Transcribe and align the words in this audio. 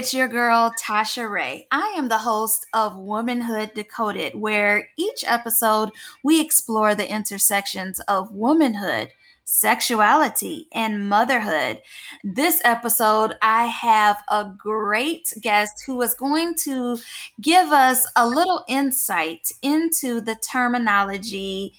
It's 0.00 0.14
your 0.14 0.28
girl, 0.28 0.72
Tasha 0.82 1.30
Ray. 1.30 1.66
I 1.70 1.92
am 1.94 2.08
the 2.08 2.16
host 2.16 2.64
of 2.72 2.96
Womanhood 2.96 3.74
Decoded, 3.74 4.34
where 4.34 4.88
each 4.96 5.24
episode 5.26 5.90
we 6.24 6.40
explore 6.40 6.94
the 6.94 7.06
intersections 7.06 8.00
of 8.08 8.32
womanhood, 8.32 9.10
sexuality, 9.44 10.68
and 10.72 11.06
motherhood. 11.06 11.82
This 12.24 12.62
episode, 12.64 13.34
I 13.42 13.66
have 13.66 14.22
a 14.30 14.50
great 14.56 15.34
guest 15.42 15.82
who 15.84 16.00
is 16.00 16.14
going 16.14 16.54
to 16.60 16.96
give 17.42 17.70
us 17.70 18.06
a 18.16 18.26
little 18.26 18.64
insight 18.68 19.52
into 19.60 20.22
the 20.22 20.36
terminology 20.36 21.74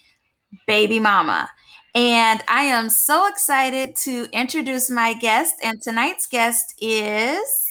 baby 0.67 0.99
mama. 0.99 1.49
And 1.95 2.43
I 2.48 2.65
am 2.65 2.91
so 2.91 3.27
excited 3.27 3.95
to 3.95 4.27
introduce 4.31 4.91
my 4.91 5.15
guest. 5.15 5.55
And 5.63 5.81
tonight's 5.81 6.27
guest 6.27 6.76
is 6.79 7.70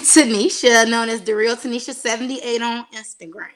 Tanisha, 0.14 0.88
known 0.88 1.08
as 1.08 1.22
the 1.22 1.34
real 1.34 1.56
Tanisha78 1.56 2.60
on 2.60 2.86
Instagram. 2.94 3.48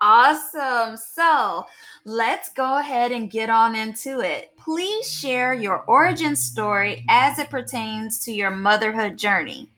Awesome. 0.00 0.96
So 0.96 1.66
let's 2.04 2.50
go 2.50 2.78
ahead 2.78 3.10
and 3.12 3.30
get 3.30 3.50
on 3.50 3.74
into 3.74 4.20
it. 4.20 4.52
Please 4.56 5.10
share 5.10 5.54
your 5.54 5.78
origin 5.88 6.36
story 6.36 7.04
as 7.08 7.38
it 7.38 7.50
pertains 7.50 8.24
to 8.24 8.32
your 8.32 8.50
motherhood 8.50 9.16
journey. 9.16 9.68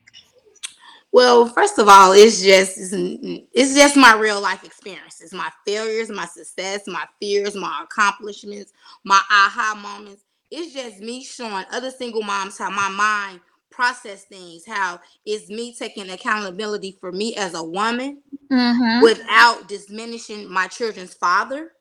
Well, 1.11 1.47
first 1.47 1.77
of 1.77 1.89
all, 1.89 2.13
it's 2.13 2.41
just 2.41 2.77
it's 2.77 3.75
just 3.75 3.97
my 3.97 4.15
real 4.15 4.39
life 4.39 4.63
experiences, 4.63 5.33
my 5.33 5.49
failures, 5.67 6.09
my 6.09 6.25
success, 6.25 6.87
my 6.87 7.05
fears, 7.19 7.55
my 7.55 7.81
accomplishments, 7.83 8.71
my 9.03 9.21
aha 9.29 9.77
moments. 9.81 10.23
It's 10.51 10.73
just 10.73 10.99
me 10.99 11.23
showing 11.23 11.65
other 11.71 11.91
single 11.91 12.21
moms 12.21 12.57
how 12.57 12.69
my 12.69 12.89
mind 12.89 13.41
process 13.71 14.25
things, 14.25 14.63
how 14.67 14.99
it's 15.25 15.49
me 15.49 15.73
taking 15.73 16.09
accountability 16.09 16.97
for 16.99 17.11
me 17.11 17.35
as 17.35 17.53
a 17.53 17.63
woman 17.63 18.21
mm-hmm. 18.51 19.03
without 19.03 19.67
diminishing 19.67 20.51
my 20.51 20.67
children's 20.67 21.13
father. 21.13 21.71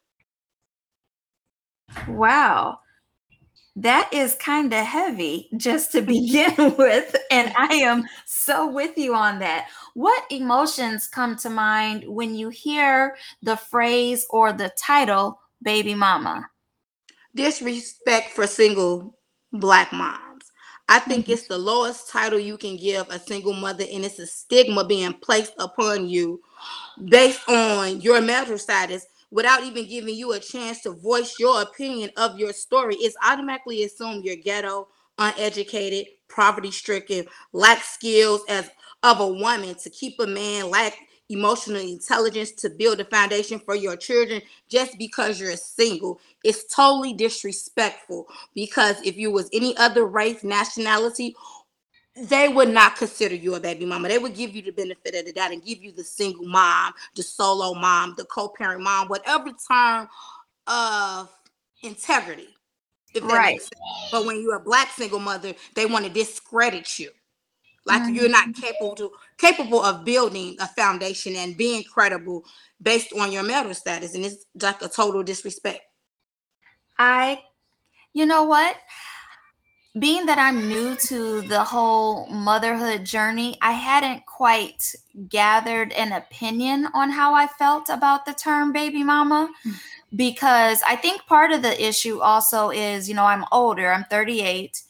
Wow 2.08 2.78
that 3.76 4.10
is 4.12 4.34
kind 4.34 4.72
of 4.72 4.84
heavy 4.84 5.48
just 5.56 5.92
to 5.92 6.02
begin 6.16 6.54
with. 6.76 7.16
And 7.30 7.52
I 7.56 7.74
am 7.76 8.04
so 8.26 8.70
with 8.70 8.96
you 8.96 9.14
on 9.14 9.38
that. 9.40 9.68
What 9.94 10.24
emotions 10.30 11.08
come 11.08 11.36
to 11.36 11.50
mind 11.50 12.04
when 12.06 12.34
you 12.34 12.48
hear 12.48 13.16
the 13.42 13.56
phrase 13.56 14.26
or 14.30 14.52
the 14.52 14.70
title 14.76 15.40
baby 15.62 15.94
mama? 15.94 16.48
Disrespect 17.34 18.30
for 18.30 18.46
single 18.46 19.16
black 19.52 19.92
moms. 19.92 20.29
I 20.90 20.98
think 20.98 21.28
it's 21.28 21.46
the 21.48 21.56
lowest 21.58 22.10
title 22.10 22.40
you 22.40 22.58
can 22.58 22.76
give 22.76 23.08
a 23.10 23.18
single 23.20 23.54
mother, 23.54 23.84
and 23.92 24.04
it's 24.04 24.18
a 24.18 24.26
stigma 24.26 24.84
being 24.84 25.14
placed 25.14 25.54
upon 25.58 26.08
you 26.08 26.42
based 27.08 27.48
on 27.48 28.00
your 28.00 28.20
marital 28.20 28.58
status 28.58 29.06
without 29.30 29.62
even 29.62 29.88
giving 29.88 30.16
you 30.16 30.32
a 30.32 30.40
chance 30.40 30.80
to 30.82 30.90
voice 30.92 31.36
your 31.38 31.62
opinion 31.62 32.10
of 32.16 32.38
your 32.38 32.52
story, 32.52 32.96
it's 32.96 33.16
automatically 33.24 33.84
assumed 33.84 34.24
you're 34.24 34.36
ghetto, 34.36 34.88
uneducated, 35.18 36.06
poverty 36.28 36.70
stricken, 36.70 37.26
lack 37.52 37.82
skills 37.84 38.42
as 38.48 38.70
of 39.04 39.20
a 39.20 39.28
woman 39.28 39.74
to 39.76 39.90
keep 39.90 40.18
a 40.20 40.26
man, 40.26 40.68
lack 40.70 40.98
emotional 41.30 41.80
intelligence 41.80 42.52
to 42.52 42.68
build 42.68 43.00
a 43.00 43.04
foundation 43.04 43.58
for 43.58 43.74
your 43.74 43.96
children 43.96 44.42
just 44.68 44.98
because 44.98 45.40
you're 45.40 45.52
a 45.52 45.56
single. 45.56 46.20
It's 46.44 46.72
totally 46.74 47.14
disrespectful 47.14 48.26
because 48.54 49.00
if 49.04 49.16
you 49.16 49.30
was 49.30 49.48
any 49.52 49.76
other 49.76 50.04
race, 50.04 50.44
nationality, 50.44 51.34
they 52.16 52.48
would 52.48 52.68
not 52.68 52.96
consider 52.96 53.34
you 53.34 53.54
a 53.54 53.60
baby 53.60 53.86
mama. 53.86 54.08
They 54.08 54.18
would 54.18 54.34
give 54.34 54.54
you 54.54 54.62
the 54.62 54.72
benefit 54.72 55.14
of 55.14 55.24
the 55.24 55.32
doubt 55.32 55.52
and 55.52 55.64
give 55.64 55.82
you 55.82 55.92
the 55.92 56.04
single 56.04 56.46
mom, 56.46 56.92
the 57.14 57.22
solo 57.22 57.74
mom, 57.74 58.14
the 58.18 58.24
co-parent 58.24 58.82
mom, 58.82 59.08
whatever 59.08 59.50
term 59.68 60.08
of 60.66 61.30
integrity. 61.82 62.48
If 63.14 63.22
that 63.22 63.34
right. 63.34 63.60
But 64.12 64.26
when 64.26 64.42
you're 64.42 64.56
a 64.56 64.60
black 64.60 64.90
single 64.90 65.18
mother, 65.18 65.54
they 65.74 65.86
want 65.86 66.04
to 66.04 66.10
discredit 66.10 66.98
you. 66.98 67.10
Like 67.86 68.02
mm-hmm. 68.02 68.14
you're 68.14 68.28
not 68.28 68.54
capable 68.54 68.94
to, 68.96 69.10
capable 69.38 69.82
of 69.82 70.04
building 70.04 70.56
a 70.60 70.68
foundation 70.68 71.34
and 71.36 71.56
being 71.56 71.82
credible 71.84 72.44
based 72.80 73.12
on 73.18 73.32
your 73.32 73.42
marital 73.42 73.74
status. 73.74 74.14
And 74.14 74.24
it's 74.24 74.44
like 74.60 74.82
a 74.82 74.88
total 74.88 75.22
disrespect. 75.22 75.80
I 76.98 77.42
you 78.12 78.26
know 78.26 78.42
what? 78.42 78.76
being 79.98 80.26
that 80.26 80.38
I'm 80.38 80.68
new 80.68 80.94
to 80.94 81.42
the 81.42 81.64
whole 81.64 82.26
motherhood 82.28 83.04
journey, 83.04 83.58
I 83.60 83.72
hadn't 83.72 84.24
quite 84.24 84.94
gathered 85.28 85.92
an 85.92 86.12
opinion 86.12 86.86
on 86.94 87.10
how 87.10 87.34
I 87.34 87.48
felt 87.48 87.88
about 87.88 88.24
the 88.24 88.32
term 88.32 88.72
baby 88.72 89.02
mama 89.02 89.50
mm. 89.66 89.74
because 90.14 90.80
I 90.86 90.94
think 90.94 91.26
part 91.26 91.50
of 91.50 91.62
the 91.62 91.84
issue 91.84 92.20
also 92.20 92.70
is, 92.70 93.08
you 93.08 93.16
know, 93.16 93.24
I'm 93.24 93.44
older, 93.50 93.92
I'm 93.92 94.04
38 94.04 94.80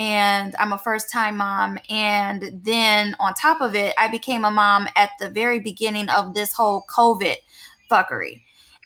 and 0.00 0.56
I'm 0.58 0.72
a 0.72 0.78
first 0.78 1.12
time 1.12 1.36
mom. 1.36 1.78
And 1.90 2.50
then 2.64 3.14
on 3.20 3.34
top 3.34 3.60
of 3.60 3.76
it, 3.76 3.94
I 3.98 4.08
became 4.08 4.46
a 4.46 4.50
mom 4.50 4.88
at 4.96 5.10
the 5.20 5.28
very 5.28 5.60
beginning 5.60 6.08
of 6.08 6.32
this 6.32 6.54
whole 6.54 6.86
COVID 6.88 7.36
fuckery. 7.90 8.40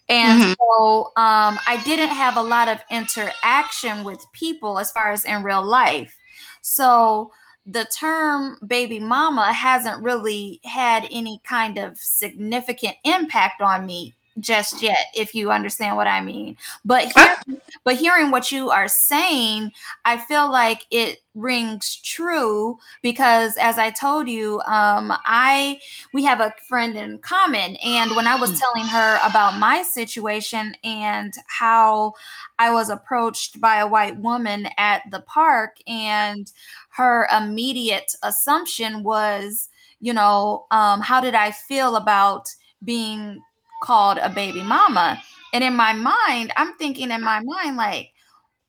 And 0.09 0.43
mm-hmm. 0.43 0.53
so 0.61 1.05
um, 1.17 1.59
I 1.67 1.81
didn't 1.85 2.09
have 2.09 2.37
a 2.37 2.43
lot 2.43 2.69
of 2.69 2.81
interaction 2.91 4.03
with 4.03 4.27
people 4.33 4.81
as 4.81 4.91
far 4.91 5.13
as 5.13 5.25
in 5.25 5.45
real 5.45 5.65
life. 5.65 6.15
So 6.63 7.31
the 7.65 7.87
term 7.97 8.59
baby 8.67 8.99
mama 8.99 9.53
hasn't 9.53 10.03
really 10.03 10.61
had 10.65 11.07
any 11.13 11.41
kind 11.45 11.79
of 11.79 11.97
significant 11.97 12.97
impact 13.05 13.63
on 13.63 13.87
me 13.87 14.15
just 14.41 14.83
yet 14.83 15.07
if 15.15 15.35
you 15.35 15.51
understand 15.51 15.97
what 15.97 16.07
i 16.07 16.21
mean 16.21 16.57
but 16.85 17.11
hear, 17.13 17.37
but 17.85 17.97
hearing 17.97 18.31
what 18.31 18.51
you 18.51 18.71
are 18.71 18.89
saying 18.89 19.71
i 20.05 20.17
feel 20.17 20.51
like 20.51 20.87
it 20.91 21.21
rings 21.35 21.97
true 21.97 22.77
because 23.03 23.57
as 23.59 23.79
i 23.79 23.91
told 23.91 24.29
you 24.29 24.61
um 24.67 25.13
i 25.25 25.79
we 26.13 26.25
have 26.25 26.41
a 26.41 26.53
friend 26.69 26.97
in 26.97 27.19
common 27.19 27.77
and 27.77 28.15
when 28.17 28.27
i 28.27 28.35
was 28.35 28.51
hmm. 28.51 28.57
telling 28.57 28.87
her 28.87 29.19
about 29.25 29.59
my 29.59 29.83
situation 29.83 30.75
and 30.83 31.35
how 31.47 32.13
i 32.59 32.71
was 32.73 32.91
approached 32.91 33.61
by 33.61 33.77
a 33.77 33.87
white 33.87 34.17
woman 34.19 34.69
at 34.79 35.03
the 35.11 35.21
park 35.21 35.77
and 35.87 36.53
her 36.89 37.29
immediate 37.37 38.15
assumption 38.23 39.05
was 39.05 39.69
you 40.01 40.13
know 40.13 40.67
um 40.73 41.01
how 41.01 41.21
did 41.21 41.35
i 41.35 41.51
feel 41.51 41.97
about 41.97 42.49
being 42.85 43.41
called 43.85 44.19
a 44.19 44.31
baby 44.31 44.63
mama. 44.63 45.23
And 45.53 45.63
in 45.63 45.77
my 45.77 45.93
mind, 45.93 46.53
I'm 46.57 46.75
thinking 46.79 47.11
in 47.11 47.23
my 47.23 47.41
mind, 47.41 47.77
like, 47.77 48.11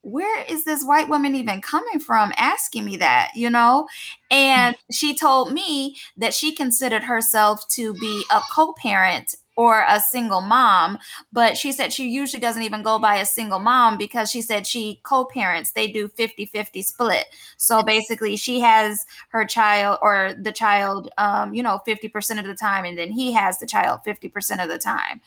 where 0.01 0.43
is 0.47 0.65
this 0.65 0.83
white 0.83 1.09
woman 1.09 1.33
even 1.33 1.61
coming 1.61 1.99
from 1.99 2.31
asking 2.37 2.85
me 2.85 2.97
that, 2.97 3.31
you 3.33 3.49
know? 3.49 3.87
And 4.29 4.75
she 4.91 5.15
told 5.15 5.51
me 5.51 5.95
that 6.17 6.33
she 6.33 6.53
considered 6.53 7.03
herself 7.03 7.67
to 7.69 7.95
be 7.95 8.23
a 8.31 8.39
co 8.53 8.73
parent 8.73 9.33
or 9.55 9.85
a 9.87 9.99
single 9.99 10.41
mom, 10.41 10.97
but 11.31 11.57
she 11.57 11.71
said 11.71 11.93
she 11.93 12.07
usually 12.09 12.41
doesn't 12.41 12.63
even 12.63 12.83
go 12.83 12.99
by 12.99 13.17
a 13.17 13.25
single 13.25 13.59
mom 13.59 13.97
because 13.97 14.29
she 14.29 14.41
said 14.41 14.67
she 14.67 14.99
co-parents, 15.03 15.71
they 15.71 15.87
do 15.87 16.07
50-50 16.09 16.83
split. 16.83 17.25
So 17.57 17.81
basically 17.81 18.35
she 18.35 18.59
has 18.59 19.05
her 19.29 19.45
child 19.45 19.99
or 20.01 20.33
the 20.39 20.51
child 20.51 21.09
um, 21.17 21.53
you 21.53 21.63
know, 21.63 21.81
50% 21.87 22.39
of 22.39 22.45
the 22.45 22.55
time 22.55 22.85
and 22.85 22.97
then 22.97 23.11
he 23.11 23.31
has 23.33 23.59
the 23.59 23.67
child 23.67 24.01
50% 24.05 24.61
of 24.61 24.69
the 24.69 24.77
time. 24.77 25.21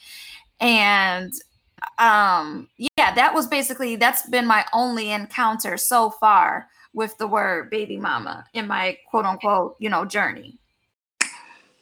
And 0.60 1.32
um 1.98 2.68
yeah, 2.76 3.14
that 3.14 3.32
was 3.32 3.46
basically 3.46 3.94
that's 3.94 4.28
been 4.28 4.46
my 4.46 4.64
only 4.72 5.12
encounter 5.12 5.76
so 5.76 6.10
far 6.10 6.68
with 6.92 7.16
the 7.18 7.26
word 7.26 7.70
baby 7.70 7.96
mama 7.96 8.44
in 8.52 8.66
my 8.66 8.98
quote 9.08 9.24
unquote, 9.24 9.76
you 9.78 9.88
know, 9.88 10.04
journey. 10.04 10.58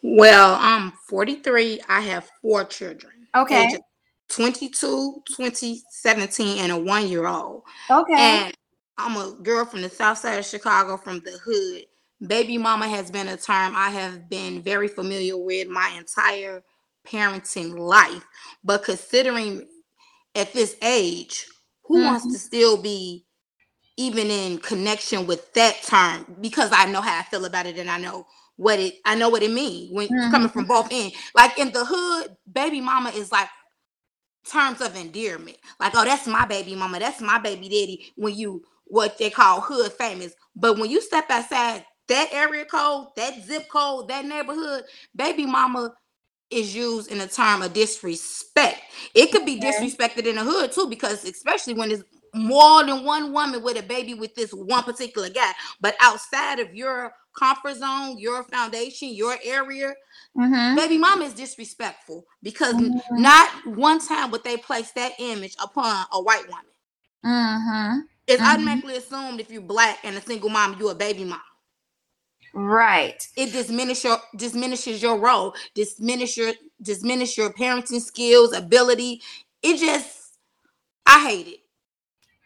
Well, 0.02 0.56
I'm 0.60 0.93
43. 1.08 1.81
I 1.88 2.00
have 2.00 2.28
four 2.40 2.64
children. 2.64 3.12
Okay. 3.34 3.76
22, 4.28 5.22
20, 5.37 5.82
17, 5.90 6.58
and 6.58 6.72
a 6.72 6.76
one 6.76 7.08
year 7.08 7.26
old. 7.26 7.62
Okay. 7.90 8.14
And 8.14 8.54
I'm 8.98 9.16
a 9.16 9.37
girl 9.43 9.64
from 9.64 9.82
the 9.82 9.90
south 9.90 10.19
side 10.19 10.38
of 10.38 10.44
Chicago 10.44 10.96
from 10.96 11.20
the 11.20 11.38
hood. 11.44 11.84
Baby 12.26 12.56
mama 12.56 12.88
has 12.88 13.10
been 13.10 13.28
a 13.28 13.37
term 13.37 13.75
I 13.76 13.90
have 13.90 14.28
been 14.31 14.62
very 14.62 14.88
familiar 14.88 15.37
with 15.37 15.69
my 15.69 15.94
entire 15.98 16.62
parenting 17.06 17.78
life. 17.78 18.25
But 18.64 18.84
considering 18.84 19.66
at 20.34 20.52
this 20.52 20.76
age, 20.82 21.46
who 21.84 21.98
mm-hmm. 21.98 22.06
wants 22.06 22.32
to 22.32 22.38
still 22.38 22.76
be 22.81 23.25
even 23.96 24.28
in 24.28 24.58
connection 24.58 25.26
with 25.26 25.52
that 25.54 25.82
term? 25.82 26.37
Because 26.40 26.70
I 26.72 26.87
know 26.87 27.00
how 27.00 27.19
I 27.19 27.22
feel 27.25 27.44
about 27.44 27.66
it 27.66 27.78
and 27.78 27.90
I 27.90 27.98
know 27.98 28.26
what 28.56 28.79
it 28.79 28.94
I 29.05 29.14
know 29.14 29.29
what 29.29 29.43
it 29.43 29.53
means 29.53 29.93
when 29.93 30.08
mm-hmm. 30.08 30.31
coming 30.31 30.49
from 30.49 30.67
both 30.67 30.88
ends. 30.91 31.14
Like 31.35 31.58
in 31.58 31.73
the 31.73 31.85
hood, 31.85 32.37
baby 32.50 32.81
mama 32.81 33.11
is 33.11 33.31
like 33.31 33.49
terms 34.50 34.81
of 34.81 34.97
endearment. 34.97 35.58
Like, 35.81 35.93
oh, 35.94 36.05
that's 36.05 36.26
my 36.26 36.47
baby 36.47 36.75
mama, 36.75 36.99
that's 36.99 37.20
my 37.20 37.38
baby 37.38 37.69
daddy. 37.69 38.12
When 38.17 38.35
you 38.35 38.62
what 38.85 39.19
they 39.19 39.31
call 39.31 39.61
hood 39.61 39.93
famous. 39.93 40.35
But 40.55 40.79
when 40.79 40.91
you 40.91 41.00
step 41.00 41.26
outside 41.31 41.85
that 42.08 42.29
area 42.32 42.64
code, 42.64 43.08
that 43.17 43.44
zip 43.44 43.69
code, 43.69 44.08
that 44.08 44.25
neighborhood, 44.25 44.85
baby 45.14 45.44
mama 45.44 45.93
is 46.50 46.75
used 46.75 47.11
in 47.11 47.20
a 47.20 47.26
term 47.26 47.62
of 47.62 47.73
disrespect. 47.73 48.81
It 49.14 49.32
could 49.32 49.44
be 49.44 49.61
disrespected 49.61 50.26
in 50.26 50.37
the 50.37 50.44
hood 50.44 50.73
too, 50.73 50.88
because 50.88 51.25
especially 51.25 51.75
when 51.75 51.91
it's 51.91 52.05
more 52.37 52.85
than 52.85 53.05
one 53.05 53.33
woman 53.33 53.62
with 53.62 53.79
a 53.79 53.83
baby 53.83 54.15
with 54.15 54.35
this 54.35 54.53
one 54.53 54.83
particular 54.83 55.29
guy. 55.29 55.53
But 55.81 55.97
outside 56.00 56.59
of 56.59 56.75
your 56.75 57.12
comfort 57.37 57.77
zone, 57.77 58.19
your 58.19 58.44
foundation, 58.44 59.15
your 59.15 59.37
area, 59.44 59.94
mm-hmm. 60.37 60.77
baby 60.77 60.99
mama 60.99 61.25
is 61.25 61.35
disrespectful 61.35 62.25
because 62.43 62.75
mm-hmm. 62.75 63.23
not 63.23 63.49
one 63.67 64.00
time 64.00 64.31
would 64.31 64.44
they 64.44 64.56
place 64.56 64.91
that 64.93 65.12
image 65.19 65.55
upon 65.62 66.06
a 66.12 66.23
white 66.23 66.47
woman. 66.49 66.65
Mm-hmm. 67.25 68.00
It's 68.27 68.43
mm-hmm. 68.43 68.50
automatically 68.50 68.97
assumed 68.97 69.41
if 69.41 69.50
you're 69.50 69.62
black 69.62 69.99
and 70.05 70.17
a 70.17 70.21
single 70.21 70.50
mom, 70.50 70.77
you're 70.79 70.93
a 70.93 70.94
baby 70.94 71.25
mom. 71.25 71.41
Right. 72.55 73.27
It 73.37 73.53
diminishes 73.53 74.05
your 74.05 74.19
diminishes 74.35 75.03
your 75.03 75.19
role, 75.19 75.55
diminish 75.75 76.39
your 76.39 76.55
diminish 76.81 77.37
your 77.37 77.50
parenting 77.50 78.00
skills, 78.00 78.55
ability. 78.55 79.21
It 79.62 79.79
just 79.79 80.39
I 81.05 81.29
hate 81.29 81.47
it. 81.49 81.61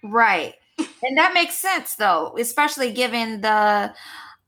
Right. 0.02 0.54
and 0.78 1.16
that 1.18 1.34
makes 1.34 1.54
sense 1.54 1.94
though, 1.94 2.34
especially 2.38 2.92
given 2.92 3.40
the 3.40 3.94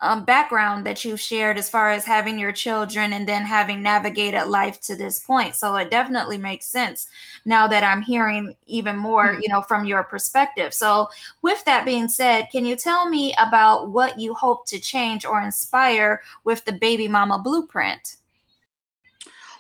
um, 0.02 0.24
background 0.24 0.84
that 0.84 1.04
you've 1.04 1.20
shared 1.20 1.56
as 1.56 1.70
far 1.70 1.90
as 1.90 2.04
having 2.04 2.36
your 2.36 2.50
children 2.50 3.12
and 3.12 3.26
then 3.26 3.42
having 3.42 3.82
navigated 3.82 4.48
life 4.48 4.80
to 4.80 4.96
this 4.96 5.20
point. 5.20 5.54
So 5.54 5.76
it 5.76 5.90
definitely 5.90 6.38
makes 6.38 6.66
sense 6.66 7.06
now 7.44 7.68
that 7.68 7.84
I'm 7.84 8.02
hearing 8.02 8.56
even 8.66 8.96
more, 8.96 9.28
mm-hmm. 9.28 9.42
you 9.42 9.48
know, 9.48 9.62
from 9.62 9.84
your 9.84 10.02
perspective. 10.02 10.74
So 10.74 11.08
with 11.40 11.64
that 11.64 11.84
being 11.84 12.08
said, 12.08 12.48
can 12.50 12.66
you 12.66 12.74
tell 12.74 13.08
me 13.08 13.32
about 13.38 13.90
what 13.90 14.18
you 14.18 14.34
hope 14.34 14.66
to 14.66 14.80
change 14.80 15.24
or 15.24 15.40
inspire 15.40 16.20
with 16.42 16.64
the 16.64 16.72
baby 16.72 17.06
mama 17.06 17.38
blueprint? 17.38 18.16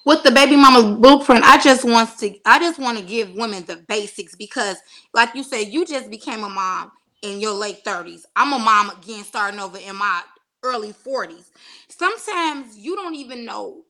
With 0.04 0.22
the 0.22 0.30
baby 0.30 0.56
mama 0.56 0.96
blueprint 0.96 1.44
i 1.44 1.60
just 1.60 1.84
want 1.84 2.18
to 2.18 2.34
i 2.44 2.58
just 2.58 2.78
want 2.78 2.98
to 2.98 3.04
give 3.04 3.32
women 3.34 3.64
the 3.64 3.76
basics 3.88 4.34
because 4.36 4.76
like 5.14 5.34
you 5.34 5.42
said 5.42 5.68
you 5.68 5.84
just 5.86 6.10
became 6.10 6.44
a 6.44 6.48
mom 6.48 6.90
in 7.22 7.40
your 7.40 7.52
late 7.52 7.84
30s 7.84 8.22
i'm 8.36 8.52
a 8.52 8.58
mom 8.58 8.90
again 8.90 9.24
starting 9.24 9.60
over 9.60 9.78
in 9.78 9.96
my 9.96 10.22
early 10.64 10.92
40s 10.92 11.50
sometimes 11.88 12.76
you 12.76 12.96
don't 12.96 13.14
even 13.14 13.44
know 13.44 13.82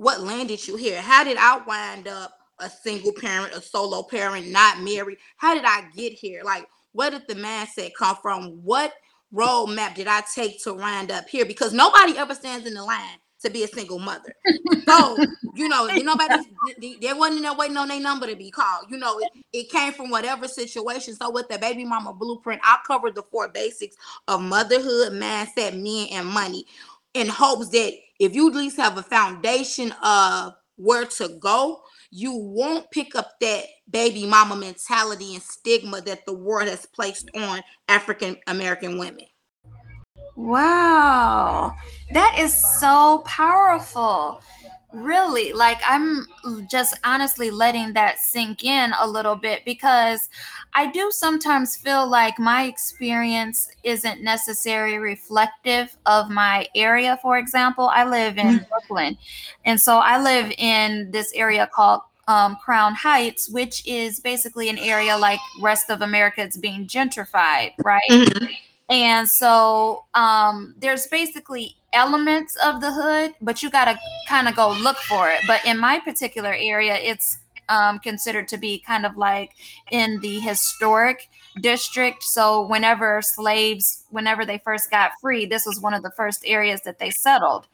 what 0.00 0.22
landed 0.22 0.66
you 0.66 0.76
here. 0.76 1.00
How 1.00 1.24
did 1.24 1.36
i 1.38 1.58
wind 1.58 2.08
up 2.08 2.32
a 2.58 2.70
single 2.70 3.12
parent 3.12 3.54
a 3.54 3.60
solo 3.60 4.02
parent 4.02 4.48
not 4.48 4.80
married? 4.80 5.18
How 5.36 5.54
did 5.54 5.64
i 5.66 5.88
get 5.94 6.12
here? 6.12 6.42
Like 6.42 6.66
where 6.92 7.10
did 7.10 7.28
the 7.28 7.34
mindset 7.34 7.90
come 7.98 8.16
from? 8.22 8.60
What 8.64 8.92
roadmap 9.32 9.94
did 9.94 10.06
i 10.08 10.22
take 10.34 10.62
to 10.64 10.74
wind 10.74 11.10
up 11.10 11.28
here? 11.28 11.44
Because 11.44 11.72
nobody 11.74 12.16
ever 12.16 12.34
stands 12.34 12.66
in 12.66 12.74
the 12.74 12.82
line 12.82 13.18
to 13.42 13.50
be 13.50 13.64
a 13.64 13.68
single 13.68 13.98
mother. 13.98 14.34
So, 14.86 15.16
you 15.54 15.68
know, 15.68 15.86
nobody 15.86 16.42
there 17.00 17.16
wasn't 17.16 17.42
no 17.42 17.54
waiting 17.54 17.76
on 17.76 17.88
their 17.88 18.00
number 18.00 18.26
to 18.26 18.36
be 18.36 18.50
called. 18.50 18.86
You 18.90 18.98
know, 18.98 19.18
it, 19.18 19.30
it 19.52 19.70
came 19.70 19.92
from 19.92 20.10
whatever 20.10 20.48
situation. 20.48 21.14
So 21.14 21.30
with 21.30 21.48
the 21.48 21.58
baby 21.58 21.84
mama 21.84 22.12
blueprint, 22.12 22.60
I 22.64 22.78
covered 22.86 23.14
the 23.14 23.22
four 23.22 23.48
basics 23.48 23.96
of 24.28 24.40
motherhood, 24.40 25.12
mindset, 25.12 25.80
men, 25.80 26.08
and 26.12 26.26
money 26.26 26.64
in 27.14 27.28
hopes 27.28 27.68
that 27.70 27.92
if 28.18 28.34
you 28.34 28.48
at 28.48 28.54
least 28.54 28.76
have 28.76 28.98
a 28.98 29.02
foundation 29.02 29.92
of 30.02 30.54
where 30.76 31.04
to 31.04 31.28
go, 31.40 31.82
you 32.10 32.34
won't 32.34 32.90
pick 32.90 33.14
up 33.14 33.38
that 33.40 33.64
baby 33.90 34.26
mama 34.26 34.56
mentality 34.56 35.34
and 35.34 35.42
stigma 35.42 36.00
that 36.00 36.26
the 36.26 36.32
world 36.32 36.68
has 36.68 36.86
placed 36.86 37.30
on 37.34 37.60
African 37.88 38.36
American 38.46 38.98
women. 38.98 39.26
Wow. 40.40 41.76
That 42.12 42.36
is 42.38 42.56
so 42.80 43.22
powerful. 43.26 44.42
Really, 44.92 45.52
like 45.52 45.78
I'm 45.86 46.26
just 46.68 46.98
honestly 47.04 47.50
letting 47.50 47.92
that 47.92 48.18
sink 48.18 48.64
in 48.64 48.92
a 48.98 49.06
little 49.06 49.36
bit 49.36 49.64
because 49.64 50.28
I 50.72 50.90
do 50.90 51.10
sometimes 51.12 51.76
feel 51.76 52.08
like 52.08 52.38
my 52.40 52.64
experience 52.64 53.70
isn't 53.84 54.22
necessarily 54.22 54.96
reflective 54.96 55.96
of 56.06 56.30
my 56.30 56.66
area. 56.74 57.18
For 57.22 57.38
example, 57.38 57.88
I 57.88 58.08
live 58.08 58.38
in 58.38 58.46
mm-hmm. 58.46 58.68
Brooklyn, 58.68 59.18
and 59.64 59.80
so 59.80 59.98
I 59.98 60.20
live 60.20 60.52
in 60.58 61.12
this 61.12 61.32
area 61.34 61.68
called 61.72 62.00
um, 62.26 62.56
Crown 62.56 62.94
Heights, 62.94 63.48
which 63.50 63.86
is 63.86 64.18
basically 64.18 64.68
an 64.70 64.78
area 64.78 65.16
like 65.16 65.40
rest 65.60 65.90
of 65.90 66.02
America. 66.02 66.42
It's 66.42 66.56
being 66.56 66.88
gentrified, 66.88 67.74
right? 67.84 68.00
And 68.90 69.28
so 69.28 70.04
um, 70.14 70.74
there's 70.78 71.06
basically 71.06 71.76
elements 71.92 72.56
of 72.56 72.80
the 72.80 72.92
hood, 72.92 73.34
but 73.40 73.62
you 73.62 73.70
got 73.70 73.84
to 73.84 73.98
kind 74.28 74.48
of 74.48 74.56
go 74.56 74.72
look 74.72 74.96
for 74.98 75.30
it. 75.30 75.40
But 75.46 75.64
in 75.64 75.78
my 75.78 76.00
particular 76.00 76.52
area, 76.52 76.96
it's 76.96 77.38
um, 77.68 78.00
considered 78.00 78.48
to 78.48 78.58
be 78.58 78.80
kind 78.80 79.06
of 79.06 79.16
like 79.16 79.52
in 79.92 80.18
the 80.20 80.40
historic 80.40 81.28
district. 81.60 82.24
So 82.24 82.66
whenever 82.66 83.22
slaves, 83.22 84.04
whenever 84.10 84.44
they 84.44 84.58
first 84.58 84.90
got 84.90 85.12
free, 85.20 85.46
this 85.46 85.64
was 85.64 85.80
one 85.80 85.94
of 85.94 86.02
the 86.02 86.10
first 86.16 86.42
areas 86.44 86.80
that 86.84 86.98
they 86.98 87.10
settled. 87.10 87.68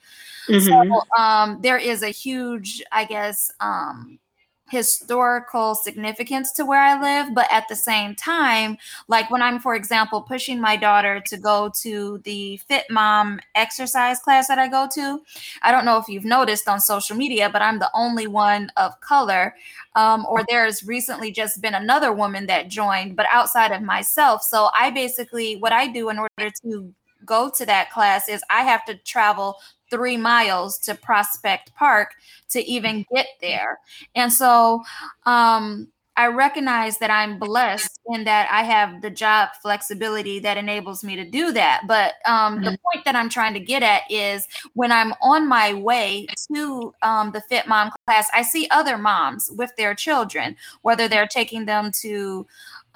Mm-hmm. 0.49 0.93
So 0.93 1.01
um, 1.19 1.61
there 1.63 1.79
is 1.79 2.03
a 2.03 2.11
huge, 2.11 2.83
I 2.93 3.05
guess, 3.05 3.51
um, 3.61 4.19
historical 4.69 5.75
significance 5.75 6.53
to 6.53 6.65
where 6.65 6.81
I 6.81 7.01
live, 7.01 7.35
but 7.35 7.47
at 7.53 7.69
the 7.69 7.77
same 7.77 8.15
time, 8.15 8.79
like 9.09 9.31
when 9.31 9.43
I'm, 9.43 9.61
for 9.61 9.75
example, 9.75 10.23
pushing 10.23 10.61
my 10.61 10.77
daughter 10.77 11.23
to 11.27 11.37
go 11.37 11.71
to 11.83 12.19
the 12.25 12.57
Fit 12.69 12.85
Mom 12.91 13.41
exercise 13.55 14.19
class 14.19 14.49
that 14.49 14.59
I 14.59 14.69
go 14.69 14.89
to, 14.95 15.23
I 15.63 15.73
don't 15.73 15.85
know 15.85 15.99
if 15.99 16.09
you've 16.09 16.25
noticed 16.25 16.69
on 16.69 16.81
social 16.81 17.17
media, 17.17 17.49
but 17.49 17.63
I'm 17.63 17.79
the 17.79 17.91
only 17.95 18.27
one 18.27 18.71
of 18.77 19.01
color. 19.01 19.55
Um, 19.95 20.27
or 20.29 20.45
there's 20.49 20.85
recently 20.85 21.31
just 21.31 21.63
been 21.63 21.75
another 21.75 22.13
woman 22.13 22.47
that 22.47 22.69
joined, 22.69 23.17
but 23.17 23.27
outside 23.31 23.73
of 23.73 23.83
myself. 23.83 24.43
So 24.43 24.69
I 24.75 24.91
basically, 24.91 25.57
what 25.57 25.73
I 25.73 25.87
do 25.87 26.11
in 26.11 26.19
order 26.19 26.51
to 26.63 26.93
go 27.25 27.51
to 27.57 27.67
that 27.67 27.91
class 27.91 28.29
is 28.29 28.43
I 28.51 28.63
have 28.63 28.85
to 28.87 28.95
travel 28.95 29.57
three 29.91 30.17
miles 30.17 30.79
to 30.81 30.95
Prospect 30.95 31.75
Park 31.75 32.15
to 32.51 32.65
even 32.65 33.05
get 33.15 33.27
there. 33.41 33.79
And 34.15 34.33
so 34.33 34.83
um, 35.25 35.89
I 36.19 36.29
recognize 36.29 36.97
that 36.99 37.11
I'm 37.11 37.39
blessed 37.39 38.01
in 38.07 38.25
that 38.25 38.49
I 38.51 38.63
have 38.63 39.03
the 39.03 39.11
job 39.11 39.51
flexibility 39.61 40.39
that 40.39 40.57
enables 40.57 41.05
me 41.05 41.15
to 41.15 41.29
do 41.29 41.53
that. 41.53 41.83
But 41.87 42.15
um, 42.25 42.55
mm-hmm. 42.55 42.65
the 42.65 42.71
point 42.71 43.05
that 43.05 43.15
I'm 43.15 43.29
trying 43.29 43.53
to 43.53 43.61
get 43.61 43.83
at 43.83 44.03
is 44.11 44.49
when 44.73 44.91
I'm 44.91 45.13
on 45.21 45.47
my 45.47 45.75
way 45.75 46.27
to 46.55 46.95
um, 47.03 47.33
the 47.33 47.43
Fit 47.43 47.69
Mom 47.69 47.91
class, 48.07 48.31
I 48.33 48.43
see 48.43 48.67
other 48.71 48.97
moms 48.97 49.51
with 49.51 49.77
their 49.77 49.95
children, 49.95 50.57
whether 50.81 51.07
they're 51.07 51.27
taking 51.27 51.67
them 51.67 51.91
to 52.01 52.47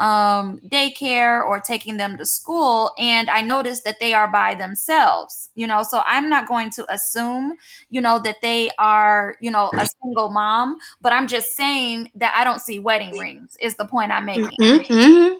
um, 0.00 0.58
daycare 0.68 1.44
or 1.44 1.60
taking 1.60 1.98
them 1.98 2.16
to 2.16 2.24
school 2.24 2.92
and 2.98 3.28
i 3.28 3.42
notice 3.42 3.82
that 3.82 4.00
they 4.00 4.14
are 4.14 4.26
by 4.26 4.54
themselves 4.54 5.50
you 5.54 5.66
know 5.66 5.82
so 5.82 6.02
i'm 6.06 6.28
not 6.28 6.48
going 6.48 6.70
to 6.70 6.90
assume 6.92 7.54
you 7.90 8.00
know 8.00 8.18
that 8.18 8.36
they 8.40 8.70
are 8.78 9.36
you 9.40 9.50
know 9.50 9.70
a 9.74 9.86
single 10.02 10.30
mom 10.30 10.78
but 11.02 11.12
i'm 11.12 11.28
just 11.28 11.54
saying 11.54 12.10
that 12.14 12.34
i 12.34 12.42
don't 12.42 12.62
see 12.62 12.78
wedding 12.78 13.16
rings 13.18 13.56
is 13.60 13.76
the 13.76 13.84
point 13.84 14.10
i'm 14.10 14.24
making 14.24 14.48
mm-hmm. 14.58 14.92
mm-hmm. 14.92 15.34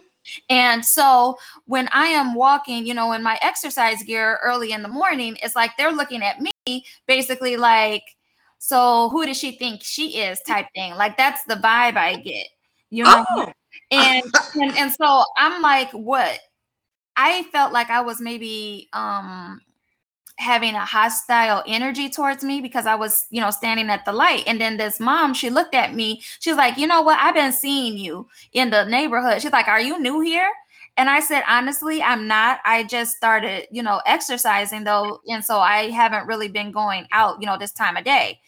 And 0.51 0.85
so 0.85 1.39
when 1.65 1.89
I 1.91 2.05
am 2.05 2.35
walking, 2.35 2.85
you 2.85 2.93
know, 2.93 3.11
in 3.13 3.23
my 3.23 3.39
exercise 3.41 4.03
gear 4.03 4.39
early 4.43 4.71
in 4.71 4.83
the 4.83 4.87
morning, 4.87 5.35
it's 5.41 5.55
like 5.55 5.71
they're 5.77 5.91
looking 5.91 6.21
at 6.21 6.39
me 6.39 6.85
basically 7.07 7.57
like, 7.57 8.03
so 8.59 9.09
who 9.09 9.25
does 9.25 9.35
she 9.35 9.53
think 9.53 9.81
she 9.81 10.19
is 10.19 10.39
type 10.41 10.67
thing. 10.75 10.93
Like 10.93 11.17
that's 11.17 11.43
the 11.45 11.55
vibe 11.55 11.97
I 11.97 12.17
get. 12.17 12.45
You 12.91 13.05
know, 13.05 13.25
oh 13.31 13.51
and, 13.91 14.23
and 14.61 14.77
and 14.77 14.91
so 14.91 15.23
i'm 15.37 15.61
like 15.61 15.91
what 15.91 16.39
i 17.17 17.43
felt 17.51 17.73
like 17.73 17.89
i 17.89 18.01
was 18.01 18.19
maybe 18.21 18.89
um 18.93 19.59
having 20.41 20.73
a 20.73 20.83
hostile 20.85 21.63
energy 21.67 22.09
towards 22.09 22.43
me 22.43 22.61
because 22.61 22.85
I 22.87 22.95
was, 22.95 23.27
you 23.29 23.39
know, 23.39 23.51
standing 23.51 23.89
at 23.89 24.05
the 24.05 24.11
light. 24.11 24.43
And 24.47 24.59
then 24.59 24.77
this 24.77 24.99
mom, 24.99 25.33
she 25.35 25.49
looked 25.51 25.75
at 25.75 25.93
me. 25.93 26.21
She's 26.39 26.55
like, 26.55 26.77
you 26.77 26.87
know 26.87 27.01
what? 27.01 27.19
I've 27.19 27.35
been 27.35 27.51
seeing 27.51 27.97
you 27.97 28.27
in 28.51 28.71
the 28.71 28.85
neighborhood. 28.85 29.41
She's 29.41 29.51
like, 29.51 29.67
are 29.67 29.79
you 29.79 29.99
new 30.01 30.19
here? 30.21 30.49
And 31.01 31.09
I 31.09 31.19
said, 31.19 31.41
honestly, 31.47 32.03
I'm 32.03 32.27
not. 32.27 32.59
I 32.63 32.83
just 32.83 33.17
started, 33.17 33.65
you 33.71 33.81
know, 33.81 34.01
exercising 34.05 34.83
though. 34.83 35.19
And 35.27 35.43
so 35.43 35.57
I 35.57 35.89
haven't 35.89 36.27
really 36.27 36.47
been 36.47 36.71
going 36.71 37.07
out, 37.11 37.41
you 37.41 37.47
know, 37.47 37.57
this 37.57 37.71
time 37.71 37.97
of 37.97 38.03
day 38.03 38.39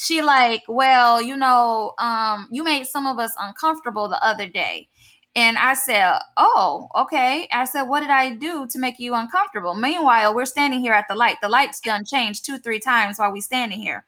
she 0.00 0.22
like, 0.22 0.62
well, 0.66 1.20
you 1.20 1.36
know, 1.36 1.92
um, 1.98 2.48
you 2.50 2.64
made 2.64 2.86
some 2.86 3.06
of 3.06 3.18
us 3.18 3.32
uncomfortable 3.38 4.08
the 4.08 4.24
other 4.24 4.48
day. 4.48 4.88
And 5.36 5.58
I 5.58 5.74
said, 5.74 6.18
Oh, 6.38 6.88
okay. 6.96 7.46
I 7.52 7.64
said, 7.64 7.82
What 7.82 8.00
did 8.00 8.10
I 8.10 8.30
do 8.34 8.66
to 8.68 8.78
make 8.78 8.98
you 8.98 9.14
uncomfortable? 9.14 9.74
Meanwhile, 9.74 10.34
we're 10.34 10.46
standing 10.46 10.80
here 10.80 10.94
at 10.94 11.04
the 11.08 11.14
light. 11.14 11.36
The 11.42 11.48
light's 11.48 11.80
done 11.80 12.04
changed 12.04 12.44
two, 12.46 12.58
three 12.58 12.80
times 12.80 13.18
while 13.18 13.30
we 13.30 13.40
standing 13.40 13.80
here. 13.80 14.06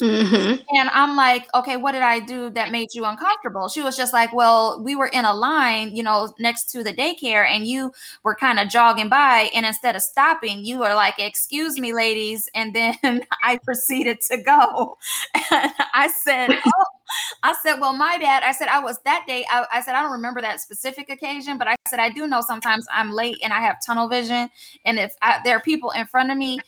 Mm-hmm. 0.00 0.76
And 0.76 0.88
I'm 0.90 1.16
like, 1.16 1.48
okay, 1.54 1.76
what 1.76 1.92
did 1.92 2.02
I 2.02 2.18
do 2.18 2.50
that 2.50 2.72
made 2.72 2.94
you 2.94 3.04
uncomfortable? 3.04 3.68
She 3.68 3.82
was 3.82 3.96
just 3.96 4.12
like, 4.12 4.32
well, 4.32 4.82
we 4.82 4.96
were 4.96 5.08
in 5.08 5.24
a 5.24 5.34
line, 5.34 5.94
you 5.94 6.02
know, 6.02 6.32
next 6.38 6.70
to 6.72 6.82
the 6.82 6.92
daycare, 6.92 7.46
and 7.46 7.66
you 7.66 7.92
were 8.24 8.34
kind 8.34 8.58
of 8.58 8.68
jogging 8.68 9.08
by. 9.08 9.50
And 9.54 9.66
instead 9.66 9.94
of 9.94 10.02
stopping, 10.02 10.64
you 10.64 10.78
were 10.78 10.94
like, 10.94 11.18
excuse 11.18 11.78
me, 11.78 11.92
ladies. 11.92 12.48
And 12.54 12.74
then 12.74 12.96
I 13.44 13.58
proceeded 13.64 14.20
to 14.22 14.38
go. 14.38 14.98
And 15.50 15.72
I 15.92 16.08
said, 16.08 16.50
oh, 16.66 16.84
I 17.42 17.54
said, 17.62 17.78
well, 17.78 17.92
my 17.92 18.16
bad. 18.18 18.42
I 18.42 18.52
said, 18.52 18.68
I 18.68 18.78
was 18.78 18.98
that 19.04 19.24
day. 19.26 19.44
I, 19.50 19.66
I 19.70 19.82
said, 19.82 19.94
I 19.94 20.02
don't 20.02 20.12
remember 20.12 20.40
that 20.40 20.60
specific 20.60 21.10
occasion, 21.10 21.58
but 21.58 21.68
I 21.68 21.76
said, 21.88 21.98
I 21.98 22.08
do 22.08 22.26
know 22.26 22.40
sometimes 22.40 22.86
I'm 22.90 23.12
late 23.12 23.36
and 23.42 23.52
I 23.52 23.60
have 23.60 23.76
tunnel 23.84 24.08
vision. 24.08 24.48
And 24.84 24.98
if 24.98 25.14
I, 25.20 25.40
there 25.44 25.56
are 25.56 25.60
people 25.60 25.90
in 25.90 26.06
front 26.06 26.30
of 26.30 26.38
me, 26.38 26.58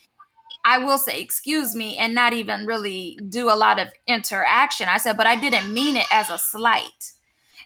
I 0.65 0.79
will 0.79 0.97
say, 0.97 1.21
excuse 1.21 1.75
me, 1.75 1.95
and 1.97 2.15
not 2.15 2.33
even 2.33 2.65
really 2.65 3.19
do 3.29 3.49
a 3.49 3.55
lot 3.55 3.79
of 3.79 3.87
interaction. 4.07 4.89
I 4.89 4.97
said, 4.97 5.15
but 5.15 5.27
I 5.27 5.35
didn't 5.35 5.71
mean 5.71 5.95
it 5.95 6.07
as 6.11 6.31
a 6.31 6.39
slight. 6.39 7.13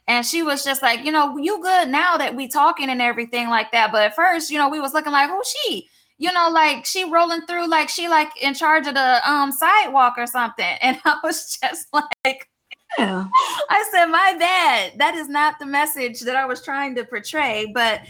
And 0.05 0.25
she 0.25 0.43
was 0.43 0.65
just 0.65 0.81
like, 0.81 1.05
you 1.05 1.11
know, 1.11 1.37
you 1.37 1.61
good 1.61 1.87
now 1.87 2.17
that 2.17 2.35
we 2.35 2.49
talking 2.49 2.89
and 2.89 3.01
everything 3.01 3.47
like 3.47 3.71
that. 3.71 3.93
But 3.93 4.03
at 4.03 4.15
first, 4.15 4.51
you 4.51 4.57
know, 4.57 4.67
we 4.67 4.81
was 4.81 4.93
looking 4.93 5.13
like, 5.13 5.29
who's 5.29 5.47
she? 5.63 5.87
You 6.17 6.33
know, 6.33 6.49
like 6.51 6.85
she 6.85 7.09
rolling 7.09 7.41
through 7.43 7.69
like 7.69 7.87
she 7.87 8.09
like 8.09 8.29
in 8.41 8.53
charge 8.53 8.85
of 8.85 8.95
the 8.95 9.29
um 9.29 9.51
sidewalk 9.53 10.15
or 10.17 10.27
something. 10.27 10.65
And 10.81 10.99
I 11.05 11.19
was 11.23 11.57
just 11.61 11.87
like, 11.93 12.49
yeah. 12.97 13.27
I 13.69 13.89
said, 13.91 14.07
my 14.07 14.35
bad. 14.37 14.93
That 14.97 15.15
is 15.15 15.29
not 15.29 15.57
the 15.59 15.65
message 15.65 16.21
that 16.21 16.35
I 16.35 16.45
was 16.45 16.61
trying 16.61 16.95
to 16.95 17.05
portray. 17.05 17.71
But 17.73 18.01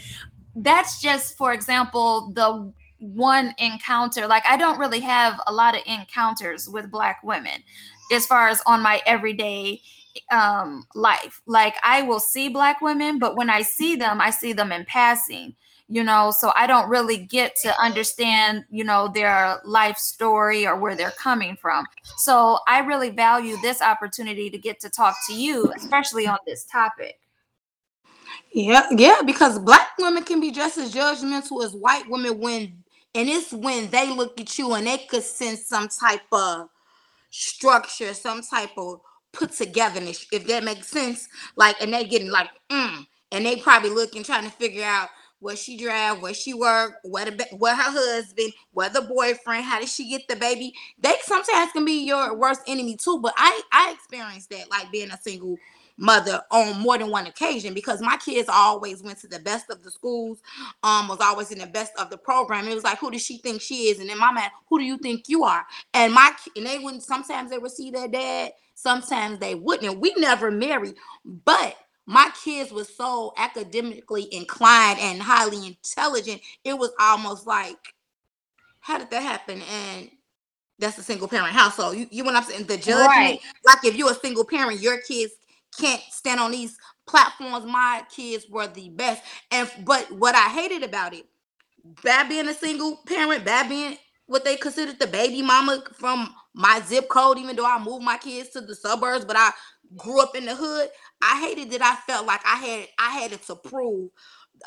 that's 0.56 1.00
just, 1.00 1.36
for 1.36 1.52
example, 1.52 2.32
the 2.34 2.72
one 3.00 3.54
encounter. 3.58 4.26
Like 4.26 4.44
I 4.46 4.56
don't 4.56 4.78
really 4.78 5.00
have 5.00 5.40
a 5.46 5.52
lot 5.52 5.74
of 5.74 5.82
encounters 5.86 6.68
with 6.68 6.90
black 6.90 7.22
women 7.22 7.62
as 8.12 8.26
far 8.26 8.48
as 8.48 8.62
on 8.66 8.82
my 8.82 9.02
everyday 9.06 9.80
um 10.30 10.86
life. 10.94 11.40
Like 11.46 11.76
I 11.82 12.02
will 12.02 12.20
see 12.20 12.48
black 12.48 12.80
women, 12.80 13.18
but 13.18 13.36
when 13.36 13.50
I 13.50 13.62
see 13.62 13.96
them, 13.96 14.20
I 14.20 14.30
see 14.30 14.52
them 14.52 14.72
in 14.72 14.84
passing 14.84 15.54
you 15.90 16.04
know 16.04 16.30
so 16.30 16.52
i 16.56 16.66
don't 16.66 16.88
really 16.88 17.18
get 17.18 17.56
to 17.56 17.78
understand 17.78 18.64
you 18.70 18.84
know 18.84 19.08
their 19.12 19.60
life 19.64 19.98
story 19.98 20.66
or 20.66 20.76
where 20.76 20.94
they're 20.94 21.10
coming 21.10 21.56
from 21.56 21.84
so 22.16 22.58
i 22.68 22.78
really 22.78 23.10
value 23.10 23.56
this 23.60 23.82
opportunity 23.82 24.48
to 24.48 24.56
get 24.56 24.80
to 24.80 24.88
talk 24.88 25.16
to 25.26 25.34
you 25.34 25.70
especially 25.76 26.26
on 26.26 26.38
this 26.46 26.64
topic 26.64 27.18
yeah 28.52 28.86
yeah 28.92 29.20
because 29.26 29.58
black 29.58 29.88
women 29.98 30.22
can 30.22 30.40
be 30.40 30.52
just 30.52 30.78
as 30.78 30.94
judgmental 30.94 31.64
as 31.64 31.74
white 31.74 32.08
women 32.08 32.38
when 32.38 32.79
and 33.14 33.28
it's 33.28 33.52
when 33.52 33.90
they 33.90 34.08
look 34.10 34.40
at 34.40 34.58
you 34.58 34.74
and 34.74 34.86
they 34.86 34.98
could 34.98 35.22
sense 35.22 35.66
some 35.66 35.88
type 35.88 36.22
of 36.32 36.68
structure, 37.30 38.14
some 38.14 38.42
type 38.42 38.70
of 38.76 39.00
put 39.32 39.52
togetherness, 39.52 40.26
if 40.32 40.46
that 40.46 40.64
makes 40.64 40.88
sense. 40.88 41.28
Like, 41.56 41.80
and 41.80 41.92
they 41.92 42.04
getting 42.04 42.30
like, 42.30 42.50
mm, 42.70 43.06
and 43.32 43.46
they 43.46 43.56
probably 43.56 43.90
looking, 43.90 44.22
trying 44.22 44.44
to 44.44 44.50
figure 44.50 44.84
out 44.84 45.08
where 45.40 45.56
she 45.56 45.76
drive, 45.76 46.20
where 46.20 46.34
she 46.34 46.54
work, 46.54 46.94
where 47.02 47.24
the 47.24 47.46
her 47.52 47.74
husband, 47.74 48.52
where 48.72 48.90
the 48.90 49.02
boyfriend, 49.02 49.64
how 49.64 49.80
did 49.80 49.88
she 49.88 50.08
get 50.08 50.28
the 50.28 50.36
baby? 50.36 50.74
They 51.00 51.14
sometimes 51.22 51.72
can 51.72 51.84
be 51.84 52.04
your 52.04 52.36
worst 52.36 52.60
enemy 52.66 52.96
too. 52.96 53.18
But 53.20 53.34
I 53.36 53.62
I 53.72 53.92
experienced 53.92 54.50
that, 54.50 54.70
like 54.70 54.92
being 54.92 55.10
a 55.10 55.18
single 55.20 55.56
mother 55.96 56.42
on 56.50 56.80
more 56.80 56.98
than 56.98 57.10
one 57.10 57.26
occasion 57.26 57.74
because 57.74 58.00
my 58.00 58.16
kids 58.16 58.48
always 58.48 59.02
went 59.02 59.18
to 59.20 59.28
the 59.28 59.38
best 59.38 59.70
of 59.70 59.82
the 59.82 59.90
schools, 59.90 60.40
um, 60.82 61.08
was 61.08 61.20
always 61.20 61.50
in 61.50 61.58
the 61.58 61.66
best 61.66 61.92
of 61.98 62.10
the 62.10 62.18
program. 62.18 62.68
It 62.68 62.74
was 62.74 62.84
like, 62.84 62.98
who 62.98 63.10
does 63.10 63.24
she 63.24 63.38
think 63.38 63.60
she 63.60 63.88
is? 63.88 63.98
And 63.98 64.08
then 64.08 64.18
my 64.18 64.32
man, 64.32 64.50
who 64.68 64.78
do 64.78 64.84
you 64.84 64.98
think 64.98 65.28
you 65.28 65.44
are? 65.44 65.64
And 65.94 66.12
my 66.12 66.32
and 66.56 66.66
they 66.66 66.78
wouldn't 66.78 67.02
sometimes 67.02 67.50
they 67.50 67.58
would 67.58 67.72
see 67.72 67.90
their 67.90 68.08
dad, 68.08 68.52
sometimes 68.74 69.38
they 69.38 69.54
wouldn't. 69.54 69.90
And 69.92 70.00
we 70.00 70.14
never 70.16 70.50
married, 70.50 70.96
but 71.24 71.76
my 72.06 72.30
kids 72.42 72.72
were 72.72 72.84
so 72.84 73.32
academically 73.36 74.26
inclined 74.34 74.98
and 74.98 75.22
highly 75.22 75.66
intelligent. 75.66 76.40
It 76.64 76.76
was 76.76 76.90
almost 76.98 77.46
like, 77.46 77.94
how 78.80 78.98
did 78.98 79.10
that 79.10 79.22
happen? 79.22 79.62
And 79.62 80.10
that's 80.80 80.98
a 80.98 81.02
single 81.02 81.28
parent 81.28 81.52
household. 81.52 81.96
You, 81.96 82.08
you 82.10 82.24
what 82.24 82.34
I'm 82.34 82.42
saying? 82.42 82.64
The 82.64 82.78
judgment, 82.78 83.06
right. 83.06 83.40
like 83.64 83.84
if 83.84 83.94
you're 83.94 84.10
a 84.10 84.14
single 84.14 84.44
parent, 84.44 84.80
your 84.80 84.98
kids 85.02 85.34
can't 85.78 86.02
stand 86.10 86.40
on 86.40 86.52
these 86.52 86.76
platforms. 87.06 87.66
My 87.66 88.04
kids 88.14 88.46
were 88.50 88.66
the 88.68 88.90
best. 88.90 89.22
And 89.50 89.70
but 89.84 90.10
what 90.12 90.34
I 90.34 90.48
hated 90.50 90.82
about 90.84 91.14
it, 91.14 91.26
bad 92.02 92.28
being 92.28 92.48
a 92.48 92.54
single 92.54 92.98
parent, 93.06 93.44
bad 93.44 93.68
being 93.68 93.96
what 94.26 94.44
they 94.44 94.56
considered 94.56 94.98
the 95.00 95.06
baby 95.08 95.42
mama 95.42 95.84
from 95.94 96.34
my 96.54 96.80
zip 96.86 97.08
code, 97.08 97.38
even 97.38 97.56
though 97.56 97.66
I 97.66 97.82
moved 97.82 98.04
my 98.04 98.18
kids 98.18 98.50
to 98.50 98.60
the 98.62 98.74
suburbs, 98.76 99.24
but 99.24 99.36
I 99.36 99.50
grew 99.96 100.22
up 100.22 100.36
in 100.36 100.46
the 100.46 100.54
hood. 100.56 100.88
I 101.22 101.40
hated 101.40 101.70
that 101.72 101.82
I 101.82 101.96
felt 102.10 102.26
like 102.26 102.40
I 102.46 102.56
had 102.56 102.88
I 102.98 103.10
had 103.20 103.32
it 103.32 103.42
to 103.44 103.56
prove 103.56 104.10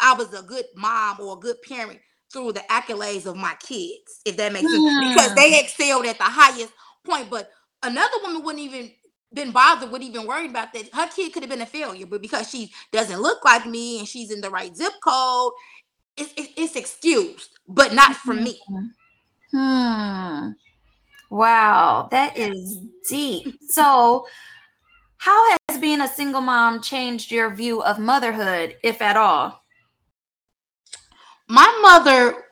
I 0.01 0.13
was 0.15 0.33
a 0.33 0.43
good 0.43 0.65
mom 0.75 1.19
or 1.19 1.37
a 1.37 1.39
good 1.39 1.61
parent 1.63 1.99
through 2.31 2.53
the 2.53 2.61
accolades 2.71 3.25
of 3.25 3.35
my 3.37 3.55
kids, 3.61 4.21
if 4.25 4.37
that 4.37 4.53
makes 4.53 4.71
sense. 4.71 4.83
Because 4.99 5.33
they 5.35 5.59
excelled 5.59 6.05
at 6.05 6.17
the 6.17 6.23
highest 6.25 6.73
point. 7.05 7.29
But 7.29 7.51
another 7.83 8.17
woman 8.23 8.43
wouldn't 8.43 8.63
even 8.65 8.91
been 9.33 9.51
bothered 9.51 9.91
with 9.91 10.01
even 10.01 10.27
worried 10.27 10.51
about 10.51 10.73
that. 10.73 10.93
Her 10.93 11.07
kid 11.07 11.33
could 11.33 11.43
have 11.43 11.49
been 11.49 11.61
a 11.61 11.65
failure, 11.65 12.05
but 12.05 12.21
because 12.21 12.49
she 12.49 12.71
doesn't 12.91 13.21
look 13.21 13.43
like 13.43 13.65
me 13.65 13.99
and 13.99 14.07
she's 14.07 14.31
in 14.31 14.41
the 14.41 14.49
right 14.49 14.75
zip 14.75 14.93
code, 15.03 15.53
it's, 16.17 16.33
it's 16.37 16.75
excused, 16.75 17.49
but 17.67 17.93
not 17.93 18.15
for 18.15 18.33
me. 18.33 18.59
Hmm. 19.51 20.49
Wow, 21.29 22.07
that 22.11 22.37
is 22.37 22.79
deep. 23.09 23.57
So, 23.69 24.27
how 25.17 25.57
has 25.67 25.79
being 25.79 26.01
a 26.01 26.07
single 26.07 26.41
mom 26.41 26.81
changed 26.81 27.31
your 27.31 27.53
view 27.53 27.81
of 27.81 27.97
motherhood, 27.97 28.77
if 28.83 29.01
at 29.01 29.17
all? 29.17 29.63
My 31.47 31.79
mother 31.81 32.43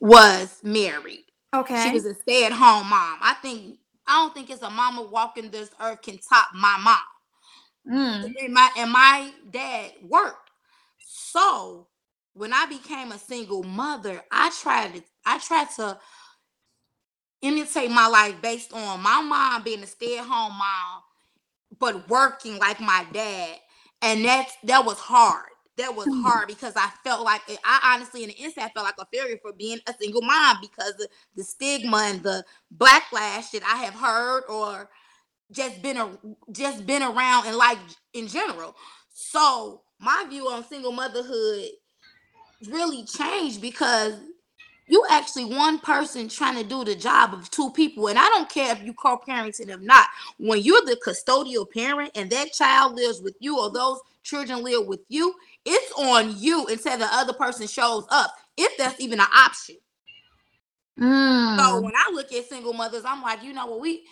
was 0.00 0.58
married. 0.64 1.24
Okay. 1.54 1.84
She 1.84 1.92
was 1.92 2.06
a 2.06 2.14
stay 2.14 2.44
at 2.44 2.52
home 2.52 2.88
mom. 2.90 3.18
I 3.22 3.36
think 3.40 3.78
I 4.06 4.20
don't 4.20 4.34
think 4.34 4.50
it's 4.50 4.62
a 4.62 4.70
mama 4.70 5.02
walking 5.02 5.50
this 5.50 5.70
earth 5.80 6.02
can 6.02 6.18
top 6.18 6.48
my 6.54 6.76
mom. 6.78 6.98
Mm. 7.90 8.34
And 8.44 8.54
my 8.54 8.70
and 8.76 8.90
my 8.90 9.30
dad 9.50 9.92
worked. 10.02 10.50
So 10.98 11.88
when 12.34 12.52
I 12.52 12.66
became 12.66 13.12
a 13.12 13.18
single 13.18 13.62
mother, 13.62 14.22
I 14.30 14.50
tried 14.50 14.94
to 14.94 15.02
I 15.24 15.38
tried 15.38 15.70
to 15.76 15.98
imitate 17.42 17.90
my 17.90 18.06
life 18.06 18.40
based 18.40 18.72
on 18.72 19.02
my 19.02 19.20
mom 19.20 19.62
being 19.62 19.82
a 19.82 19.86
stay-at-home 19.86 20.54
mom, 20.56 21.02
but 21.78 22.08
working 22.08 22.58
like 22.58 22.80
my 22.80 23.06
dad. 23.12 23.58
And 24.02 24.24
that 24.24 24.48
that 24.64 24.84
was 24.84 24.98
hard 24.98 25.48
that 25.76 25.94
was 25.94 26.06
mm-hmm. 26.06 26.22
hard 26.22 26.48
because 26.48 26.74
I 26.76 26.88
felt 27.02 27.24
like 27.24 27.42
I 27.64 27.94
honestly 27.94 28.22
in 28.22 28.28
the 28.28 28.42
inside 28.42 28.70
felt 28.72 28.86
like 28.86 28.94
a 28.98 29.06
failure 29.06 29.38
for 29.42 29.52
being 29.52 29.78
a 29.86 29.94
single 30.00 30.22
mom 30.22 30.58
because 30.60 30.94
of 31.00 31.08
the 31.36 31.44
stigma 31.44 31.96
and 32.10 32.22
the 32.22 32.44
backlash 32.76 33.50
that 33.52 33.62
I 33.64 33.84
have 33.84 33.94
heard 33.94 34.44
or 34.48 34.88
just 35.50 35.82
been 35.82 35.96
a 35.96 36.10
just 36.52 36.86
been 36.86 37.02
around 37.02 37.46
in 37.46 37.56
life 37.56 37.78
in 38.12 38.28
general. 38.28 38.76
So 39.12 39.82
my 40.00 40.24
view 40.28 40.48
on 40.48 40.64
single 40.64 40.92
motherhood 40.92 41.68
really 42.68 43.04
changed 43.04 43.60
because 43.60 44.14
you 44.86 45.04
actually 45.10 45.46
one 45.46 45.78
person 45.78 46.28
trying 46.28 46.56
to 46.56 46.68
do 46.68 46.84
the 46.84 46.94
job 46.94 47.32
of 47.32 47.50
two 47.50 47.70
people 47.70 48.08
and 48.08 48.18
i 48.18 48.26
don't 48.28 48.48
care 48.48 48.72
if 48.72 48.82
you 48.82 48.92
co-parenting 48.94 49.74
or 49.74 49.78
not 49.78 50.08
when 50.38 50.60
you're 50.60 50.84
the 50.84 50.98
custodial 51.04 51.66
parent 51.70 52.10
and 52.14 52.30
that 52.30 52.52
child 52.52 52.94
lives 52.94 53.20
with 53.20 53.34
you 53.40 53.58
or 53.58 53.70
those 53.70 53.98
children 54.22 54.62
live 54.62 54.86
with 54.86 55.00
you 55.08 55.34
it's 55.64 55.92
on 55.98 56.38
you 56.38 56.66
until 56.66 56.98
the 56.98 57.08
other 57.10 57.32
person 57.32 57.66
shows 57.66 58.06
up, 58.10 58.34
if 58.56 58.76
that's 58.76 59.00
even 59.00 59.20
an 59.20 59.26
option. 59.34 59.76
Mm. 60.98 61.58
So 61.58 61.80
when 61.80 61.92
I 61.96 62.10
look 62.12 62.32
at 62.32 62.48
single 62.48 62.72
mothers, 62.72 63.04
I'm 63.04 63.22
like, 63.22 63.42
you 63.42 63.52
know 63.52 63.66
what, 63.66 63.80
we 63.80 64.04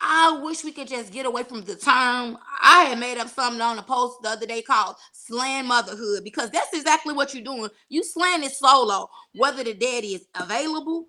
I 0.00 0.38
wish 0.42 0.62
we 0.62 0.72
could 0.72 0.86
just 0.86 1.12
get 1.12 1.26
away 1.26 1.42
from 1.42 1.62
the 1.62 1.74
term. 1.74 2.38
I 2.62 2.84
had 2.84 2.98
made 2.98 3.18
up 3.18 3.28
something 3.28 3.60
on 3.60 3.78
a 3.78 3.82
post 3.82 4.22
the 4.22 4.30
other 4.30 4.46
day 4.46 4.62
called 4.62 4.94
slaying 5.12 5.66
motherhood 5.66 6.22
because 6.22 6.50
that's 6.50 6.72
exactly 6.72 7.14
what 7.14 7.34
you're 7.34 7.42
doing. 7.42 7.68
You 7.88 8.04
slaying 8.04 8.44
it 8.44 8.52
solo, 8.52 9.10
whether 9.34 9.64
the 9.64 9.74
daddy 9.74 10.14
is 10.14 10.26
available, 10.36 11.06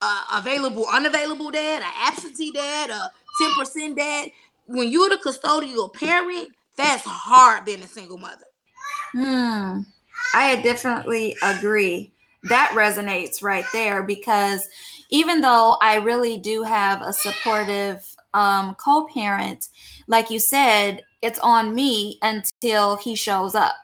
uh, 0.00 0.24
available, 0.32 0.86
unavailable 0.92 1.52
dad, 1.52 1.82
an 1.82 1.92
absentee 2.00 2.50
dad, 2.50 2.90
a 2.90 3.12
10% 3.40 3.96
dad. 3.96 4.30
When 4.66 4.88
you're 4.88 5.10
the 5.10 5.16
custodial 5.16 5.92
parent, 5.92 6.48
that's 6.76 7.04
hard 7.04 7.64
being 7.64 7.82
a 7.82 7.88
single 7.88 8.18
mother. 8.18 8.44
Hmm. 9.12 9.80
I 10.34 10.60
definitely 10.62 11.36
agree. 11.42 12.12
That 12.44 12.72
resonates 12.74 13.42
right 13.42 13.64
there 13.72 14.02
because 14.02 14.68
even 15.10 15.40
though 15.40 15.76
I 15.80 15.96
really 15.96 16.38
do 16.38 16.62
have 16.62 17.02
a 17.02 17.12
supportive 17.12 18.04
um, 18.34 18.74
co 18.76 19.06
parent, 19.12 19.68
like 20.08 20.30
you 20.30 20.38
said, 20.38 21.02
it's 21.20 21.38
on 21.38 21.74
me 21.74 22.18
until 22.22 22.96
he 22.96 23.14
shows 23.14 23.54
up. 23.54 23.74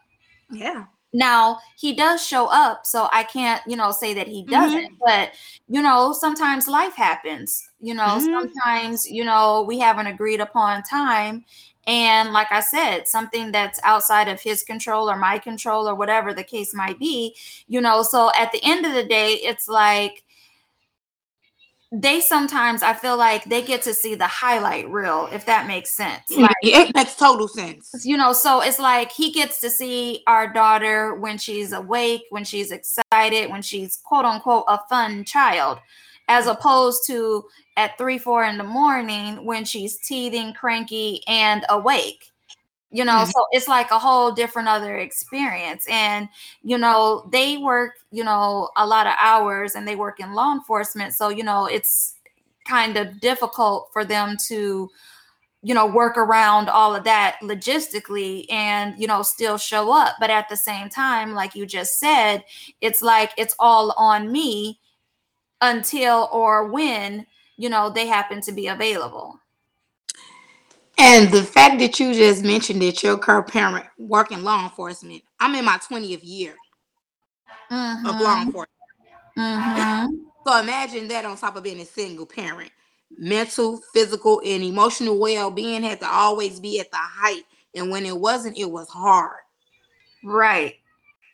Yeah. 0.51 0.87
Now 1.13 1.59
he 1.79 1.95
does 1.95 2.25
show 2.25 2.47
up, 2.47 2.85
so 2.85 3.09
I 3.13 3.23
can't, 3.23 3.63
you 3.67 3.77
know, 3.77 3.93
say 3.93 4.13
that 4.15 4.29
he 4.29 4.45
doesn't. 4.45 4.85
Mm-hmm. 4.85 5.03
But 5.05 5.31
you 5.67 5.81
know, 5.81 6.13
sometimes 6.13 6.69
life 6.69 6.95
happens. 6.95 7.67
You 7.81 7.95
know, 7.95 8.03
mm-hmm. 8.03 8.27
sometimes 8.27 9.11
you 9.11 9.25
know 9.25 9.65
we 9.67 9.79
have 9.79 9.99
an 9.99 10.07
agreed 10.07 10.41
upon 10.41 10.83
time, 10.83 11.45
and 11.89 12.35
like 12.35 12.53
I 12.53 12.61
said, 12.61 13.09
something 13.09 13.51
that's 13.51 13.81
outside 13.83 14.29
of 14.29 14.43
his 14.43 14.63
control 14.63 15.11
or 15.11 15.17
my 15.17 15.39
control 15.39 15.89
or 15.89 15.95
whatever 15.95 16.35
the 16.35 16.45
case 16.45 16.75
might 16.75 16.99
be. 16.99 17.35
You 17.67 17.81
know, 17.81 18.03
so 18.03 18.31
at 18.39 18.53
the 18.53 18.61
end 18.63 18.85
of 18.85 18.93
the 18.93 19.05
day, 19.05 19.33
it's 19.43 19.69
like 19.69 20.23
they 21.91 22.21
sometimes 22.21 22.83
I 22.83 22.93
feel 22.93 23.17
like 23.17 23.45
they 23.45 23.63
get 23.63 23.81
to 23.83 23.95
see 23.95 24.15
the 24.15 24.27
highlight 24.27 24.91
reel, 24.91 25.31
if 25.33 25.47
that 25.47 25.67
makes 25.67 25.89
sense. 25.91 26.31
Like, 26.31 26.53
it 26.63 26.95
makes 26.95 27.17
total 27.17 27.49
sense. 27.49 28.05
You 28.05 28.19
know, 28.19 28.35
so 28.35 28.61
it's 28.61 28.79
like 28.79 29.11
he 29.11 29.33
gets 29.33 29.59
to 29.63 29.71
see 29.71 30.23
our 30.27 30.53
daughter 30.53 31.15
when 31.15 31.39
she's 31.39 31.73
awake, 31.73 32.25
when 32.29 32.45
she's 32.45 32.71
excited, 32.71 33.51
when 33.51 33.63
she's 33.63 33.97
quote 33.97 34.27
unquote 34.27 34.65
a 34.69 34.79
fun 34.91 35.25
child, 35.25 35.79
as 36.29 36.47
opposed 36.47 37.07
to 37.07 37.45
at 37.77 37.97
three, 37.97 38.19
four 38.19 38.45
in 38.45 38.59
the 38.59 38.65
morning 38.65 39.45
when 39.45 39.65
she's 39.65 39.99
teething, 39.99 40.53
cranky, 40.53 41.23
and 41.27 41.65
awake. 41.69 42.31
You 42.91 43.05
know 43.05 43.13
mm-hmm. 43.13 43.31
so 43.31 43.47
it's 43.53 43.69
like 43.69 43.91
a 43.91 43.99
whole 43.99 44.33
different 44.33 44.69
other 44.69 44.97
experience. 44.97 45.87
And 45.91 46.29
you 46.63 46.79
know 46.79 47.29
they 47.31 47.59
work 47.59 47.93
you 48.11 48.25
know 48.25 48.71
a 48.77 48.87
lot 48.87 49.07
of 49.07 49.13
hours 49.19 49.75
and 49.75 49.87
they 49.87 49.97
work 49.97 50.21
in 50.21 50.33
law 50.33 50.53
enforcement. 50.53 51.13
So 51.15 51.29
you 51.29 51.45
know 51.45 51.67
it's 51.67 52.15
kind 52.67 52.97
of 52.97 53.21
difficult 53.21 53.91
for 53.93 54.05
them 54.05 54.37
to 54.47 54.89
you 55.63 55.75
know 55.75 55.87
work 55.87 56.17
around 56.17 56.71
all 56.71 56.95
of 56.97 57.05
that 57.05 57.37
logistically 57.43 58.51
and 58.51 58.99
you 58.99 59.07
know 59.07 59.23
still 59.23 59.59
show 59.59 59.93
up. 59.93 60.17
But 60.19 60.31
at 60.31 60.49
the 60.49 60.57
same 60.57 60.89
time 60.89 61.35
like 61.35 61.55
you 61.55 61.67
just 61.67 61.99
said 61.99 62.43
it's 62.81 63.03
like 63.03 63.33
it's 63.37 63.55
all 63.59 63.93
on 63.99 64.33
me 64.33 64.81
until 65.61 66.29
or 66.33 66.69
when 66.69 67.27
you 67.57 67.69
know 67.69 67.91
they 67.91 68.07
happen 68.07 68.41
to 68.41 68.53
be 68.53 68.69
available 68.69 69.41
and 70.99 71.31
the 71.31 71.45
fact 71.45 71.79
that 71.79 72.01
you 72.01 72.13
just 72.13 72.43
mentioned 72.43 72.83
that 72.83 73.05
your 73.05 73.17
co-parent 73.17 73.87
work 73.99 74.33
in 74.33 74.43
law 74.43 74.65
enforcement, 74.65 75.23
I'm 75.39 75.55
in 75.55 75.65
my 75.65 75.79
20th 75.79 76.21
year 76.25 76.57
mm-hmm. 77.71 78.07
of 78.07 78.21
law 78.21 78.37
mm-hmm. 78.37 78.47
enforcement. 78.47 78.69
Mm-hmm. 79.39 80.15
So 80.47 80.59
imagine 80.61 81.09
that 81.09 81.27
on 81.27 81.37
top 81.37 81.57
of 81.57 81.63
being 81.63 81.81
a 81.81 81.85
single 81.85 82.25
parent. 82.25 82.71
Mental, 83.19 83.83
physical, 83.93 84.41
and 84.43 84.63
emotional 84.63 85.19
well-being 85.19 85.83
had 85.83 86.01
to 86.01 86.09
always 86.09 86.59
be 86.59 86.81
at 86.81 86.91
the 86.91 86.97
height. 86.97 87.43
And 87.75 87.91
when 87.91 88.07
it 88.07 88.17
wasn't, 88.17 88.57
it 88.57 88.71
was 88.71 88.89
hard. 88.89 89.41
Right. 90.25 90.77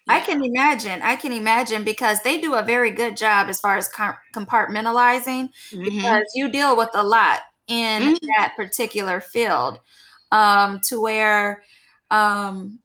Yeah. 0.06 0.14
I 0.14 0.20
can 0.20 0.44
imagine. 0.44 1.00
I 1.02 1.16
can 1.16 1.32
imagine 1.32 1.84
because 1.84 2.20
they 2.22 2.40
do 2.40 2.54
a 2.54 2.62
very 2.62 2.90
good 2.90 3.16
job 3.16 3.48
as 3.48 3.60
far 3.60 3.76
as 3.76 3.88
compartmentalizing 3.88 5.48
mm-hmm. 5.72 5.84
because 5.84 6.26
you 6.34 6.50
deal 6.50 6.76
with 6.76 6.90
a 6.94 7.02
lot 7.02 7.40
in 7.68 8.02
mm-hmm. 8.02 8.26
that 8.36 8.52
particular 8.56 9.20
field 9.20 9.80
um, 10.30 10.80
to 10.88 11.00
where 11.00 11.62
um, 12.10 12.80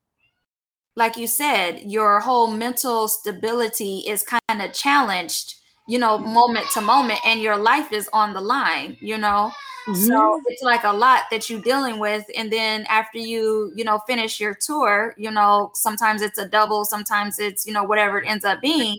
like 0.95 1.17
you 1.17 1.27
said 1.27 1.81
your 1.85 2.19
whole 2.19 2.51
mental 2.51 3.07
stability 3.07 3.99
is 4.07 4.23
kind 4.23 4.61
of 4.61 4.73
challenged 4.73 5.55
you 5.87 5.97
know 5.97 6.17
moment 6.17 6.67
to 6.73 6.81
moment 6.81 7.19
and 7.25 7.41
your 7.41 7.57
life 7.57 7.91
is 7.91 8.09
on 8.13 8.33
the 8.33 8.41
line 8.41 8.95
you 9.01 9.17
know 9.17 9.51
mm-hmm. 9.89 10.05
so 10.07 10.41
it's 10.47 10.61
like 10.61 10.83
a 10.83 10.91
lot 10.91 11.23
that 11.31 11.49
you're 11.49 11.61
dealing 11.61 11.99
with 11.99 12.25
and 12.35 12.51
then 12.51 12.85
after 12.89 13.17
you 13.17 13.71
you 13.75 13.83
know 13.83 13.99
finish 14.07 14.39
your 14.39 14.55
tour 14.55 15.13
you 15.17 15.31
know 15.31 15.71
sometimes 15.73 16.21
it's 16.21 16.37
a 16.37 16.47
double 16.47 16.85
sometimes 16.85 17.39
it's 17.39 17.65
you 17.65 17.73
know 17.73 17.83
whatever 17.83 18.19
it 18.19 18.27
ends 18.27 18.45
up 18.45 18.61
being 18.61 18.97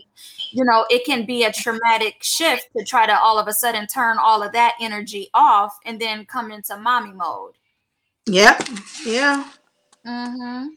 you 0.51 0.65
know, 0.65 0.85
it 0.89 1.05
can 1.05 1.25
be 1.25 1.45
a 1.45 1.51
traumatic 1.51 2.17
shift 2.21 2.67
to 2.77 2.83
try 2.83 3.05
to 3.05 3.17
all 3.17 3.39
of 3.39 3.47
a 3.47 3.53
sudden 3.53 3.87
turn 3.87 4.17
all 4.17 4.43
of 4.43 4.51
that 4.51 4.75
energy 4.81 5.29
off 5.33 5.77
and 5.85 5.99
then 5.99 6.25
come 6.25 6.51
into 6.51 6.77
mommy 6.77 7.13
mode. 7.13 7.53
Yep. 8.27 8.67
Yeah. 9.05 9.45
Mm-hmm. 10.05 10.67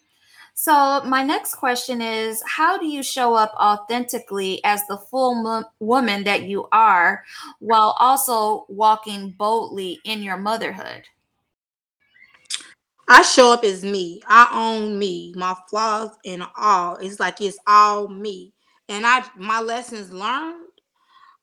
So 0.65 1.03
my 1.05 1.23
next 1.23 1.57
question 1.57 2.01
is 2.01 2.43
how 2.47 2.79
do 2.79 2.87
you 2.87 3.03
show 3.03 3.35
up 3.35 3.53
authentically 3.61 4.65
as 4.65 4.81
the 4.87 4.97
full 4.97 5.35
mo- 5.35 5.65
woman 5.79 6.25
that 6.25 6.45
you 6.45 6.69
are 6.73 7.23
while 7.59 7.95
also 8.01 8.65
walking 8.71 9.35
boldly 9.37 10.01
in 10.07 10.23
your 10.23 10.39
motherhood? 10.39 11.03
I 13.11 13.21
show 13.21 13.53
up 13.53 13.63
as 13.63 13.85
me. 13.85 14.23
I 14.27 14.49
own 14.55 14.99
me, 14.99 15.35
my 15.37 15.55
flaws 15.69 16.13
and 16.25 16.47
all. 16.57 16.97
It's 16.97 17.21
like 17.21 17.43
it's 17.43 17.59
all 17.67 18.09
me 18.09 18.55
and 18.89 19.07
I 19.07 19.23
my 19.37 19.61
lessons 19.61 20.11
learned, 20.15 20.65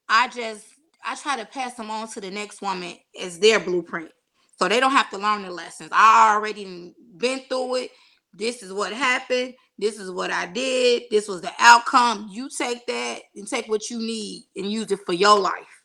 I 0.10 0.30
just 0.30 0.66
I 1.06 1.14
try 1.14 1.38
to 1.38 1.46
pass 1.46 1.76
them 1.76 1.92
on 1.92 2.08
to 2.14 2.22
the 2.22 2.32
next 2.32 2.60
woman 2.64 2.96
as 3.22 3.38
their 3.38 3.60
blueprint. 3.60 4.10
So 4.58 4.68
they 4.68 4.80
don't 4.80 4.94
have 4.94 5.12
to 5.12 5.20
learn 5.20 5.44
the 5.44 5.52
lessons. 5.52 5.92
I 5.92 6.34
already 6.34 6.96
been 7.18 7.42
through 7.42 7.76
it. 7.76 7.92
This 8.34 8.64
is 8.64 8.72
what 8.74 8.94
happened. 8.94 9.54
This 9.78 10.00
is 10.00 10.12
what 10.12 10.32
I 10.32 10.46
did. 10.46 11.04
This 11.10 11.28
was 11.28 11.42
the 11.42 11.52
outcome. 11.60 12.30
You 12.32 12.50
take 12.50 12.86
that 12.88 13.22
and 13.36 13.48
take 13.48 13.68
what 13.68 13.90
you 13.90 13.98
need 13.98 14.44
and 14.56 14.72
use 14.72 14.92
it 14.92 15.00
for 15.06 15.14
your 15.14 15.40
life. 15.40 15.84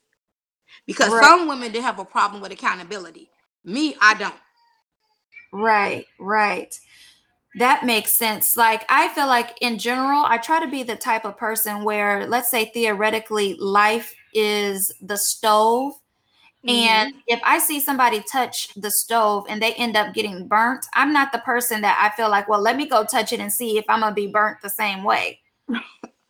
Because 0.87 1.11
right. 1.11 1.25
some 1.25 1.49
women 1.49 1.73
they 1.73 1.81
have 1.81 1.99
a 1.99 2.05
problem 2.05 2.43
with 2.43 2.53
accountability. 2.53 3.31
Me, 3.65 3.97
I 4.01 4.15
don't. 4.15 4.35
Right, 5.53 6.07
right 6.21 6.79
that 7.57 7.87
makes 7.87 8.13
sense. 8.13 8.57
Like, 8.57 8.85
I 8.89 9.09
feel 9.09 9.27
like 9.27 9.57
in 9.61 9.79
general, 9.79 10.25
I 10.27 10.37
try 10.37 10.61
to 10.61 10.71
be 10.71 10.83
the 10.83 10.97
type 10.97 11.25
of 11.25 11.39
person 11.39 11.85
where, 11.85 12.27
let's 12.27 12.51
say, 12.51 12.67
theoretically, 12.67 13.55
life 13.55 14.15
is 14.35 14.93
the 15.01 15.17
stove. 15.17 15.95
Mm-hmm. 16.67 16.71
And 16.71 17.15
if 17.27 17.41
I 17.45 17.59
see 17.59 17.81
somebody 17.81 18.23
touch 18.31 18.75
the 18.75 18.91
stove 18.91 19.47
and 19.49 19.63
they 19.63 19.75
end 19.75 19.97
up 19.97 20.15
getting 20.15 20.49
burnt, 20.49 20.87
I'm 20.95 21.13
not 21.13 21.33
the 21.33 21.39
person 21.39 21.81
that 21.83 21.99
I 22.01 22.15
feel 22.17 22.31
like, 22.31 22.49
well, 22.49 22.61
let 22.61 22.77
me 22.77 22.87
go 22.87 23.05
touch 23.05 23.33
it 23.33 23.41
and 23.41 23.53
see 23.53 23.79
if 23.79 23.85
I'm 23.89 24.01
going 24.01 24.11
to 24.11 24.15
be 24.15 24.27
burnt 24.27 24.59
the 24.63 24.71
same 24.71 25.05
way. 25.05 25.41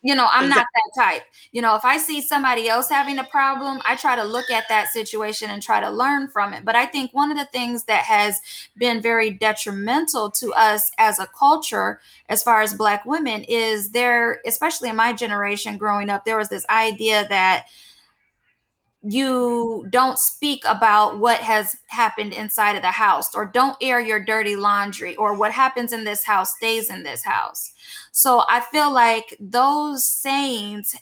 You 0.02 0.14
know, 0.14 0.28
I'm 0.30 0.48
not 0.48 0.64
that 0.72 1.02
type. 1.02 1.22
You 1.50 1.62
know, 1.62 1.74
if 1.74 1.84
I 1.84 1.98
see 1.98 2.20
somebody 2.20 2.68
else 2.68 2.88
having 2.88 3.18
a 3.18 3.24
problem, 3.24 3.80
I 3.84 3.96
try 3.96 4.14
to 4.14 4.22
look 4.22 4.50
at 4.52 4.68
that 4.68 4.92
situation 4.92 5.50
and 5.50 5.60
try 5.60 5.80
to 5.80 5.90
learn 5.90 6.28
from 6.28 6.52
it. 6.52 6.64
But 6.64 6.76
I 6.76 6.86
think 6.86 7.12
one 7.12 7.32
of 7.32 7.36
the 7.36 7.46
things 7.46 7.84
that 7.84 8.04
has 8.04 8.40
been 8.76 9.02
very 9.02 9.30
detrimental 9.30 10.30
to 10.32 10.52
us 10.52 10.92
as 10.98 11.18
a 11.18 11.26
culture, 11.26 12.00
as 12.28 12.40
far 12.44 12.62
as 12.62 12.72
Black 12.72 13.04
women, 13.04 13.42
is 13.48 13.90
there, 13.90 14.40
especially 14.46 14.90
in 14.90 14.96
my 14.96 15.12
generation 15.12 15.76
growing 15.76 16.08
up, 16.08 16.24
there 16.24 16.38
was 16.38 16.50
this 16.50 16.66
idea 16.70 17.26
that 17.28 17.66
you 19.02 19.86
don't 19.90 20.18
speak 20.18 20.64
about 20.66 21.18
what 21.18 21.40
has 21.40 21.76
happened 21.86 22.32
inside 22.32 22.76
of 22.76 22.82
the 22.82 22.90
house 22.90 23.34
or 23.34 23.46
don't 23.46 23.76
air 23.80 24.00
your 24.00 24.24
dirty 24.24 24.56
laundry 24.56 25.14
or 25.16 25.34
what 25.34 25.52
happens 25.52 25.92
in 25.92 26.04
this 26.04 26.24
house 26.24 26.56
stays 26.56 26.90
in 26.90 27.02
this 27.02 27.22
house. 27.24 27.72
So 28.12 28.44
I 28.48 28.60
feel 28.60 28.92
like 28.92 29.36
those 29.38 30.04
sayings 30.04 30.96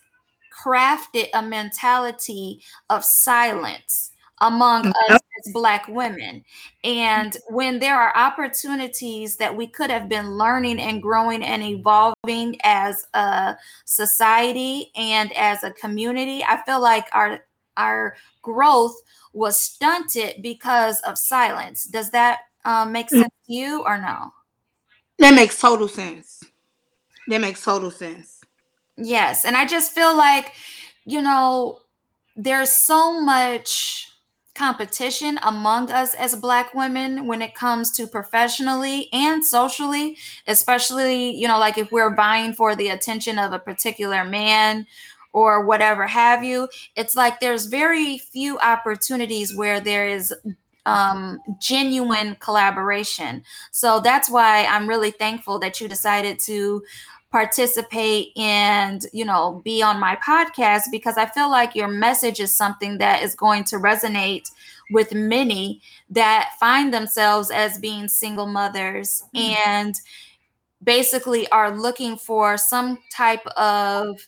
crafted 0.64 1.28
a 1.34 1.42
mentality 1.42 2.60
of 2.90 3.04
silence 3.04 4.10
among 4.40 4.84
mm-hmm. 4.84 5.12
us 5.14 5.20
as 5.46 5.52
black 5.52 5.86
women 5.88 6.44
and 6.82 7.36
when 7.48 7.78
there 7.78 7.98
are 7.98 8.16
opportunities 8.16 9.36
that 9.36 9.56
we 9.56 9.66
could 9.66 9.90
have 9.90 10.08
been 10.08 10.32
learning 10.32 10.80
and 10.80 11.00
growing 11.00 11.42
and 11.42 11.62
evolving 11.62 12.56
as 12.64 13.06
a 13.14 13.56
society 13.84 14.90
and 14.96 15.32
as 15.36 15.62
a 15.62 15.70
community 15.72 16.42
i 16.48 16.60
feel 16.64 16.80
like 16.80 17.06
our 17.12 17.40
our 17.76 18.16
growth 18.42 18.96
was 19.32 19.58
stunted 19.58 20.42
because 20.42 21.00
of 21.00 21.18
silence. 21.18 21.84
Does 21.84 22.10
that 22.10 22.40
um, 22.64 22.92
make 22.92 23.08
mm. 23.08 23.20
sense 23.20 23.34
to 23.46 23.52
you 23.52 23.82
or 23.84 23.98
no? 23.98 24.32
That 25.18 25.34
makes 25.34 25.60
total 25.60 25.88
sense. 25.88 26.42
That 27.28 27.40
makes 27.40 27.62
total 27.62 27.90
sense. 27.90 28.40
Yes. 28.96 29.44
And 29.44 29.56
I 29.56 29.66
just 29.66 29.92
feel 29.92 30.16
like, 30.16 30.52
you 31.04 31.22
know, 31.22 31.80
there's 32.36 32.70
so 32.70 33.20
much 33.20 34.10
competition 34.54 35.38
among 35.42 35.90
us 35.90 36.14
as 36.14 36.36
black 36.36 36.74
women 36.74 37.26
when 37.26 37.42
it 37.42 37.56
comes 37.56 37.90
to 37.90 38.06
professionally 38.06 39.08
and 39.12 39.44
socially 39.44 40.16
especially 40.46 41.32
you 41.32 41.48
know 41.48 41.58
like 41.58 41.76
if 41.76 41.90
we're 41.90 42.14
vying 42.14 42.52
for 42.52 42.76
the 42.76 42.90
attention 42.90 43.36
of 43.36 43.52
a 43.52 43.58
particular 43.58 44.24
man 44.24 44.86
or 45.34 45.66
whatever 45.66 46.06
have 46.06 46.42
you. 46.42 46.68
It's 46.96 47.14
like 47.14 47.40
there's 47.40 47.66
very 47.66 48.16
few 48.18 48.58
opportunities 48.60 49.54
where 49.54 49.80
there 49.80 50.08
is 50.08 50.32
um, 50.86 51.40
genuine 51.60 52.36
collaboration. 52.40 53.42
So 53.72 54.00
that's 54.00 54.30
why 54.30 54.64
I'm 54.66 54.88
really 54.88 55.10
thankful 55.10 55.58
that 55.58 55.80
you 55.80 55.88
decided 55.88 56.38
to 56.40 56.82
participate 57.30 58.28
and 58.36 59.06
you 59.12 59.24
know 59.24 59.60
be 59.64 59.82
on 59.82 59.98
my 59.98 60.14
podcast 60.24 60.82
because 60.92 61.18
I 61.18 61.26
feel 61.26 61.50
like 61.50 61.74
your 61.74 61.88
message 61.88 62.38
is 62.38 62.54
something 62.54 62.98
that 62.98 63.24
is 63.24 63.34
going 63.34 63.64
to 63.64 63.76
resonate 63.76 64.48
with 64.92 65.12
many 65.12 65.82
that 66.10 66.50
find 66.60 66.94
themselves 66.94 67.50
as 67.50 67.76
being 67.78 68.06
single 68.06 68.46
mothers 68.46 69.24
mm-hmm. 69.34 69.68
and 69.68 70.00
basically 70.84 71.48
are 71.48 71.76
looking 71.76 72.16
for 72.16 72.56
some 72.56 72.98
type 73.10 73.44
of, 73.56 74.26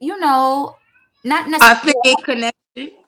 you 0.00 0.18
know, 0.18 0.76
not 1.24 1.48
necessarily. 1.48 1.94
I 1.98 2.02
think 2.02 2.24
connection. 2.24 2.52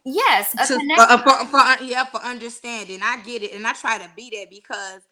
Yes, 0.04 0.54
a 0.54 0.66
to, 0.66 0.78
connection. 0.78 1.18
for, 1.18 1.44
for, 1.44 1.46
for, 1.46 1.84
yeah, 1.84 2.04
for 2.04 2.20
understanding. 2.22 3.00
I 3.02 3.20
get 3.22 3.42
it, 3.42 3.52
and 3.52 3.66
I 3.66 3.72
try 3.74 3.98
to 3.98 4.10
be 4.16 4.30
that 4.30 4.50
because, 4.50 5.02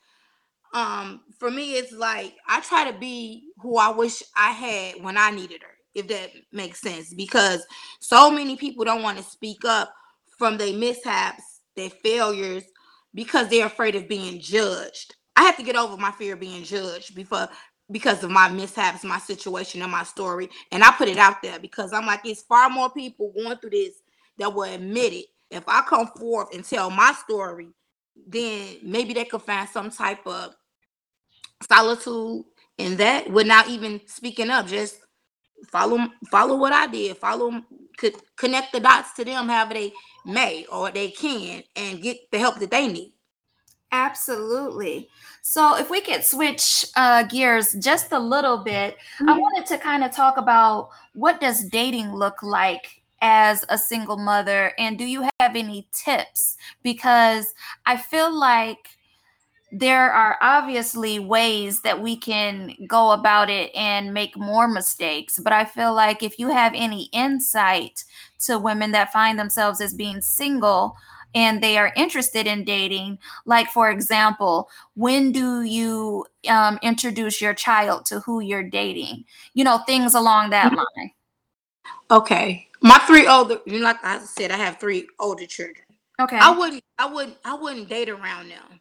um, 0.73 1.21
for 1.39 1.51
me, 1.51 1.75
it's 1.75 1.93
like 1.93 2.35
I 2.49 2.61
try 2.61 2.91
to 2.91 2.99
be 2.99 3.51
who 3.59 3.77
I 3.77 3.91
wish 3.91 4.23
I 4.35 4.51
had 4.51 5.03
when 5.03 5.19
I 5.19 5.31
needed 5.31 5.63
her, 5.63 5.75
if 5.95 6.09
that 6.09 6.31
makes 6.53 6.81
sense. 6.81 7.13
Because 7.13 7.67
so 8.01 8.31
many 8.31 8.57
people 8.57 8.85
don't 8.85 9.03
want 9.03 9.19
to 9.19 9.25
speak 9.25 9.65
up 9.67 9.93
from 10.39 10.57
their 10.57 10.77
mishaps, 10.77 11.61
their 11.77 11.91
failures, 11.91 12.65
because 13.15 13.49
they're 13.49 13.67
afraid 13.67 13.95
of 13.95 14.09
being 14.09 14.41
judged. 14.41 15.15
I 15.37 15.43
have 15.43 15.57
to 15.59 15.63
get 15.63 15.77
over 15.77 15.97
my 15.99 16.13
fear 16.13 16.33
of 16.35 16.41
being 16.41 16.65
judged 16.65 17.15
before 17.15 17.49
because 17.91 18.25
of 18.25 18.31
my 18.31 18.49
mishaps, 18.49 19.05
my 19.05 19.19
situation, 19.19 19.83
and 19.83 19.93
my 19.93 20.03
story. 20.03 20.49
And 20.73 20.83
I 20.83 20.91
put 20.93 21.09
it 21.09 21.19
out 21.19 21.43
there 21.43 21.59
because 21.59 21.93
I'm 21.93 22.07
like, 22.07 22.21
it's 22.25 22.43
far 22.43 22.69
more 22.69 22.91
people 22.91 23.33
going 23.37 23.57
through 23.59 23.71
this 23.71 24.03
that 24.39 24.53
will 24.53 24.65
admit 24.65 25.13
it. 25.13 25.27
If 25.51 25.65
I 25.69 25.83
come 25.83 26.09
forth 26.09 26.55
and 26.55 26.65
tell 26.65 26.91
my 26.91 27.13
story, 27.13 27.69
then 28.27 28.79
maybe 28.83 29.15
they 29.15 29.25
could 29.25 29.43
find 29.43 29.69
some 29.69 29.91
type 29.91 30.27
of 30.27 30.55
solitude 31.69 32.45
in 32.79 32.97
that 32.97 33.31
without 33.31 33.69
even 33.69 34.01
speaking 34.07 34.51
up. 34.51 34.67
Just 34.67 34.99
follow 35.71 36.09
follow 36.31 36.57
what 36.57 36.73
I 36.73 36.87
did. 36.87 37.17
Follow 37.17 37.63
could 37.97 38.15
connect 38.37 38.73
the 38.73 38.81
dots 38.81 39.15
to 39.15 39.25
them 39.25 39.49
however 39.49 39.75
they 39.75 39.93
may 40.25 40.67
or 40.71 40.91
they 40.91 41.11
can 41.11 41.63
and 41.77 42.03
get 42.03 42.19
the 42.31 42.39
help 42.39 42.59
that 42.59 42.71
they 42.71 42.89
need. 42.89 43.13
Absolutely. 43.93 45.09
So, 45.43 45.77
if 45.77 45.91
we 45.91 46.01
could 46.01 46.25
switch 46.25 46.87
uh, 46.97 47.23
gears 47.23 47.73
just 47.75 48.13
a 48.13 48.19
little 48.19 48.59
bit, 48.59 48.97
mm-hmm. 48.97 49.29
I 49.29 49.39
wanted 49.39 49.67
to 49.67 49.79
kind 49.79 50.03
of 50.03 50.11
talk 50.11 50.37
about 50.37 50.91
what 51.15 51.41
does 51.41 51.65
dating 51.69 52.13
look 52.13 52.43
like 52.43 53.03
as 53.23 53.65
a 53.69 53.79
single 53.79 54.17
mother, 54.17 54.73
and 54.79 54.99
do 54.99 55.05
you 55.05 55.29
have 55.41 55.55
any 55.55 55.87
tips? 55.93 56.57
Because 56.83 57.55
I 57.87 57.97
feel 57.97 58.37
like 58.37 58.97
there 59.73 60.11
are 60.11 60.39
obviously 60.41 61.19
ways 61.19 61.83
that 61.83 62.01
we 62.01 62.17
can 62.17 62.73
go 62.87 63.11
about 63.11 63.51
it 63.51 63.75
and 63.75 64.15
make 64.15 64.37
more 64.37 64.69
mistakes. 64.69 65.39
But 65.39 65.53
I 65.53 65.65
feel 65.65 65.93
like 65.93 66.23
if 66.23 66.39
you 66.39 66.49
have 66.49 66.73
any 66.75 67.09
insight 67.13 68.05
to 68.47 68.59
women 68.59 68.93
that 68.93 69.13
find 69.13 69.39
themselves 69.39 69.81
as 69.81 69.93
being 69.93 70.21
single, 70.21 70.97
and 71.37 71.63
they 71.63 71.77
are 71.77 71.93
interested 71.97 72.47
in 72.47 72.65
dating 72.65 73.19
like 73.45 73.69
for 73.69 73.91
example 73.91 74.69
when 74.95 75.31
do 75.31 75.63
you 75.63 76.25
um, 76.49 76.79
introduce 76.83 77.41
your 77.41 77.55
child 77.55 78.07
to 78.07 78.21
who 78.21 78.41
you're 78.41 78.69
dating? 78.69 79.25
You 79.55 79.63
know 79.63 79.79
things 79.87 80.15
along 80.15 80.51
that 80.51 80.73
mm-hmm. 80.73 80.77
line. 80.79 81.11
Okay. 82.11 82.67
My 82.81 82.99
three 83.07 83.29
older 83.29 83.61
you 83.67 83.79
know 83.79 83.85
like 83.85 84.03
i 84.03 84.19
said 84.19 84.51
i 84.51 84.57
have 84.57 84.81
three 84.81 85.07
older 85.21 85.47
children. 85.47 85.85
Okay. 86.19 86.39
I 86.39 86.57
wouldn't 86.57 86.83
i 86.99 87.07
wouldn't 87.07 87.37
i 87.45 87.55
wouldn't 87.55 87.89
date 87.89 88.09
around 88.09 88.49
them 88.49 88.81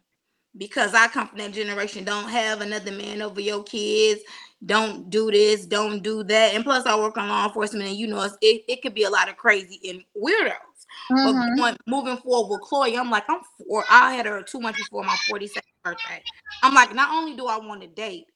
because 0.56 0.94
i 0.94 1.06
come 1.08 1.28
from 1.28 1.38
that 1.38 1.52
generation 1.52 2.04
don't 2.04 2.28
have 2.30 2.62
another 2.62 2.92
man 2.92 3.20
over 3.20 3.40
your 3.40 3.62
kids 3.62 4.22
don't 4.64 5.10
do 5.10 5.30
this 5.30 5.66
don't 5.66 6.02
do 6.02 6.22
that 6.24 6.54
and 6.54 6.64
plus 6.64 6.86
i 6.86 6.98
work 6.98 7.18
on 7.18 7.28
law 7.28 7.44
enforcement 7.46 7.88
and 7.88 7.98
you 7.98 8.06
know 8.06 8.22
it, 8.22 8.62
it 8.66 8.80
could 8.80 8.94
be 8.94 9.04
a 9.04 9.10
lot 9.10 9.28
of 9.28 9.36
crazy 9.36 9.78
and 9.90 10.02
weirdos 10.16 10.75
Mm-hmm. 11.10 11.24
But 11.24 11.56
going, 11.56 11.76
moving 11.86 12.16
forward 12.18 12.50
with 12.50 12.60
Chloe, 12.62 12.96
I'm 12.96 13.10
like, 13.10 13.24
I'm 13.28 13.40
four. 13.58 13.84
I 13.90 14.14
had 14.14 14.26
her 14.26 14.42
two 14.42 14.60
months 14.60 14.80
before 14.80 15.02
my 15.04 15.16
42nd 15.30 15.60
birthday. 15.84 16.22
I'm 16.62 16.74
like, 16.74 16.94
not 16.94 17.10
only 17.10 17.36
do 17.36 17.46
I 17.46 17.58
want 17.58 17.82
to 17.82 17.88
date, 17.88 18.26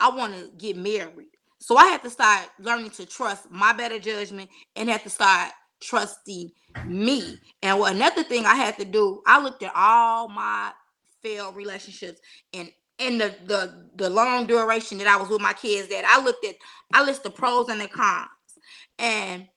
I 0.00 0.10
want 0.10 0.34
to 0.34 0.50
get 0.58 0.76
married. 0.76 1.28
So 1.58 1.76
I 1.76 1.86
had 1.86 2.02
to 2.02 2.10
start 2.10 2.48
learning 2.58 2.90
to 2.90 3.06
trust 3.06 3.50
my 3.50 3.72
better 3.72 3.98
judgment 3.98 4.50
and 4.76 4.88
have 4.88 5.02
to 5.04 5.10
start 5.10 5.52
trusting 5.80 6.52
me. 6.86 7.38
And 7.62 7.78
what 7.78 7.94
another 7.94 8.22
thing 8.22 8.44
I 8.44 8.54
had 8.54 8.76
to 8.78 8.84
do, 8.84 9.22
I 9.26 9.42
looked 9.42 9.62
at 9.62 9.72
all 9.74 10.28
my 10.28 10.72
failed 11.22 11.56
relationships 11.56 12.20
and 12.52 12.70
and 12.98 13.20
the 13.20 13.34
the 13.46 13.88
the 13.96 14.10
long 14.10 14.46
duration 14.46 14.98
that 14.98 15.06
I 15.06 15.16
was 15.16 15.28
with 15.28 15.40
my 15.40 15.52
kids 15.52 15.88
that 15.88 16.04
I 16.04 16.22
looked 16.22 16.44
at 16.46 16.54
I 16.92 17.04
list 17.04 17.24
the 17.24 17.30
pros 17.30 17.68
and 17.68 17.80
the 17.80 17.88
cons. 17.88 18.28
And 18.98 19.48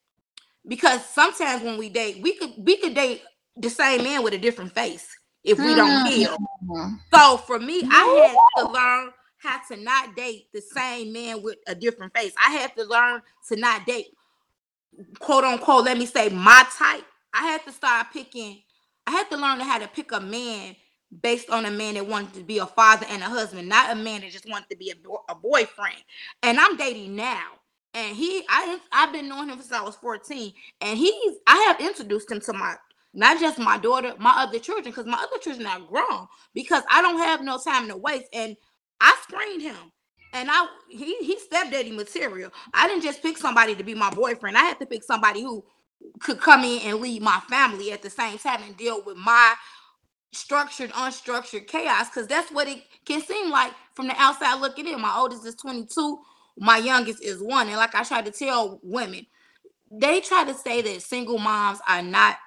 because 0.67 1.04
sometimes 1.06 1.63
when 1.63 1.78
we 1.78 1.89
date, 1.89 2.22
we 2.22 2.34
could 2.34 2.54
we 2.58 2.78
could 2.78 2.93
date 2.93 3.22
the 3.58 3.69
same 3.69 4.04
man 4.04 4.24
with 4.24 4.34
a 4.34 4.38
different 4.38 4.74
face 4.74 5.08
if 5.43 5.58
we 5.58 5.76
don't 5.76 6.06
mm-hmm. 6.06 6.08
heal. 6.08 6.38
So 7.13 7.38
for 7.38 7.60
me, 7.60 7.82
I 7.89 8.36
had 8.56 8.63
to 8.63 8.72
learn 8.72 9.12
how 9.38 9.60
to 9.69 9.78
not 9.82 10.15
date 10.15 10.48
the 10.54 10.62
same 10.62 11.13
man 11.13 11.41
with 11.41 11.58
a 11.67 11.74
different 11.74 12.13
face. 12.15 12.34
I 12.38 12.52
had 12.52 12.76
to 12.76 12.84
learn 12.84 13.22
to 13.48 13.56
not 13.56 13.86
date 13.86 14.08
quote 15.19 15.43
unquote, 15.43 15.86
let 15.86 15.98
me 15.98 16.06
say 16.06 16.30
my 16.30 16.65
type. 16.78 17.06
I 17.34 17.43
had 17.48 17.63
to 17.65 17.72
start 17.72 18.08
picking, 18.12 18.62
I 19.08 19.12
had 19.12 19.30
to 19.30 19.38
learn 19.38 19.60
how 19.60 19.80
to 19.80 19.88
pick 19.88 20.12
a 20.12 20.19
man 20.19 20.76
based 21.22 21.50
on 21.50 21.65
a 21.65 21.72
man 21.72 21.95
that 21.95 22.06
wanted 22.06 22.34
to 22.36 22.43
be 22.43 22.60
a 22.60 22.65
father 22.65 23.06
and 23.10 23.22
a 23.22 23.26
husband, 23.26 23.67
not 23.67 23.91
a 23.91 23.95
man 23.95 24.22
that 24.22 24.32
just 24.32 24.50
wanted 24.50 24.69
to 24.69 24.78
be 24.78 24.91
a, 24.91 25.32
a 25.32 25.36
boyfriend. 25.36 25.98
And 26.43 26.60
I'm 26.60 26.78
dating 26.78 27.15
now 27.15 27.43
and 27.93 28.15
he 28.15 28.43
I 28.49 28.80
I've 28.91 29.12
been 29.12 29.30
knowing 29.30 29.49
him 29.49 29.60
since 29.60 29.71
I 29.71 29.82
was 29.82 29.95
14 29.95 30.54
and 30.82 30.97
he's 30.97 31.36
I 31.47 31.58
have 31.67 31.80
introduced 31.80 32.32
him 32.32 32.39
to 32.41 32.54
my 32.54 32.75
not 33.13 33.39
just 33.39 33.58
my 33.58 33.78
daughter, 33.78 34.13
my 34.19 34.34
other 34.38 34.60
children 34.60 34.86
because 34.86 35.06
my 35.06 35.17
other 35.17 35.39
children 35.41 35.65
are 35.67 35.80
grown 35.80 36.28
because 36.54 36.84
I 36.91 37.02
don't 37.02 37.17
have 37.17 37.41
no 37.41 37.58
time 37.58 37.88
to 37.88 37.97
waste 37.97 38.28
and 38.34 38.56
I 39.02 39.15
screened 39.23 39.62
him 39.63 39.91
and 40.34 40.49
I 40.52 40.67
he 40.89 41.17
he 41.17 41.39
stepdaddy 41.39 41.91
material. 41.91 42.52
I 42.73 42.88
didn't 42.88 43.04
just 43.04 43.23
pick 43.23 43.38
somebody 43.38 43.75
to 43.75 43.84
be 43.84 43.95
my 43.95 44.12
boyfriend. 44.12 44.58
I 44.58 44.63
had 44.63 44.80
to 44.80 44.86
pick 44.86 45.04
somebody 45.04 45.41
who 45.41 45.63
could 46.19 46.39
come 46.39 46.63
in 46.63 46.82
and 46.84 47.02
lead 47.02 47.21
my 47.21 47.39
family 47.49 47.91
at 47.91 48.02
the 48.02 48.10
same 48.10 48.38
time 48.38 48.62
and 48.63 48.78
deal 48.78 49.04
with 49.06 49.17
my 49.17 49.56
structured, 50.32 50.91
unstructured 50.91 51.67
chaos 51.67 52.10
because 52.10 52.28
that's 52.28 52.52
what 52.52 52.67
it 52.67 52.84
can 53.06 53.21
seem 53.21 53.49
like 53.49 53.73
from 53.93 54.08
the 54.08 54.15
outside 54.17 54.60
looking 54.62 54.88
in. 54.88 55.02
My 55.02 55.15
oldest 55.17 55.45
is 55.45 55.56
22, 55.56 56.19
my 56.60 56.78
youngest 56.78 57.24
is 57.24 57.41
one. 57.41 57.67
And 57.67 57.78
like 57.78 57.95
I 57.95 58.04
try 58.04 58.22
to 58.22 58.32
tell 58.32 58.80
women, 58.84 59.26
they 59.89 60.19
try 60.22 60.43
to 60.43 60.54
say 60.54 60.82
that 60.82 61.02
single 61.02 61.39
moms 61.39 61.80
are 61.88 62.02
not 62.02 62.38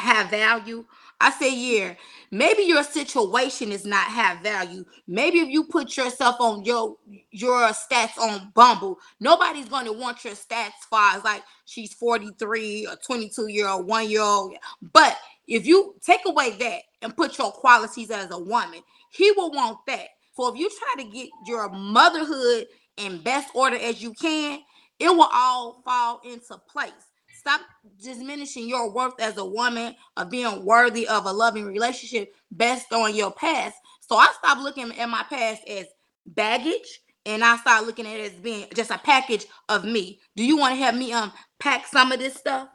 have 0.00 0.30
value. 0.30 0.84
I 1.20 1.30
say, 1.30 1.54
yeah, 1.54 1.94
maybe 2.30 2.62
your 2.62 2.82
situation 2.82 3.70
is 3.70 3.86
not 3.86 4.06
have 4.08 4.40
value. 4.40 4.84
Maybe 5.06 5.38
if 5.38 5.48
you 5.48 5.64
put 5.64 5.96
yourself 5.96 6.36
on 6.40 6.64
your 6.64 6.96
your 7.30 7.68
stats 7.68 8.18
on 8.18 8.50
Bumble, 8.54 8.98
nobody's 9.20 9.68
going 9.68 9.86
to 9.86 9.92
want 9.92 10.24
your 10.24 10.34
stats 10.34 10.72
far 10.90 11.16
as 11.16 11.24
like 11.24 11.42
she's 11.66 11.94
43 11.94 12.88
or 12.88 12.96
22 12.96 13.46
year 13.48 13.68
old, 13.68 13.86
one 13.86 14.10
year 14.10 14.22
old. 14.22 14.54
But 14.92 15.16
if 15.46 15.66
you 15.66 15.94
take 16.04 16.22
away 16.26 16.50
that 16.52 16.82
and 17.02 17.16
put 17.16 17.38
your 17.38 17.52
qualities 17.52 18.10
as 18.10 18.30
a 18.30 18.38
woman, 18.38 18.80
he 19.10 19.30
will 19.32 19.52
want 19.52 19.78
that. 19.86 20.08
So 20.34 20.52
if 20.52 20.58
you 20.58 20.68
try 20.68 21.04
to 21.04 21.10
get 21.10 21.28
your 21.46 21.68
motherhood 21.70 22.66
in 22.96 23.18
best 23.22 23.48
order 23.54 23.76
as 23.76 24.02
you 24.02 24.12
can, 24.14 24.60
it 24.98 25.08
will 25.08 25.28
all 25.32 25.82
fall 25.84 26.20
into 26.24 26.56
place. 26.70 26.92
Stop 27.34 27.60
diminishing 28.02 28.68
your 28.68 28.92
worth 28.92 29.20
as 29.20 29.36
a 29.36 29.44
woman 29.44 29.94
of 30.16 30.30
being 30.30 30.64
worthy 30.64 31.06
of 31.06 31.26
a 31.26 31.32
loving 31.32 31.66
relationship 31.66 32.32
based 32.56 32.92
on 32.92 33.14
your 33.14 33.32
past. 33.32 33.76
So 34.00 34.16
I 34.16 34.32
stopped 34.38 34.62
looking 34.62 34.96
at 34.98 35.08
my 35.08 35.24
past 35.28 35.62
as 35.68 35.86
baggage 36.26 37.00
and 37.26 37.44
I 37.44 37.56
started 37.56 37.86
looking 37.86 38.06
at 38.06 38.20
it 38.20 38.32
as 38.32 38.38
being 38.38 38.66
just 38.74 38.90
a 38.90 38.98
package 38.98 39.46
of 39.68 39.84
me. 39.84 40.20
Do 40.36 40.44
you 40.44 40.56
want 40.56 40.72
to 40.74 40.82
help 40.82 40.94
me 40.94 41.12
um, 41.12 41.32
unpack 41.60 41.86
some 41.86 42.12
of 42.12 42.18
this 42.18 42.34
stuff? 42.34 42.68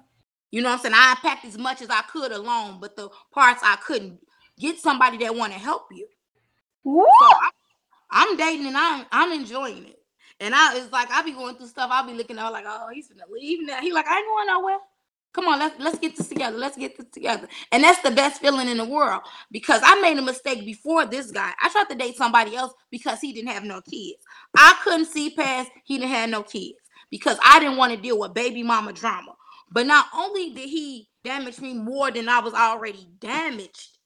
You 0.51 0.62
know 0.62 0.69
what 0.69 0.75
I'm 0.75 0.82
saying? 0.82 0.95
I 0.95 1.12
unpacked 1.12 1.45
as 1.45 1.58
much 1.58 1.82
as 1.82 1.89
I 1.89 2.01
could 2.12 2.32
alone, 2.32 2.79
but 2.79 2.95
the 2.95 3.10
parts 3.32 3.62
I 3.63 3.75
couldn't 3.77 4.19
get 4.60 4.79
somebody 4.79 5.17
that 5.19 5.36
want 5.36 5.53
to 5.53 5.60
help 5.60 5.84
you. 5.91 6.08
So 6.86 7.25
I, 7.25 7.49
I'm 8.12 8.38
dating 8.38 8.67
and 8.67 8.77
I'm 8.77 9.05
I'm 9.12 9.32
enjoying 9.39 9.86
it. 9.86 9.98
And 10.39 10.56
I 10.56 10.78
it's 10.78 10.91
like 10.91 11.12
I 11.12 11.21
be 11.21 11.32
going 11.32 11.56
through 11.56 11.67
stuff. 11.67 11.89
I'll 11.91 12.08
be 12.08 12.13
looking 12.13 12.38
at 12.38 12.49
like, 12.49 12.65
oh, 12.67 12.88
he's 12.93 13.10
gonna 13.10 13.23
leave 13.32 13.65
now. 13.65 13.82
He 13.82 13.91
like, 13.91 14.08
I 14.08 14.17
ain't 14.17 14.28
going 14.28 14.47
nowhere. 14.47 14.78
Come 15.34 15.47
on, 15.47 15.60
let's 15.60 15.80
let's 15.80 15.99
get 15.99 16.15
this 16.15 16.28
together. 16.28 16.58
Let's 16.58 16.78
get 16.78 16.97
this 16.97 17.08
together. 17.12 17.47
And 17.71 17.84
that's 17.84 18.02
the 18.02 18.12
best 18.12 18.41
feeling 18.41 18.67
in 18.67 18.78
the 18.78 18.86
world 18.86 19.21
because 19.52 19.82
I 19.84 20.02
made 20.02 20.17
a 20.17 20.21
mistake 20.21 20.65
before 20.65 21.06
this 21.06 21.32
guy. 21.32 21.52
I 21.62 21.69
tried 21.69 21.89
to 21.89 21.95
date 21.95 22.17
somebody 22.17 22.56
else 22.56 22.73
because 22.89 23.19
he 23.19 23.32
didn't 23.32 23.52
have 23.52 23.63
no 23.63 23.82
kids. 23.82 24.23
I 24.58 24.75
couldn't 24.84 25.06
see 25.06 25.30
past 25.32 25.69
he 25.84 25.99
didn't 25.99 26.12
have 26.12 26.30
no 26.30 26.41
kids 26.41 26.80
because 27.12 27.38
I 27.43 27.60
didn't 27.60 27.78
want 27.78 27.93
to 27.93 28.02
deal 28.02 28.19
with 28.19 28.34
baby 28.34 28.63
mama 28.63 28.93
drama. 28.93 29.36
But 29.71 29.86
not 29.86 30.08
only 30.15 30.52
did 30.54 30.67
he 30.67 31.10
damage 31.23 31.60
me 31.60 31.73
more 31.75 32.10
than 32.10 32.28
I 32.28 32.39
was 32.39 32.56
already 32.56 33.08
damaged, 33.19 33.98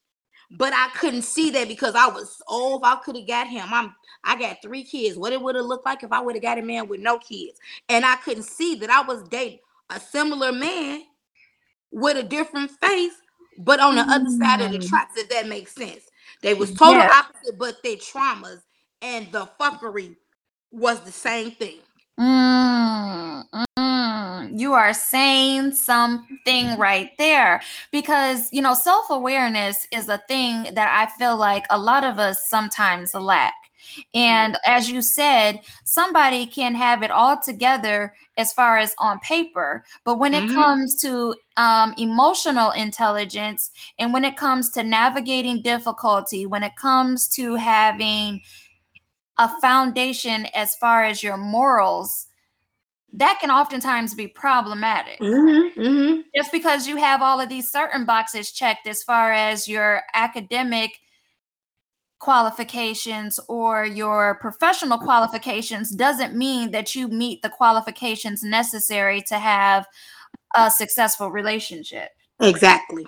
but 0.57 0.73
I 0.73 0.89
couldn't 0.95 1.23
see 1.23 1.49
that 1.51 1.67
because 1.67 1.95
I 1.95 2.07
was 2.07 2.41
oh, 2.47 2.77
if 2.77 2.83
I 2.83 2.95
could 2.97 3.15
have 3.15 3.27
got 3.27 3.47
him, 3.47 3.67
I'm 3.71 3.95
I 4.23 4.37
got 4.37 4.61
three 4.61 4.83
kids. 4.83 5.17
What 5.17 5.33
it 5.33 5.41
would 5.41 5.55
have 5.55 5.65
looked 5.65 5.85
like 5.85 6.03
if 6.03 6.11
I 6.11 6.21
would 6.21 6.35
have 6.35 6.43
got 6.43 6.59
a 6.59 6.61
man 6.61 6.87
with 6.87 6.99
no 6.99 7.17
kids. 7.17 7.59
And 7.89 8.05
I 8.05 8.15
couldn't 8.17 8.43
see 8.43 8.75
that 8.75 8.89
I 8.89 9.01
was 9.01 9.23
dating 9.23 9.59
a 9.89 9.99
similar 9.99 10.51
man 10.51 11.03
with 11.91 12.17
a 12.17 12.23
different 12.23 12.71
face, 12.71 13.13
but 13.57 13.79
on 13.79 13.95
the 13.95 14.03
mm. 14.03 14.09
other 14.09 14.29
side 14.29 14.61
of 14.61 14.71
the 14.71 14.79
mm. 14.79 14.87
tracks, 14.87 15.17
if 15.17 15.29
that 15.29 15.47
makes 15.47 15.73
sense. 15.73 16.03
They 16.41 16.53
was 16.53 16.71
total 16.73 16.95
yeah. 16.95 17.09
opposite, 17.13 17.57
but 17.57 17.81
their 17.83 17.95
traumas 17.97 18.61
and 19.01 19.31
the 19.31 19.49
fuckery 19.59 20.15
was 20.71 20.99
the 21.01 21.11
same 21.11 21.51
thing. 21.51 21.79
Mm, 22.19 23.43
mm, 23.79 24.59
you 24.59 24.73
are 24.73 24.93
saying 24.93 25.71
something 25.73 26.77
right 26.77 27.09
there 27.17 27.59
because 27.91 28.49
you 28.51 28.61
know 28.61 28.75
self 28.75 29.09
awareness 29.09 29.87
is 29.91 30.09
a 30.09 30.19
thing 30.27 30.63
that 30.75 30.89
I 30.91 31.07
feel 31.17 31.35
like 31.37 31.65
a 31.71 31.79
lot 31.79 32.03
of 32.03 32.19
us 32.19 32.47
sometimes 32.47 33.15
lack. 33.15 33.55
And 34.13 34.57
as 34.65 34.89
you 34.91 35.01
said, 35.01 35.61
somebody 35.85 36.45
can 36.45 36.75
have 36.75 37.01
it 37.03 37.09
all 37.11 37.37
together 37.41 38.13
as 38.37 38.53
far 38.53 38.77
as 38.77 38.95
on 38.99 39.19
paper, 39.19 39.83
but 40.05 40.19
when 40.19 40.33
it 40.33 40.47
Mhm. 40.47 40.47
comes 40.47 40.95
to 41.01 41.35
um, 41.57 41.93
emotional 41.97 42.71
intelligence 42.71 43.71
and 43.99 44.13
when 44.13 44.23
it 44.25 44.37
comes 44.37 44.71
to 44.71 44.83
navigating 44.83 45.61
difficulty, 45.61 46.45
when 46.45 46.63
it 46.63 46.75
comes 46.75 47.27
to 47.29 47.55
having 47.55 48.41
a 49.37 49.49
foundation 49.59 50.47
as 50.53 50.75
far 50.75 51.03
as 51.03 51.23
your 51.23 51.37
morals, 51.37 52.27
that 53.13 53.37
can 53.39 53.51
oftentimes 53.51 54.15
be 54.15 54.27
problematic 54.27 55.19
Mm-hmm, 55.19 55.79
mm-hmm. 55.79 56.21
just 56.35 56.51
because 56.51 56.87
you 56.87 56.97
have 56.97 57.21
all 57.21 57.39
of 57.39 57.49
these 57.49 57.71
certain 57.71 58.05
boxes 58.05 58.51
checked 58.51 58.87
as 58.87 59.03
far 59.03 59.31
as 59.31 59.67
your 59.67 60.01
academic 60.13 60.91
qualifications 62.19 63.39
or 63.49 63.85
your 63.85 64.35
professional 64.39 64.97
qualifications 64.97 65.89
doesn't 65.91 66.35
mean 66.35 66.71
that 66.71 66.95
you 66.95 67.07
meet 67.09 67.41
the 67.41 67.49
qualifications 67.49 68.43
necessary 68.43 69.21
to 69.21 69.37
have 69.37 69.85
a 70.55 70.71
successful 70.71 71.29
relationship. 71.29 72.11
Exactly. 72.39 73.05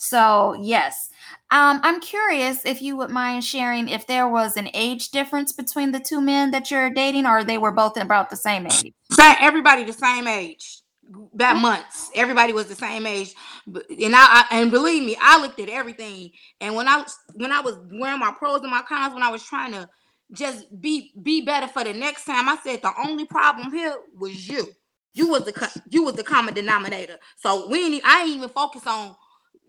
So, 0.00 0.56
yes. 0.58 1.10
Um, 1.50 1.78
I'm 1.82 2.00
curious 2.00 2.64
if 2.64 2.80
you 2.80 2.96
would 2.96 3.10
mind 3.10 3.44
sharing 3.44 3.86
if 3.86 4.06
there 4.06 4.26
was 4.26 4.56
an 4.56 4.70
age 4.72 5.10
difference 5.10 5.52
between 5.52 5.92
the 5.92 6.00
two 6.00 6.22
men 6.22 6.52
that 6.52 6.70
you're 6.70 6.88
dating, 6.88 7.26
or 7.26 7.44
they 7.44 7.58
were 7.58 7.70
both 7.70 7.98
about 7.98 8.30
the 8.30 8.36
same 8.36 8.66
age. 8.66 8.94
Everybody 9.20 9.84
the 9.84 9.92
same 9.92 10.26
age. 10.26 10.80
About 11.34 11.56
months, 11.56 12.08
everybody 12.14 12.52
was 12.52 12.68
the 12.68 12.76
same 12.76 13.04
age, 13.04 13.34
and 13.66 14.14
I, 14.14 14.44
I 14.50 14.60
and 14.60 14.70
believe 14.70 15.02
me, 15.02 15.16
I 15.20 15.40
looked 15.42 15.58
at 15.58 15.68
everything. 15.68 16.30
And 16.60 16.76
when 16.76 16.86
I 16.86 16.98
was 16.98 17.18
when 17.34 17.50
I 17.50 17.60
was 17.60 17.80
wearing 17.90 18.20
my 18.20 18.32
pros 18.38 18.60
and 18.60 18.70
my 18.70 18.82
cons, 18.82 19.12
when 19.12 19.24
I 19.24 19.28
was 19.28 19.42
trying 19.42 19.72
to 19.72 19.88
just 20.32 20.66
be 20.80 21.12
be 21.20 21.40
better 21.40 21.66
for 21.66 21.82
the 21.82 21.92
next 21.92 22.26
time, 22.26 22.48
I 22.48 22.56
said 22.62 22.80
the 22.82 22.92
only 23.04 23.26
problem 23.26 23.72
here 23.72 23.96
was 24.16 24.48
you. 24.48 24.68
You 25.14 25.30
was 25.30 25.44
the 25.44 25.82
you 25.90 26.04
was 26.04 26.14
the 26.14 26.22
common 26.22 26.54
denominator. 26.54 27.18
So 27.38 27.68
we 27.68 27.86
ain't, 27.86 28.04
I 28.06 28.20
ain't 28.20 28.36
even 28.36 28.48
focus 28.48 28.86
on 28.86 29.16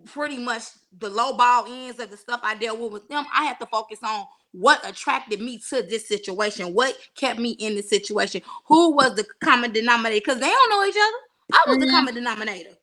pretty 0.05 0.37
much 0.37 0.63
the 0.99 1.09
low 1.09 1.35
ball 1.37 1.65
ends 1.67 1.99
of 1.99 2.09
the 2.09 2.17
stuff 2.17 2.41
I 2.43 2.55
dealt 2.55 2.79
with 2.79 2.91
with 2.91 3.07
them. 3.09 3.25
I 3.33 3.43
had 3.45 3.59
to 3.59 3.65
focus 3.65 3.99
on 4.03 4.25
what 4.51 4.87
attracted 4.87 5.41
me 5.41 5.59
to 5.69 5.81
this 5.81 6.07
situation, 6.07 6.73
what 6.73 6.97
kept 7.15 7.39
me 7.39 7.51
in 7.51 7.75
the 7.75 7.81
situation, 7.81 8.41
who 8.65 8.91
was 8.91 9.15
the 9.15 9.25
common 9.43 9.71
denominator, 9.71 10.21
because 10.25 10.41
they 10.41 10.49
don't 10.49 10.69
know 10.69 10.85
each 10.85 10.95
other. 10.95 11.17
I 11.53 11.69
was 11.69 11.79
the 11.79 11.85
Mhm. 11.85 11.91
common 11.91 12.15
denominator. 12.15 12.77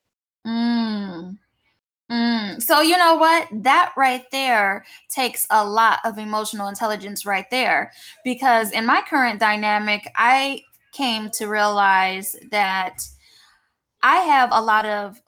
Mm. 0.47 1.37
Mm. 2.09 2.61
So 2.61 2.81
you 2.81 2.97
know 2.97 3.15
what? 3.15 3.47
That 3.51 3.93
right 3.95 4.25
there 4.31 4.85
takes 5.09 5.45
a 5.51 5.63
lot 5.63 5.99
of 6.03 6.17
emotional 6.17 6.67
intelligence 6.67 7.25
right 7.25 7.49
there. 7.51 7.93
Because 8.23 8.71
in 8.71 8.85
my 8.85 9.01
current 9.07 9.39
dynamic, 9.39 10.11
I 10.15 10.63
came 10.91 11.29
to 11.31 11.47
realize 11.47 12.35
that 12.51 13.03
I 14.01 14.17
have 14.17 14.49
a 14.51 14.61
lot 14.61 14.85
of 14.85 15.21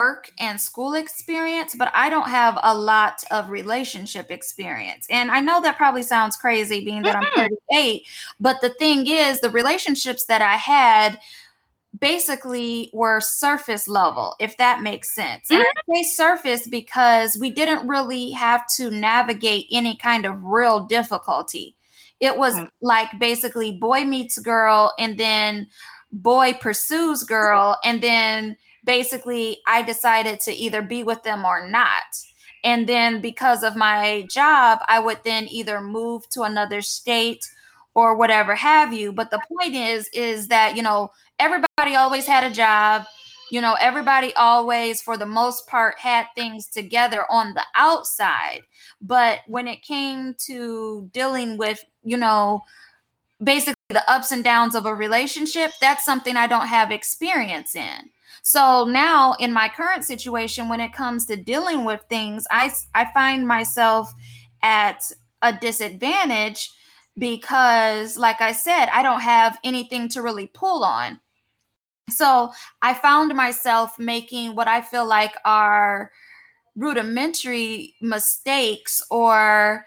work 0.00 0.30
and 0.38 0.60
school 0.60 0.94
experience, 0.94 1.74
but 1.76 1.90
I 1.94 2.08
don't 2.08 2.28
have 2.28 2.58
a 2.62 2.74
lot 2.74 3.22
of 3.30 3.50
relationship 3.50 4.30
experience. 4.30 5.06
And 5.10 5.30
I 5.30 5.40
know 5.40 5.60
that 5.60 5.76
probably 5.76 6.02
sounds 6.02 6.36
crazy 6.36 6.84
being 6.84 7.02
that 7.02 7.16
I'm 7.16 7.24
Mhm. 7.24 7.48
38, 7.70 8.06
but 8.40 8.60
the 8.60 8.70
thing 8.70 9.06
is, 9.06 9.40
the 9.40 9.50
relationships 9.50 10.24
that 10.26 10.42
I 10.42 10.56
had 10.56 11.20
basically 11.98 12.88
were 12.92 13.20
surface 13.20 13.88
level, 13.88 14.36
if 14.38 14.56
that 14.56 14.80
makes 14.80 15.14
sense. 15.14 15.50
And 15.50 15.60
I 15.60 15.94
say 15.94 16.02
surface 16.04 16.66
because 16.68 17.36
we 17.36 17.50
didn't 17.50 17.86
really 17.86 18.30
have 18.30 18.66
to 18.76 18.90
navigate 18.90 19.66
any 19.72 19.96
kind 19.96 20.24
of 20.24 20.42
real 20.44 20.80
difficulty. 20.86 21.74
It 22.20 22.36
was 22.36 22.54
Mm. 22.54 22.70
like 22.80 23.18
basically 23.18 23.72
boy 23.72 24.04
meets 24.04 24.38
girl, 24.38 24.94
and 24.98 25.18
then 25.18 25.68
boy 26.12 26.54
pursues 26.54 27.24
girl, 27.24 27.76
and 27.84 28.00
then 28.02 28.56
basically 28.84 29.58
I 29.66 29.82
decided 29.82 30.40
to 30.40 30.52
either 30.52 30.82
be 30.82 31.02
with 31.02 31.22
them 31.22 31.44
or 31.44 31.68
not. 31.68 32.02
And 32.62 32.86
then 32.86 33.20
because 33.20 33.62
of 33.62 33.76
my 33.76 34.26
job, 34.30 34.80
I 34.88 35.00
would 35.00 35.20
then 35.24 35.48
either 35.48 35.80
move 35.80 36.28
to 36.30 36.42
another 36.42 36.82
state 36.82 37.44
or 37.94 38.14
whatever 38.16 38.54
have 38.54 38.92
you. 38.92 39.12
But 39.12 39.30
the 39.30 39.40
point 39.48 39.74
is, 39.74 40.08
is 40.12 40.48
that, 40.48 40.76
you 40.76 40.82
know, 40.82 41.10
everybody 41.38 41.96
always 41.96 42.26
had 42.26 42.44
a 42.44 42.54
job. 42.54 43.04
You 43.50 43.60
know, 43.60 43.76
everybody 43.80 44.32
always, 44.34 45.02
for 45.02 45.16
the 45.16 45.26
most 45.26 45.66
part, 45.66 45.98
had 45.98 46.26
things 46.36 46.68
together 46.68 47.24
on 47.30 47.54
the 47.54 47.64
outside. 47.74 48.60
But 49.00 49.40
when 49.46 49.66
it 49.66 49.82
came 49.82 50.34
to 50.46 51.08
dealing 51.12 51.56
with, 51.56 51.82
you 52.04 52.16
know, 52.16 52.62
basically 53.42 53.74
the 53.88 54.08
ups 54.08 54.30
and 54.30 54.44
downs 54.44 54.74
of 54.74 54.86
a 54.86 54.94
relationship, 54.94 55.72
that's 55.80 56.04
something 56.04 56.36
I 56.36 56.46
don't 56.46 56.68
have 56.68 56.92
experience 56.92 57.74
in. 57.74 58.10
So 58.50 58.84
now 58.84 59.34
in 59.34 59.52
my 59.52 59.68
current 59.68 60.04
situation, 60.04 60.68
when 60.68 60.80
it 60.80 60.92
comes 60.92 61.24
to 61.26 61.36
dealing 61.36 61.84
with 61.84 62.02
things, 62.10 62.48
I, 62.50 62.72
I 62.96 63.06
find 63.14 63.46
myself 63.46 64.12
at 64.60 65.08
a 65.40 65.52
disadvantage 65.52 66.68
because, 67.16 68.16
like 68.16 68.40
I 68.40 68.50
said, 68.50 68.86
I 68.86 69.04
don't 69.04 69.20
have 69.20 69.56
anything 69.62 70.08
to 70.08 70.22
really 70.22 70.48
pull 70.48 70.82
on. 70.82 71.20
So 72.08 72.50
I 72.82 72.92
found 72.92 73.32
myself 73.36 73.96
making 74.00 74.56
what 74.56 74.66
I 74.66 74.80
feel 74.80 75.06
like 75.06 75.36
are 75.44 76.10
rudimentary 76.74 77.94
mistakes 78.00 79.00
or 79.12 79.86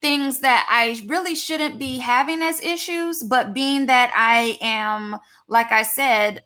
things 0.00 0.40
that 0.40 0.66
I 0.70 1.04
really 1.06 1.34
shouldn't 1.34 1.78
be 1.78 1.98
having 1.98 2.40
as 2.40 2.62
issues, 2.62 3.22
but 3.22 3.52
being 3.52 3.84
that 3.86 4.10
I 4.16 4.56
am, 4.62 5.18
like 5.48 5.70
I 5.70 5.82
said, 5.82 6.44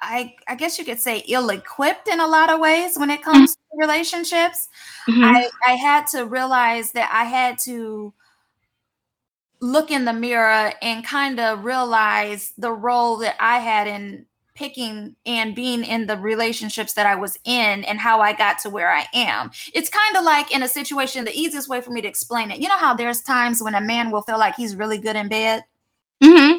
I 0.00 0.34
I 0.46 0.54
guess 0.54 0.78
you 0.78 0.84
could 0.84 1.00
say 1.00 1.24
ill-equipped 1.28 2.08
in 2.08 2.20
a 2.20 2.26
lot 2.26 2.50
of 2.50 2.60
ways 2.60 2.96
when 2.96 3.10
it 3.10 3.22
comes 3.22 3.54
to 3.54 3.60
relationships. 3.74 4.68
I, 5.24 5.50
I 5.66 5.72
had 5.72 6.06
to 6.08 6.24
realize 6.24 6.92
that 6.92 7.10
I 7.12 7.24
had 7.24 7.58
to 7.64 8.12
look 9.60 9.90
in 9.90 10.04
the 10.04 10.12
mirror 10.12 10.72
and 10.82 11.04
kind 11.04 11.40
of 11.40 11.64
realize 11.64 12.52
the 12.56 12.72
role 12.72 13.16
that 13.18 13.36
I 13.40 13.58
had 13.58 13.88
in 13.88 14.26
picking 14.54 15.14
and 15.24 15.54
being 15.54 15.84
in 15.84 16.06
the 16.06 16.16
relationships 16.16 16.92
that 16.94 17.06
I 17.06 17.14
was 17.14 17.38
in 17.44 17.84
and 17.84 17.98
how 17.98 18.20
I 18.20 18.32
got 18.32 18.58
to 18.60 18.70
where 18.70 18.90
I 18.90 19.06
am. 19.14 19.50
It's 19.72 19.88
kind 19.88 20.16
of 20.16 20.24
like 20.24 20.52
in 20.52 20.62
a 20.64 20.68
situation, 20.68 21.24
the 21.24 21.36
easiest 21.36 21.68
way 21.68 21.80
for 21.80 21.90
me 21.90 22.00
to 22.02 22.08
explain 22.08 22.50
it. 22.50 22.58
You 22.60 22.68
know 22.68 22.76
how 22.76 22.94
there's 22.94 23.22
times 23.22 23.62
when 23.62 23.76
a 23.76 23.80
man 23.80 24.10
will 24.10 24.22
feel 24.22 24.38
like 24.38 24.56
he's 24.56 24.74
really 24.74 24.98
good 24.98 25.16
in 25.16 25.28
bed? 25.28 25.64
Mm-hmm. 26.22 26.58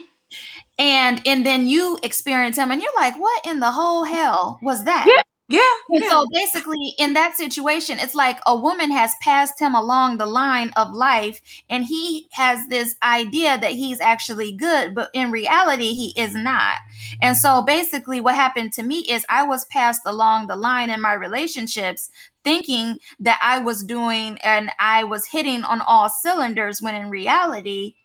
And 0.79 1.21
and 1.27 1.45
then 1.45 1.67
you 1.67 1.99
experience 2.03 2.57
him 2.57 2.71
and 2.71 2.81
you're 2.81 2.91
like, 2.95 3.19
what 3.19 3.45
in 3.45 3.59
the 3.59 3.71
whole 3.71 4.05
hell 4.05 4.59
was 4.61 4.85
that? 4.85 5.05
Yeah. 5.07 5.21
Yeah. 5.49 5.61
Yeah. 5.89 6.09
so 6.09 6.27
basically, 6.31 6.93
in 6.99 7.13
that 7.13 7.35
situation, 7.35 7.97
it's 7.99 8.13
like 8.13 8.39
a 8.45 8.55
woman 8.55 8.91
has 8.91 9.11
passed 9.19 9.59
him 9.59 9.73
along 9.73 10.17
the 10.17 10.27
line 10.27 10.71
of 10.77 10.93
life, 10.93 11.41
and 11.71 11.83
he 11.83 12.27
has 12.33 12.67
this 12.67 12.95
idea 13.01 13.57
that 13.57 13.71
he's 13.71 13.99
actually 13.99 14.51
good, 14.51 14.93
but 14.93 15.09
in 15.15 15.31
reality, 15.31 15.93
he 15.93 16.13
is 16.15 16.35
not. 16.35 16.77
And 17.19 17.35
so 17.35 17.63
basically, 17.63 18.21
what 18.21 18.35
happened 18.35 18.73
to 18.73 18.83
me 18.83 18.99
is 19.09 19.25
I 19.27 19.41
was 19.41 19.65
passed 19.65 20.01
along 20.05 20.47
the 20.47 20.55
line 20.55 20.91
in 20.91 21.01
my 21.01 21.13
relationships, 21.13 22.11
thinking 22.43 22.99
that 23.19 23.39
I 23.41 23.57
was 23.57 23.83
doing 23.83 24.37
and 24.43 24.69
I 24.79 25.03
was 25.03 25.25
hitting 25.25 25.63
on 25.63 25.81
all 25.81 26.09
cylinders, 26.09 26.79
when 26.79 26.93
in 26.93 27.09
reality, 27.09 27.95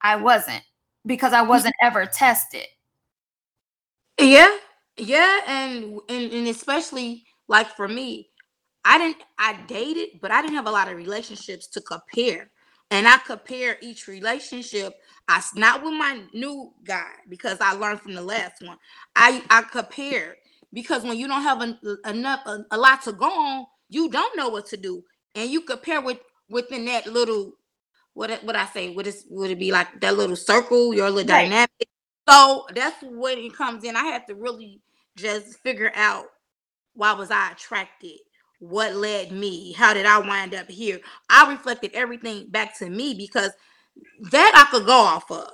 I 0.00 0.16
wasn't 0.16 0.62
because 1.06 1.32
I 1.32 1.42
wasn't 1.42 1.74
ever 1.82 2.06
tested. 2.06 2.66
Yeah, 4.20 4.56
yeah, 4.96 5.40
and, 5.46 6.00
and 6.08 6.32
and 6.32 6.48
especially 6.48 7.24
like 7.48 7.68
for 7.76 7.86
me, 7.88 8.30
I 8.84 8.98
didn't 8.98 9.18
I 9.38 9.58
dated, 9.66 10.20
but 10.22 10.30
I 10.30 10.40
didn't 10.42 10.56
have 10.56 10.66
a 10.66 10.70
lot 10.70 10.88
of 10.88 10.96
relationships 10.96 11.66
to 11.68 11.80
compare. 11.82 12.50
And 12.90 13.08
I 13.08 13.18
compare 13.18 13.76
each 13.82 14.06
relationship. 14.08 14.94
I 15.28 15.42
not 15.56 15.82
with 15.82 15.92
my 15.94 16.22
new 16.32 16.72
guy 16.84 17.10
because 17.28 17.58
I 17.60 17.72
learned 17.74 18.00
from 18.00 18.14
the 18.14 18.22
last 18.22 18.62
one. 18.62 18.78
I 19.16 19.42
I 19.50 19.62
compare 19.62 20.36
because 20.72 21.02
when 21.02 21.18
you 21.18 21.28
don't 21.28 21.42
have 21.42 21.62
en- 21.62 21.78
enough 22.06 22.40
a, 22.46 22.60
a 22.70 22.78
lot 22.78 23.02
to 23.02 23.12
go 23.12 23.26
on, 23.28 23.66
you 23.90 24.08
don't 24.10 24.36
know 24.36 24.48
what 24.48 24.66
to 24.68 24.76
do, 24.78 25.02
and 25.34 25.50
you 25.50 25.62
compare 25.62 26.00
with 26.00 26.20
within 26.48 26.86
that 26.86 27.06
little 27.06 27.52
what 28.16 28.42
what 28.44 28.56
I 28.56 28.64
say 28.66 28.88
would 28.94 29.06
it 29.06 29.16
would 29.28 29.50
it 29.50 29.58
be 29.58 29.70
like 29.70 30.00
that 30.00 30.16
little 30.16 30.36
circle, 30.36 30.94
your 30.94 31.10
little 31.10 31.30
Right. 31.32 31.44
dynamic. 31.44 31.88
So 32.26 32.66
that's 32.74 32.96
when 33.02 33.38
it 33.38 33.54
comes 33.54 33.84
in. 33.84 33.94
I 33.94 34.04
had 34.04 34.26
to 34.28 34.34
really 34.34 34.80
just 35.16 35.58
figure 35.60 35.92
out 35.94 36.24
why 36.94 37.12
was 37.12 37.30
I 37.30 37.52
attracted 37.52 38.18
what 38.58 38.94
led 38.94 39.32
me? 39.32 39.72
How 39.72 39.92
did 39.92 40.06
I 40.06 40.18
wind 40.18 40.54
up 40.54 40.70
here? 40.70 40.98
I 41.28 41.50
reflected 41.50 41.90
everything 41.92 42.48
back 42.48 42.76
to 42.78 42.88
me 42.88 43.12
because 43.12 43.50
that 44.30 44.52
I 44.54 44.70
could 44.70 44.86
go 44.86 44.98
off 44.98 45.30
of. 45.30 45.50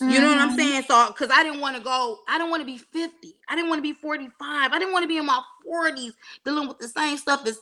You 0.00 0.06
mm-hmm. 0.06 0.20
know 0.22 0.28
what 0.28 0.38
I'm 0.38 0.48
mm-hmm. 0.48 0.58
saying? 0.58 0.82
So, 0.88 1.08
because 1.08 1.30
I 1.30 1.44
didn't 1.44 1.60
want 1.60 1.76
to 1.76 1.82
go, 1.82 2.18
I 2.28 2.38
didn't 2.38 2.50
want 2.50 2.62
to 2.62 2.66
be 2.66 2.78
50. 2.78 3.36
I 3.48 3.54
didn't 3.54 3.68
want 3.68 3.78
to 3.78 3.82
be 3.82 3.92
45. 3.92 4.32
I 4.48 4.78
didn't 4.78 4.92
want 4.92 5.04
to 5.04 5.08
be 5.08 5.18
in 5.18 5.26
my 5.26 5.40
40s 5.66 6.12
dealing 6.44 6.68
with 6.68 6.78
the 6.78 6.88
same 6.88 7.16
stuff 7.18 7.46
as 7.46 7.60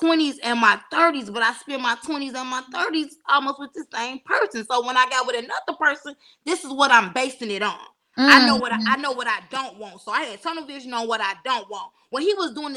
20s 0.00 0.36
and 0.42 0.60
my 0.60 0.80
30s, 0.92 1.32
but 1.32 1.42
I 1.42 1.52
spent 1.52 1.82
my 1.82 1.96
20s 2.04 2.34
and 2.34 2.48
my 2.48 2.62
30s 2.72 3.14
almost 3.28 3.60
with 3.60 3.72
the 3.74 3.84
same 3.94 4.20
person. 4.20 4.64
So 4.64 4.86
when 4.86 4.96
I 4.96 5.06
got 5.08 5.26
with 5.26 5.36
another 5.36 5.78
person, 5.78 6.14
this 6.44 6.64
is 6.64 6.72
what 6.72 6.90
I'm 6.90 7.12
basing 7.12 7.50
it 7.50 7.62
on. 7.62 7.78
Mm-hmm. 8.18 8.28
I 8.28 8.46
know 8.46 8.56
what 8.56 8.72
I, 8.72 8.78
I, 8.86 8.96
know 8.96 9.12
what 9.12 9.26
I 9.26 9.40
don't 9.50 9.78
want. 9.78 10.00
So 10.00 10.12
I 10.12 10.22
had 10.22 10.42
tunnel 10.42 10.66
vision 10.66 10.92
on 10.92 11.08
what 11.08 11.20
I 11.20 11.34
don't 11.44 11.68
want. 11.70 11.92
When 12.10 12.22
he 12.22 12.34
was 12.34 12.52
doing 12.52 12.76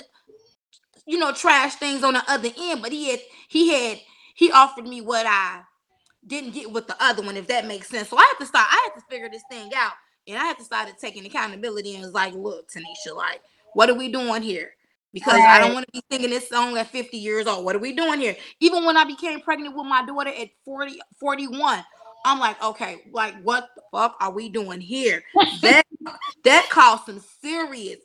you 1.05 1.19
know, 1.19 1.31
trash 1.31 1.75
things 1.75 2.03
on 2.03 2.13
the 2.13 2.23
other 2.27 2.49
end, 2.57 2.81
but 2.81 2.91
he 2.91 3.11
had 3.11 3.19
he 3.47 3.69
had 3.69 3.99
he 4.33 4.51
offered 4.51 4.87
me 4.87 5.01
what 5.01 5.25
I 5.27 5.61
didn't 6.25 6.51
get 6.51 6.71
with 6.71 6.87
the 6.87 6.95
other 6.99 7.21
one, 7.21 7.37
if 7.37 7.47
that 7.47 7.67
makes 7.67 7.87
sense. 7.87 8.09
So 8.09 8.17
I 8.17 8.21
had 8.21 8.39
to 8.39 8.45
start, 8.45 8.67
I 8.69 8.89
had 8.89 8.99
to 8.99 9.05
figure 9.09 9.29
this 9.29 9.43
thing 9.49 9.71
out. 9.75 9.93
And 10.27 10.37
I 10.37 10.45
had 10.45 10.57
to 10.57 10.63
start 10.63 10.89
taking 10.99 11.25
accountability 11.25 11.93
and 11.93 12.03
was 12.03 12.13
like, 12.13 12.33
look, 12.33 12.67
Tanisha, 12.69 13.15
like, 13.15 13.41
what 13.73 13.89
are 13.89 13.93
we 13.93 14.11
doing 14.11 14.41
here? 14.41 14.71
Because 15.15 15.39
right. 15.39 15.47
I 15.47 15.59
don't 15.59 15.73
want 15.73 15.85
to 15.85 15.91
be 15.93 16.03
singing 16.11 16.29
this 16.29 16.49
song 16.49 16.77
at 16.77 16.87
50 16.87 17.15
years 17.15 17.47
old. 17.47 17.63
What 17.63 17.73
are 17.73 17.79
we 17.79 17.93
doing 17.93 18.19
here? 18.19 18.35
Even 18.59 18.83
when 18.83 18.97
I 18.97 19.05
became 19.05 19.39
pregnant 19.39 19.73
with 19.73 19.85
my 19.85 20.05
daughter 20.05 20.29
at 20.29 20.49
40, 20.65 20.99
41, 21.21 21.85
I'm 22.25 22.37
like, 22.37 22.61
okay, 22.61 22.97
like 23.13 23.41
what 23.41 23.69
the 23.77 23.81
fuck 23.93 24.17
are 24.19 24.31
we 24.31 24.49
doing 24.49 24.81
here? 24.81 25.23
that 25.61 25.85
that 26.43 26.67
caused 26.69 27.05
some 27.05 27.23
serious 27.41 27.99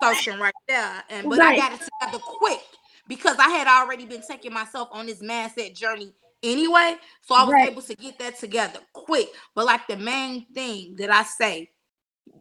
searching 0.00 0.38
right 0.38 0.54
there. 0.68 1.02
And 1.10 1.28
but 1.28 1.40
right. 1.40 1.54
I 1.54 1.56
got 1.56 1.72
it 1.72 1.80
together 1.80 2.22
quick 2.22 2.60
because 3.08 3.36
I 3.40 3.48
had 3.48 3.66
already 3.66 4.06
been 4.06 4.22
taking 4.22 4.52
myself 4.52 4.90
on 4.92 5.06
this 5.06 5.20
mindset 5.20 5.74
journey 5.74 6.12
anyway. 6.44 6.98
So 7.22 7.34
I 7.34 7.42
was 7.42 7.52
right. 7.52 7.68
able 7.68 7.82
to 7.82 7.96
get 7.96 8.20
that 8.20 8.38
together 8.38 8.78
quick. 8.92 9.26
But 9.56 9.66
like 9.66 9.88
the 9.88 9.96
main 9.96 10.46
thing 10.54 10.94
that 10.98 11.10
I 11.10 11.24
say, 11.24 11.70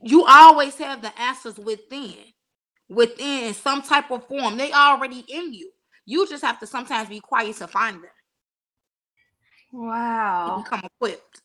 you 0.04 0.24
always 0.28 0.76
have 0.76 1.02
the 1.02 1.20
answers 1.20 1.58
within, 1.58 2.17
within 2.91 3.54
some 3.54 3.82
type 3.82 4.12
of 4.12 4.27
form. 4.27 4.58
They 4.58 4.71
already 4.71 5.23
in 5.27 5.54
you. 5.54 5.71
You 6.06 6.27
just 6.27 6.43
have 6.43 6.60
to 6.60 6.67
sometimes 6.67 7.10
be 7.10 7.21
quiet 7.21 7.56
to 7.58 7.67
find 7.67 7.95
them. 7.95 8.10
Wow. 9.71 10.62
become 10.63 10.82
equipped. 10.84 11.41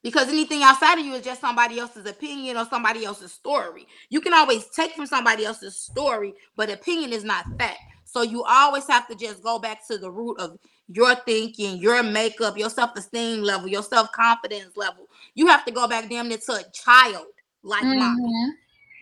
Because 0.00 0.28
anything 0.28 0.62
outside 0.62 1.00
of 1.00 1.04
you 1.04 1.14
is 1.14 1.24
just 1.24 1.40
somebody 1.40 1.80
else's 1.80 2.08
opinion 2.08 2.56
or 2.56 2.66
somebody 2.66 3.04
else's 3.04 3.32
story. 3.32 3.88
You 4.10 4.20
can 4.20 4.32
always 4.32 4.64
take 4.68 4.92
from 4.92 5.06
somebody 5.06 5.44
else's 5.44 5.76
story, 5.76 6.34
but 6.56 6.70
opinion 6.70 7.12
is 7.12 7.24
not 7.24 7.44
fact. 7.58 7.80
So 8.04 8.22
you 8.22 8.44
always 8.44 8.86
have 8.86 9.08
to 9.08 9.16
just 9.16 9.42
go 9.42 9.58
back 9.58 9.86
to 9.88 9.98
the 9.98 10.10
root 10.10 10.38
of 10.38 10.56
your 10.86 11.16
thinking, 11.16 11.78
your 11.78 12.04
makeup, 12.04 12.56
your 12.56 12.70
self-esteem 12.70 13.42
level, 13.42 13.68
your 13.68 13.82
self-confidence 13.82 14.76
level. 14.76 15.08
You 15.34 15.48
have 15.48 15.64
to 15.64 15.72
go 15.72 15.88
back 15.88 16.08
damn 16.08 16.28
near 16.28 16.38
to 16.38 16.52
a 16.52 16.62
child 16.72 17.26
like 17.64 17.82
mm-hmm. 17.82 17.98
mine 17.98 18.54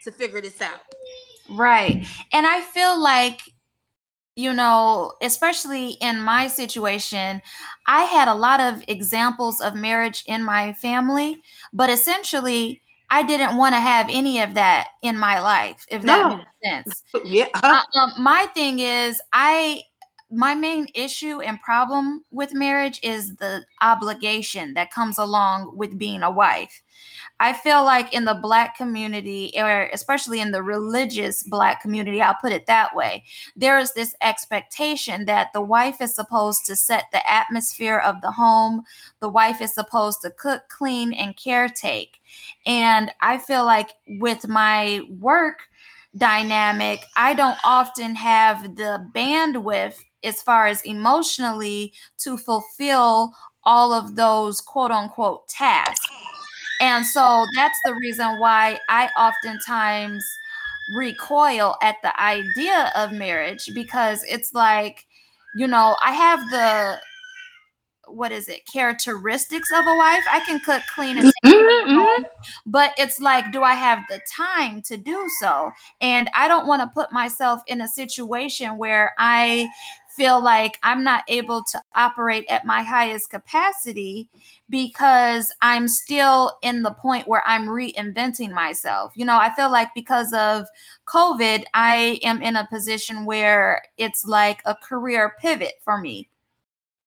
to 0.07 0.13
figure 0.13 0.41
this 0.41 0.61
out. 0.63 0.81
Right. 1.51 2.07
And 2.33 2.47
I 2.47 2.61
feel 2.63 3.01
like 3.01 3.43
you 4.39 4.53
know, 4.53 5.13
especially 5.23 5.93
in 6.03 6.21
my 6.21 6.47
situation, 6.47 7.41
I 7.87 8.03
had 8.03 8.29
a 8.29 8.35
lot 8.35 8.61
of 8.61 8.85
examples 8.87 9.63
of 9.63 9.75
marriage 9.75 10.25
in 10.27 10.45
my 10.45 10.75
family, 10.75 11.41
but 11.73 11.89
essentially 11.89 12.83
I 13.09 13.23
didn't 13.23 13.57
want 13.57 13.75
to 13.75 13.81
have 13.81 14.09
any 14.11 14.41
of 14.43 14.53
that 14.55 14.89
in 15.03 15.19
my 15.19 15.41
life, 15.41 15.87
if 15.91 16.03
that 16.03 16.29
no. 16.29 16.37
makes 16.37 16.51
sense. 16.63 17.03
Yeah. 17.25 17.47
Uh, 17.55 17.81
um, 17.95 18.13
my 18.19 18.47
thing 18.55 18.81
is, 18.81 19.21
I 19.33 19.83
my 20.31 20.55
main 20.55 20.89
issue 20.95 21.41
and 21.41 21.61
problem 21.63 22.25
with 22.31 22.53
marriage 22.53 22.99
is 23.03 23.37
the 23.37 23.65
obligation 23.81 24.75
that 24.75 24.91
comes 24.91 25.19
along 25.19 25.77
with 25.77 25.97
being 25.97 26.23
a 26.23 26.31
wife. 26.31 26.83
I 27.39 27.53
feel 27.53 27.85
like 27.85 28.15
in 28.15 28.25
the 28.25 28.35
black 28.35 28.77
community, 28.77 29.53
or 29.57 29.91
especially 29.93 30.41
in 30.41 30.53
the 30.53 30.63
religious 30.63 31.43
black 31.43 31.83
community, 31.83 32.23
I'll 32.23 32.37
put 32.41 32.53
it 32.53 32.67
that 32.67 32.97
way, 32.97 33.25
there 33.55 33.79
is 33.79 33.93
this 33.93 34.15
expectation 34.23 35.27
that 35.27 35.53
the 35.53 35.61
wife 35.61 36.01
is 36.01 36.15
supposed 36.15 36.65
to 36.67 36.77
set 36.77 37.05
the 37.13 37.31
atmosphere 37.31 37.99
of 37.99 38.21
the 38.23 38.31
home. 38.31 38.85
The 39.21 39.29
wife 39.29 39.61
is 39.61 39.75
supposed 39.75 40.23
to 40.23 40.31
cook, 40.31 40.63
clean, 40.69 41.13
and 41.13 41.37
caretake. 41.37 42.15
And 42.65 43.13
I 43.21 43.39
feel 43.39 43.65
like 43.65 43.91
with 44.09 44.49
my 44.49 45.03
work 45.11 45.61
dynamic, 46.17 47.05
I 47.17 47.35
don't 47.35 47.59
often 47.65 48.15
have 48.15 48.77
the 48.77 49.07
bandwidth 49.15 49.97
as 50.25 50.41
far 50.41 50.67
as 50.67 50.83
emotionally 50.83 51.93
to 52.19 52.39
fulfill 52.39 53.35
all 53.65 53.93
of 53.93 54.17
those 54.17 54.61
quote 54.61 54.91
unquote 54.91 55.49
tasks. 55.49 56.09
And 56.81 57.07
so 57.07 57.47
that's 57.55 57.79
the 57.85 57.95
reason 57.95 58.39
why 58.39 58.79
I 58.89 59.09
oftentimes 59.19 60.25
recoil 60.95 61.77
at 61.83 61.97
the 62.03 62.19
idea 62.21 62.93
of 62.95 63.13
marriage 63.13 63.71
because 63.75 64.23
it's 64.25 64.55
like, 64.55 65.07
you 65.57 65.67
know, 65.67 65.97
I 66.03 66.13
have 66.13 66.41
the 66.51 67.01
what 68.09 68.33
is 68.33 68.49
it 68.49 68.61
characteristics 68.73 69.71
of 69.73 69.85
a 69.87 69.97
wife 69.97 70.23
i 70.31 70.41
can 70.47 70.61
cook 70.61 70.83
clean 70.95 71.19
and 71.19 71.33
mm-hmm, 71.45 71.91
mm-hmm. 71.91 72.23
but 72.65 72.93
it's 72.99 73.21
like 73.21 73.51
do 73.53 73.63
i 73.63 73.75
have 73.75 74.01
the 74.09 74.21
time 74.35 74.81
to 74.81 74.97
do 74.97 75.29
so 75.41 75.71
and 76.01 76.31
i 76.35 76.47
don't 76.47 76.67
want 76.67 76.81
to 76.81 76.89
put 76.95 77.13
myself 77.13 77.61
in 77.67 77.81
a 77.81 77.89
situation 77.89 78.79
where 78.79 79.13
i 79.19 79.69
feel 80.17 80.43
like 80.43 80.79
I'm 80.83 81.05
not 81.05 81.25
able 81.29 81.63
to 81.65 81.83
operate 81.95 82.47
at 82.49 82.65
my 82.65 82.83
highest 82.83 83.31
capacity 83.31 84.29
because 84.71 85.53
I'm 85.61 85.87
still 85.87 86.59
in 86.63 86.83
the 86.83 86.93
point 86.93 87.29
where 87.29 87.43
I'm 87.47 87.67
reinventing 87.67 88.51
myself. 88.51 89.13
You 89.15 89.27
know, 89.27 89.39
I 89.39 89.55
feel 89.55 89.71
like 89.71 89.91
because 89.95 90.33
of 90.33 90.67
COVID, 91.07 91.65
I 91.75 92.19
am 92.23 92.43
in 92.43 92.57
a 92.57 92.67
position 92.67 93.25
where 93.27 93.83
it's 93.99 94.25
like 94.25 94.63
a 94.65 94.75
career 94.75 95.35
pivot 95.39 95.75
for 95.85 95.99
me 95.99 96.29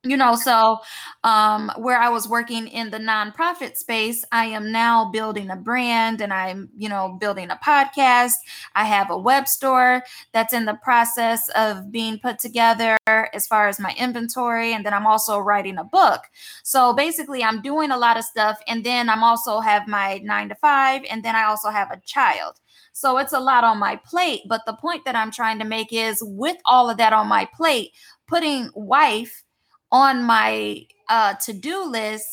you 0.04 0.16
know 0.16 0.36
so 0.36 0.78
um 1.26 1.70
where 1.78 2.00
i 2.00 2.08
was 2.08 2.28
working 2.28 2.68
in 2.68 2.90
the 2.90 2.98
nonprofit 2.98 3.76
space 3.76 4.24
i 4.32 4.46
am 4.46 4.72
now 4.72 5.10
building 5.12 5.50
a 5.50 5.58
brand 5.58 6.22
and 6.22 6.32
i'm 6.32 6.70
you 6.78 6.88
know 6.88 7.18
building 7.20 7.50
a 7.50 7.60
podcast. 7.66 8.34
I 8.76 8.86
have 8.86 9.10
a 9.10 9.18
web 9.18 9.48
store 9.48 10.04
that's 10.34 10.54
in 10.54 10.66
the 10.66 10.78
process 10.84 11.50
of 11.50 11.92
being 11.92 12.20
put 12.20 12.40
together 12.40 12.98
as 13.08 13.48
far 13.48 13.68
as 13.68 13.80
my 13.80 13.94
inventory 13.98 14.74
and 14.74 14.86
then 14.86 14.94
i'm 14.94 15.06
also 15.08 15.38
writing 15.40 15.78
a 15.78 15.84
book. 15.84 16.22
So 16.64 16.94
basically 16.94 17.44
i'm 17.44 17.62
doing 17.62 17.92
a 17.92 17.98
lot 17.98 18.18
of 18.18 18.24
stuff 18.24 18.60
and 18.68 18.84
then 18.84 19.10
i'm 19.10 19.24
also 19.24 19.60
have 19.60 19.88
my 19.88 20.20
9 20.24 20.50
to 20.50 20.56
5 20.56 21.02
and 21.10 21.24
then 21.24 21.36
i 21.36 21.44
also 21.44 21.70
have 21.70 21.92
a 21.92 22.02
child. 22.06 22.60
So 22.94 23.18
it's 23.18 23.34
a 23.34 23.40
lot 23.40 23.64
on 23.64 23.78
my 23.80 23.98
plate 23.98 24.42
but 24.48 24.62
the 24.66 24.74
point 24.74 25.06
that 25.06 25.16
i'm 25.16 25.32
trying 25.32 25.60
to 25.60 25.66
make 25.66 25.92
is 25.92 26.20
with 26.22 26.58
all 26.66 26.90
of 26.90 26.98
that 26.98 27.14
on 27.14 27.28
my 27.28 27.48
plate 27.56 27.92
putting 28.28 28.70
wife 28.76 29.44
on 29.92 30.24
my 30.24 30.86
uh, 31.10 31.34
to 31.36 31.54
do 31.54 31.84
list 31.86 32.28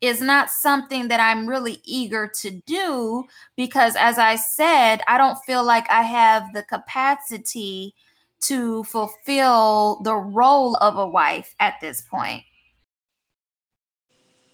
is 0.00 0.20
not 0.20 0.50
something 0.50 1.08
that 1.08 1.20
I'm 1.20 1.46
really 1.46 1.80
eager 1.84 2.30
to 2.40 2.50
do 2.66 3.24
because, 3.56 3.96
as 3.96 4.18
I 4.18 4.36
said, 4.36 5.00
I 5.06 5.16
don't 5.16 5.38
feel 5.46 5.64
like 5.64 5.88
I 5.90 6.02
have 6.02 6.52
the 6.52 6.62
capacity 6.62 7.94
to 8.42 8.84
fulfill 8.84 10.00
the 10.02 10.14
role 10.14 10.76
of 10.76 10.98
a 10.98 11.08
wife 11.08 11.54
at 11.58 11.74
this 11.80 12.02
point. 12.02 12.42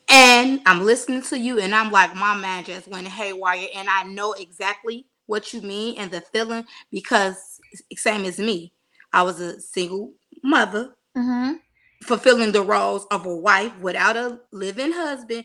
And 0.08 0.60
I'm 0.66 0.84
listening 0.84 1.22
to 1.22 1.38
you, 1.38 1.58
and 1.58 1.74
I'm 1.74 1.90
like, 1.90 2.14
my 2.14 2.36
man 2.36 2.64
just 2.64 2.86
went 2.86 3.08
haywire, 3.08 3.66
and 3.74 3.88
I 3.88 4.04
know 4.04 4.34
exactly 4.34 5.06
what 5.26 5.52
you 5.52 5.62
mean 5.62 5.96
and 5.98 6.10
the 6.10 6.20
feeling 6.20 6.64
because 6.90 7.58
same 7.96 8.24
as 8.24 8.38
me, 8.38 8.72
I 9.12 9.22
was 9.22 9.40
a 9.40 9.60
single 9.60 10.12
mother. 10.42 10.94
Mm-hmm 11.16 11.54
fulfilling 12.02 12.52
the 12.52 12.62
roles 12.62 13.06
of 13.10 13.26
a 13.26 13.36
wife 13.36 13.76
without 13.80 14.16
a 14.16 14.40
living 14.52 14.92
husband, 14.92 15.44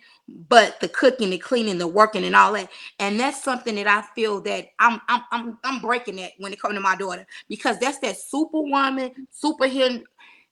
but 0.49 0.79
the 0.81 0.89
cooking, 0.89 1.31
the 1.31 1.39
cleaning, 1.39 1.79
the 1.79 1.87
working, 1.87 2.25
and 2.25 2.35
all 2.35 2.53
that. 2.53 2.69
And 2.99 3.19
that's 3.19 3.43
something 3.43 3.75
that 3.75 3.87
I 3.87 4.03
feel 4.15 4.41
that 4.43 4.67
I'm 4.79 5.01
I'm 5.09 5.23
I'm, 5.31 5.59
I'm 5.63 5.81
breaking 5.81 6.17
that 6.17 6.33
when 6.39 6.53
it 6.53 6.61
comes 6.61 6.75
to 6.75 6.81
my 6.81 6.95
daughter 6.97 7.27
because 7.49 7.79
that's 7.79 7.99
that 7.99 8.17
superwoman, 8.17 9.27
superhero, 9.43 10.03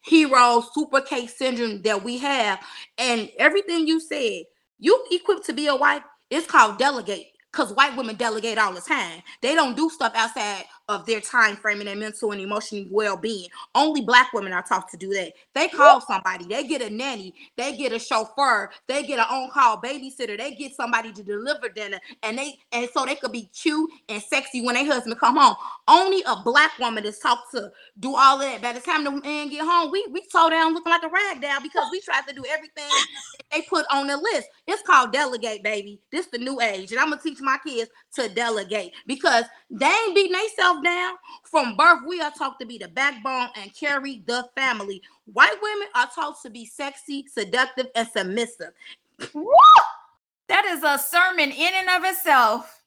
hero, 0.02 0.64
super 0.74 1.02
case 1.02 1.38
syndrome 1.38 1.82
that 1.84 2.04
we 2.04 2.20
have. 2.20 2.60
And 2.98 3.32
everything 3.40 3.88
you 3.88 4.00
said, 4.02 4.44
you 4.80 5.06
equipped 5.12 5.46
to 5.48 5.54
be 5.54 5.68
a 5.68 5.76
wife. 5.76 6.04
It's 6.30 6.48
called 6.48 6.80
delegate 6.80 7.28
because 7.52 7.74
white 7.74 7.98
women 7.98 8.16
delegate 8.18 8.58
all 8.58 8.74
the 8.74 8.82
time. 8.82 9.22
They 9.42 9.56
don't 9.56 9.78
do 9.78 9.90
stuff 9.90 10.14
outside 10.16 10.66
of 10.88 11.06
their 11.06 11.20
time 11.20 11.56
frame 11.56 11.80
and 11.80 11.88
their 11.88 11.96
mental 11.96 12.32
and 12.32 12.42
emotional 12.42 12.86
well-being. 12.92 13.48
Only 13.74 14.02
black 14.02 14.32
women 14.34 14.54
are 14.54 14.62
taught 14.62 14.90
to 14.90 14.98
do 14.98 15.10
that. 15.14 15.34
They 15.54 15.68
call 15.68 16.02
somebody, 16.02 16.46
they 16.46 16.68
get 16.68 16.82
a 16.82 16.90
nanny, 16.90 17.34
they 17.58 17.76
get 17.76 17.92
a 17.92 18.00
chauffeur, 18.00 18.70
they 18.88 19.04
get 19.04 19.20
an 19.20 19.26
on-call 19.30 19.82
babysitter, 19.82 20.38
they 20.38 20.54
get 20.54 20.76
somebody 20.76 21.12
to 21.14 21.24
deliver 21.24 21.70
dinner, 21.70 22.00
and 22.24 22.38
they 22.38 22.60
and 22.72 22.88
so 22.94 23.06
they 23.06 23.16
could 23.16 23.32
be 23.32 23.50
cute 23.60 23.90
and 24.10 24.22
sexy 24.22 24.62
when 24.62 24.76
their 24.76 24.86
husband 24.86 25.20
come 25.20 25.38
home. 25.38 25.56
Only 25.88 26.24
a 26.28 26.36
black 26.44 26.78
woman 26.80 27.06
is 27.06 27.20
taught 27.20 27.44
to 27.52 27.72
do 28.00 28.16
all 28.16 28.38
that. 28.40 28.62
By 28.62 28.74
the 28.74 28.80
time 28.80 29.04
the 29.04 29.12
man 29.12 29.50
get 29.50 29.66
home, 29.66 29.92
we 29.92 30.06
we 30.12 30.24
slow 30.30 30.50
down 30.50 30.74
looking 30.74 30.92
like 30.92 31.04
a 31.04 31.10
rag 31.10 31.42
down 31.42 31.64
because 31.64 31.88
we 31.92 32.02
try 32.02 32.22
to 32.22 32.34
do 32.34 32.44
everything 32.50 32.90
they 33.52 33.62
put 33.64 33.86
on 33.92 34.08
the 34.08 34.18
list. 34.18 34.48
It's 34.68 34.82
called 34.84 35.14
delegate, 35.14 35.64
baby. 35.64 36.00
This 36.12 36.28
the 36.28 36.38
new 36.38 36.62
age, 36.62 36.92
and 36.92 37.00
I'm 37.00 37.10
gonna 37.10 37.22
teach 37.22 37.40
my 37.42 37.58
kids 37.66 37.90
to 38.16 38.30
delegate 38.30 38.94
because 39.08 39.46
they 39.70 39.86
ain't 39.88 40.16
beating 40.16 40.34
themselves 40.34 40.75
down 40.84 41.16
from 41.44 41.76
birth. 41.76 42.00
We 42.08 42.22
are 42.22 42.32
taught 42.32 42.60
to 42.60 42.66
be 42.66 42.78
the 42.78 42.88
backbone 42.88 43.50
and 43.56 43.74
carry 43.74 44.24
the 44.26 44.48
family. 44.56 45.02
White 45.32 45.58
women 45.62 45.88
are 45.96 46.10
taught 46.14 46.42
to 46.44 46.50
be 46.50 46.66
sexy, 46.66 47.26
seductive, 47.28 47.88
and 47.96 48.08
submissive. 48.08 48.72
Woo! 49.34 49.48
That 50.48 50.66
is 50.66 50.84
a 50.84 50.98
sermon 50.98 51.52
in 51.52 51.74
and 51.74 51.90
of 51.90 52.10
itself. 52.10 52.84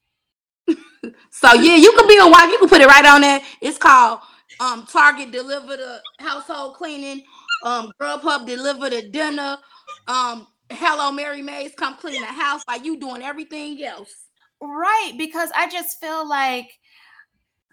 so 1.31 1.55
yeah, 1.55 1.77
you 1.77 1.93
can 1.93 2.07
be 2.07 2.19
a 2.19 2.29
wife. 2.29 2.51
You 2.51 2.59
can 2.59 2.69
put 2.69 2.81
it 2.81 2.87
right 2.87 3.05
on 3.05 3.23
there. 3.23 3.41
It's 3.61 3.79
called 3.79 4.21
um 4.61 4.87
Target 4.87 5.31
deliver 5.31 5.77
the 5.77 6.01
household 6.19 6.75
cleaning. 6.75 7.23
Um 7.65 7.91
Grubhub 8.01 8.47
deliver 8.47 8.91
the 8.91 9.09
dinner. 9.09 9.59
Um 10.07 10.47
Hello 10.71 11.11
Merry 11.11 11.43
Maids 11.43 11.75
come 11.77 11.97
clean 11.97 12.21
the 12.21 12.27
house 12.27 12.63
while 12.67 12.81
you 12.81 12.99
doing 12.99 13.23
everything 13.23 13.83
else. 13.83 14.15
Right, 14.61 15.13
because 15.17 15.51
I 15.55 15.69
just 15.71 16.01
feel 16.01 16.29
like 16.29 16.78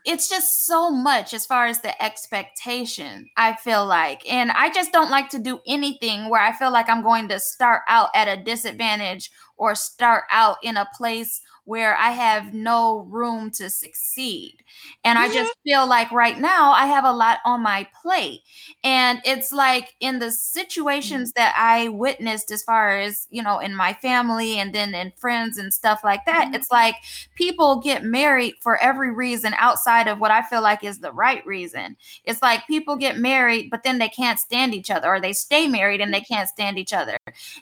it's 0.05 0.29
just 0.29 0.65
so 0.65 0.91
much 0.91 1.33
as 1.33 1.45
far 1.45 1.65
as 1.65 1.81
the 1.81 2.03
expectation 2.03 3.27
i 3.37 3.53
feel 3.55 3.85
like 3.85 4.21
and 4.31 4.51
i 4.51 4.71
just 4.71 4.91
don't 4.91 5.09
like 5.09 5.29
to 5.29 5.39
do 5.39 5.59
anything 5.67 6.29
where 6.29 6.41
i 6.41 6.51
feel 6.53 6.71
like 6.71 6.89
i'm 6.89 7.03
going 7.03 7.27
to 7.27 7.39
start 7.39 7.81
out 7.87 8.09
at 8.15 8.27
a 8.27 8.41
disadvantage 8.43 9.31
or 9.57 9.73
start 9.75 10.23
out 10.31 10.57
in 10.63 10.77
a 10.77 10.87
place 10.95 11.41
where 11.65 11.95
I 11.95 12.11
have 12.11 12.53
no 12.53 12.99
room 13.09 13.51
to 13.51 13.69
succeed. 13.69 14.57
And 15.03 15.17
I 15.17 15.25
mm-hmm. 15.25 15.33
just 15.33 15.53
feel 15.63 15.87
like 15.87 16.11
right 16.11 16.39
now 16.39 16.71
I 16.71 16.85
have 16.85 17.05
a 17.05 17.11
lot 17.11 17.39
on 17.43 17.61
my 17.61 17.87
plate. 18.01 18.41
And 18.83 19.19
it's 19.25 19.51
like 19.51 19.95
in 19.99 20.19
the 20.19 20.31
situations 20.31 21.31
mm-hmm. 21.31 21.41
that 21.41 21.55
I 21.57 21.89
witnessed, 21.89 22.51
as 22.51 22.61
far 22.61 22.97
as, 22.97 23.27
you 23.31 23.41
know, 23.41 23.59
in 23.59 23.75
my 23.75 23.93
family 23.93 24.59
and 24.59 24.73
then 24.73 24.93
in 24.93 25.11
friends 25.17 25.57
and 25.57 25.73
stuff 25.73 26.01
like 26.03 26.25
that, 26.25 26.45
mm-hmm. 26.45 26.55
it's 26.55 26.69
like 26.71 26.95
people 27.35 27.81
get 27.81 28.03
married 28.03 28.55
for 28.61 28.77
every 28.77 29.11
reason 29.11 29.55
outside 29.57 30.07
of 30.07 30.19
what 30.19 30.31
I 30.31 30.43
feel 30.43 30.61
like 30.61 30.83
is 30.83 30.99
the 30.99 31.13
right 31.13 31.45
reason. 31.47 31.97
It's 32.25 32.41
like 32.43 32.67
people 32.67 32.95
get 32.95 33.17
married, 33.17 33.69
but 33.71 33.83
then 33.83 33.97
they 33.97 34.09
can't 34.09 34.39
stand 34.39 34.75
each 34.75 34.91
other, 34.91 35.07
or 35.07 35.19
they 35.19 35.33
stay 35.33 35.67
married 35.67 36.01
and 36.01 36.13
they 36.13 36.21
can't 36.21 36.49
stand 36.49 36.77
each 36.77 36.93
other. 36.93 37.17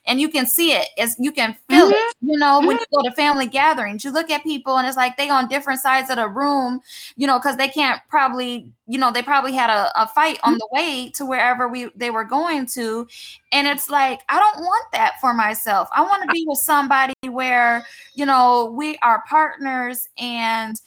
And 0.06 0.20
you 0.20 0.28
can 0.28 0.46
see 0.46 0.74
it 0.74 0.88
as 0.98 1.16
you 1.20 1.32
can 1.32 1.56
feel 1.70 1.86
mm-hmm. 1.86 1.94
it, 1.94 2.16
you 2.22 2.38
know, 2.38 2.60
when 2.60 2.78
you 2.78 2.86
go 2.94 3.02
to 3.02 3.16
family 3.16 3.48
gatherings 3.48 3.93
you 4.02 4.12
look 4.12 4.30
at 4.30 4.44
people 4.44 4.78
and 4.78 4.88
it's 4.88 4.96
like 4.96 5.18
they 5.18 5.30
on 5.30 5.50
different 5.50 5.82
sides 5.82 6.10
of 6.10 6.16
the 6.16 6.30
room, 6.30 6.80
you 7.18 7.28
know, 7.28 7.38
because 7.38 7.58
they 7.58 7.68
can't 7.68 8.02
probably, 8.10 8.72
you 8.88 8.98
know, 8.98 9.12
they 9.12 9.22
probably 9.22 9.52
had 9.52 9.70
a, 9.70 9.92
a 10.02 10.08
fight 10.08 10.40
on 10.44 10.54
mm-hmm. 10.54 10.60
the 10.60 10.70
way 10.72 11.12
to 11.16 11.26
wherever 11.26 11.68
we 11.68 11.90
they 11.96 12.12
were 12.12 12.24
going 12.24 12.66
to. 12.68 13.06
And 13.52 13.68
it's 13.68 13.90
like, 13.90 14.22
I 14.30 14.40
don't 14.40 14.62
want 14.62 14.86
that 14.94 15.16
for 15.20 15.34
myself. 15.34 15.90
I 15.94 16.02
want 16.02 16.24
to 16.24 16.32
be 16.32 16.46
with 16.48 16.60
somebody 16.60 17.14
where, 17.30 17.86
you 18.16 18.26
know, 18.26 18.74
we 18.74 18.98
are 19.04 19.24
partners 19.28 20.08
and 20.18 20.80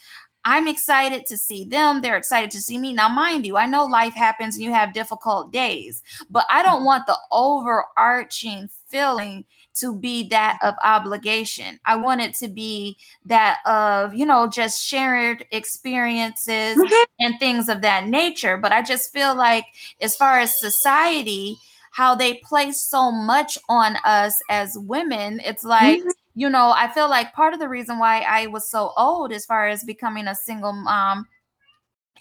I'm 0.46 0.68
excited 0.68 1.26
to 1.26 1.36
see 1.36 1.64
them. 1.64 2.00
They're 2.00 2.16
excited 2.16 2.52
to 2.52 2.62
see 2.62 2.78
me. 2.78 2.92
Now, 2.92 3.08
mind 3.08 3.44
you, 3.44 3.56
I 3.56 3.66
know 3.66 3.84
life 3.84 4.14
happens 4.14 4.54
and 4.54 4.64
you 4.64 4.72
have 4.72 4.94
difficult 4.94 5.52
days, 5.52 6.04
but 6.30 6.46
I 6.48 6.62
don't 6.62 6.76
mm-hmm. 6.76 6.84
want 6.84 7.06
the 7.06 7.18
overarching 7.32 8.68
feeling 8.86 9.44
to 9.76 9.94
be 9.94 10.28
that 10.28 10.58
of 10.62 10.74
obligation. 10.82 11.78
I 11.84 11.96
want 11.96 12.20
it 12.20 12.34
to 12.36 12.48
be 12.48 12.96
that 13.24 13.58
of, 13.66 14.14
you 14.14 14.26
know, 14.26 14.46
just 14.46 14.84
shared 14.84 15.44
experiences 15.50 16.76
mm-hmm. 16.76 17.04
and 17.20 17.38
things 17.38 17.68
of 17.68 17.82
that 17.82 18.06
nature. 18.06 18.56
But 18.56 18.72
I 18.72 18.82
just 18.82 19.12
feel 19.12 19.34
like, 19.34 19.64
as 20.00 20.16
far 20.16 20.40
as 20.40 20.58
society, 20.58 21.56
how 21.92 22.14
they 22.14 22.34
place 22.44 22.80
so 22.80 23.10
much 23.10 23.56
on 23.68 23.96
us 24.04 24.40
as 24.50 24.76
women, 24.78 25.40
it's 25.44 25.64
like, 25.64 26.00
mm-hmm. 26.00 26.10
you 26.34 26.50
know, 26.50 26.72
I 26.76 26.88
feel 26.88 27.08
like 27.08 27.32
part 27.32 27.54
of 27.54 27.60
the 27.60 27.68
reason 27.68 27.98
why 27.98 28.20
I 28.20 28.46
was 28.48 28.70
so 28.70 28.92
old 28.96 29.32
as 29.32 29.46
far 29.46 29.68
as 29.68 29.82
becoming 29.84 30.26
a 30.28 30.34
single 30.34 30.72
mom 30.72 31.26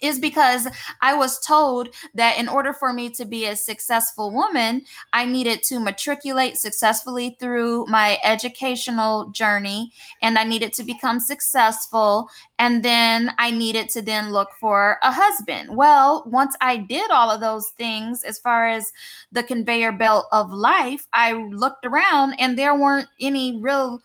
is 0.02 0.18
because 0.18 0.68
I 1.00 1.14
was 1.14 1.38
told 1.40 1.94
that 2.14 2.38
in 2.38 2.48
order 2.48 2.72
for 2.72 2.92
me 2.92 3.10
to 3.10 3.24
be 3.24 3.46
a 3.46 3.56
successful 3.56 4.30
woman, 4.30 4.82
I 5.12 5.24
needed 5.24 5.62
to 5.64 5.80
matriculate 5.80 6.56
successfully 6.56 7.36
through 7.40 7.86
my 7.86 8.18
educational 8.24 9.30
journey 9.30 9.92
and 10.22 10.38
I 10.38 10.44
needed 10.44 10.72
to 10.74 10.84
become 10.84 11.20
successful. 11.20 12.28
And 12.58 12.82
then 12.82 13.32
I 13.38 13.50
needed 13.50 13.88
to 13.90 14.02
then 14.02 14.32
look 14.32 14.50
for 14.60 14.98
a 15.02 15.12
husband. 15.12 15.76
Well, 15.76 16.24
once 16.26 16.56
I 16.60 16.76
did 16.76 17.10
all 17.10 17.30
of 17.30 17.40
those 17.40 17.68
things, 17.78 18.22
as 18.24 18.38
far 18.38 18.68
as 18.68 18.92
the 19.32 19.42
conveyor 19.42 19.92
belt 19.92 20.26
of 20.32 20.52
life, 20.52 21.06
I 21.12 21.32
looked 21.32 21.86
around 21.86 22.34
and 22.38 22.58
there 22.58 22.74
weren't 22.74 23.08
any 23.20 23.60
real 23.60 24.00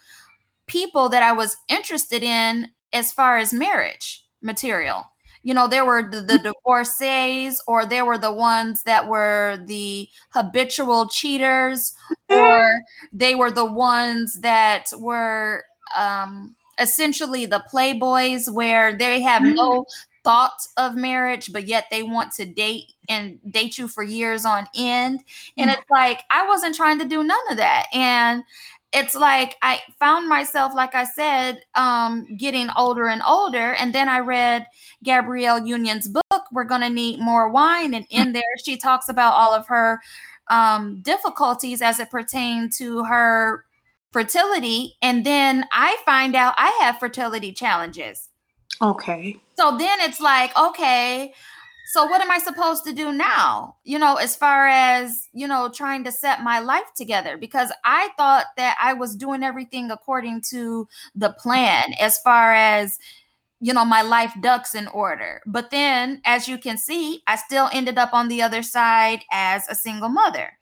people 0.68 1.10
that 1.10 1.24
I 1.24 1.34
was 1.34 1.58
interested 1.68 2.24
in 2.24 2.70
as 2.94 3.12
far 3.12 3.38
as 3.38 3.54
marriage 3.54 4.26
material 4.42 5.11
you 5.44 5.54
know 5.54 5.68
there 5.68 5.86
were 5.86 6.04
the, 6.04 6.22
the 6.22 6.34
mm-hmm. 6.34 6.52
divorcees 6.52 7.62
or 7.68 7.86
there 7.86 8.06
were 8.06 8.18
the 8.18 8.32
ones 8.32 8.84
that 8.84 9.08
were 9.08 9.60
the 9.66 10.08
habitual 10.30 11.08
cheaters 11.08 11.94
or 12.30 12.82
they 13.12 13.36
were 13.36 13.52
the 13.52 13.66
ones 13.66 14.39
that 14.42 14.88
were 14.98 15.64
um 15.98 16.56
essentially 16.80 17.46
the 17.46 17.64
playboys 17.72 18.52
where 18.52 18.96
they 18.96 19.22
have 19.22 19.44
no 19.44 19.82
mm-hmm. 19.82 19.92
thought 20.24 20.68
of 20.78 20.96
marriage 20.96 21.52
but 21.52 21.68
yet 21.68 21.86
they 21.92 22.04
want 22.04 22.32
to 22.32 22.46
date 22.46 22.94
and 23.10 23.39
date 23.52 23.78
you 23.78 23.88
for 23.88 24.04
years 24.04 24.46
on 24.46 24.68
end 24.76 25.22
and 25.58 25.70
mm. 25.70 25.74
it's 25.74 25.89
like 25.89 26.22
i 26.30 26.48
wasn't 26.48 26.74
trying 26.74 26.98
to 26.98 27.06
do 27.06 27.24
none 27.24 27.38
of 27.50 27.58
that 27.58 27.88
and 27.94 28.44
it's 28.94 29.16
like 29.16 29.58
I 29.62 29.80
found 30.00 30.28
myself, 30.28 30.74
like 30.76 30.96
I 30.96 31.06
said, 31.06 31.62
um, 31.76 32.26
getting 32.38 32.70
older 32.78 33.08
and 33.08 33.22
older. 33.26 33.74
And 33.74 33.96
then 33.96 34.10
I 34.10 34.20
read 34.20 34.68
Gabrielle 35.04 35.66
Union's 35.66 36.10
book, 36.10 36.44
We're 36.52 36.66
Gonna 36.66 36.89
Need 36.89 37.20
More 37.20 37.50
Wine. 37.50 37.94
And 37.94 38.06
in 38.10 38.34
there, 38.34 38.44
she 38.64 38.78
talks 38.78 39.08
about 39.08 39.34
all 39.34 39.54
of 39.54 39.68
her 39.68 40.02
um, 40.50 41.02
difficulties 41.02 41.82
as 41.82 42.00
it 42.00 42.10
pertained 42.10 42.74
to 42.74 43.06
her 43.06 43.66
fertility. 44.12 44.96
And 45.02 45.26
then 45.26 45.66
I 45.72 45.98
find 46.06 46.36
out 46.36 46.54
I 46.58 46.78
have 46.82 47.00
fertility 47.00 47.54
challenges. 47.54 48.28
Okay. 48.82 49.38
So 49.58 49.78
then 49.78 50.00
it's 50.02 50.20
like, 50.20 50.58
okay, 50.58 51.34
so 51.92 52.06
what 52.06 52.22
am 52.22 52.32
I 52.32 52.38
supposed 52.38 52.86
to 52.86 52.94
do 52.94 53.12
now? 53.12 53.76
You 53.84 54.00
know, 54.00 54.16
as 54.16 54.34
far 54.34 54.66
as, 54.66 55.28
you 55.34 55.46
know, 55.46 55.68
trying 55.68 56.06
to 56.06 56.12
set 56.14 56.42
my 56.42 56.60
life 56.60 56.94
together 56.96 57.36
because 57.36 57.70
I 57.84 58.12
thought 58.16 58.46
that 58.56 58.78
I 58.82 58.94
was 58.94 59.14
doing 59.14 59.44
everything 59.44 59.92
according 59.92 60.44
to 60.52 60.88
the 61.16 61.34
plan 61.34 61.92
as 62.00 62.18
far 62.20 62.54
as 62.54 62.98
you 63.60 63.74
know 63.74 63.84
my 63.84 64.04
life 64.04 64.34
ducks 64.42 64.74
in 64.74 64.88
order. 64.88 65.42
But 65.46 65.70
then 65.70 66.22
as 66.24 66.48
you 66.48 66.58
can 66.58 66.78
see, 66.78 67.24
I 67.28 67.36
still 67.36 67.70
ended 67.74 67.98
up 67.98 68.14
on 68.14 68.30
the 68.30 68.42
other 68.42 68.64
side 68.64 69.26
as 69.30 69.68
a 69.68 69.76
single 69.76 70.10
mother. 70.10 70.54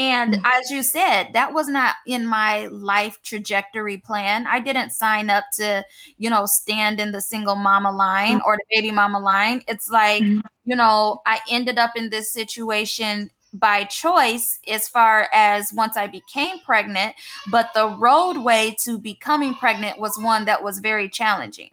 And 0.00 0.32
mm-hmm. 0.32 0.46
as 0.46 0.70
you 0.70 0.82
said, 0.82 1.28
that 1.34 1.52
was 1.52 1.68
not 1.68 1.96
in 2.06 2.26
my 2.26 2.68
life 2.68 3.18
trajectory 3.22 3.98
plan. 3.98 4.46
I 4.46 4.58
didn't 4.58 4.92
sign 4.92 5.28
up 5.28 5.44
to, 5.56 5.84
you 6.16 6.30
know, 6.30 6.46
stand 6.46 6.98
in 7.00 7.12
the 7.12 7.20
single 7.20 7.54
mama 7.54 7.92
line 7.92 8.38
mm-hmm. 8.38 8.46
or 8.46 8.56
the 8.56 8.64
baby 8.74 8.90
mama 8.90 9.20
line. 9.20 9.62
It's 9.68 9.90
like, 9.90 10.22
mm-hmm. 10.22 10.40
you 10.64 10.74
know, 10.74 11.20
I 11.26 11.40
ended 11.50 11.78
up 11.78 11.96
in 11.96 12.08
this 12.08 12.32
situation 12.32 13.30
by 13.52 13.84
choice 13.84 14.58
as 14.66 14.88
far 14.88 15.28
as 15.34 15.70
once 15.70 15.98
I 15.98 16.06
became 16.06 16.60
pregnant, 16.60 17.14
but 17.50 17.68
the 17.74 17.88
roadway 17.90 18.74
to 18.84 18.98
becoming 18.98 19.54
pregnant 19.54 20.00
was 20.00 20.16
one 20.18 20.46
that 20.46 20.62
was 20.62 20.78
very 20.78 21.10
challenging. 21.10 21.70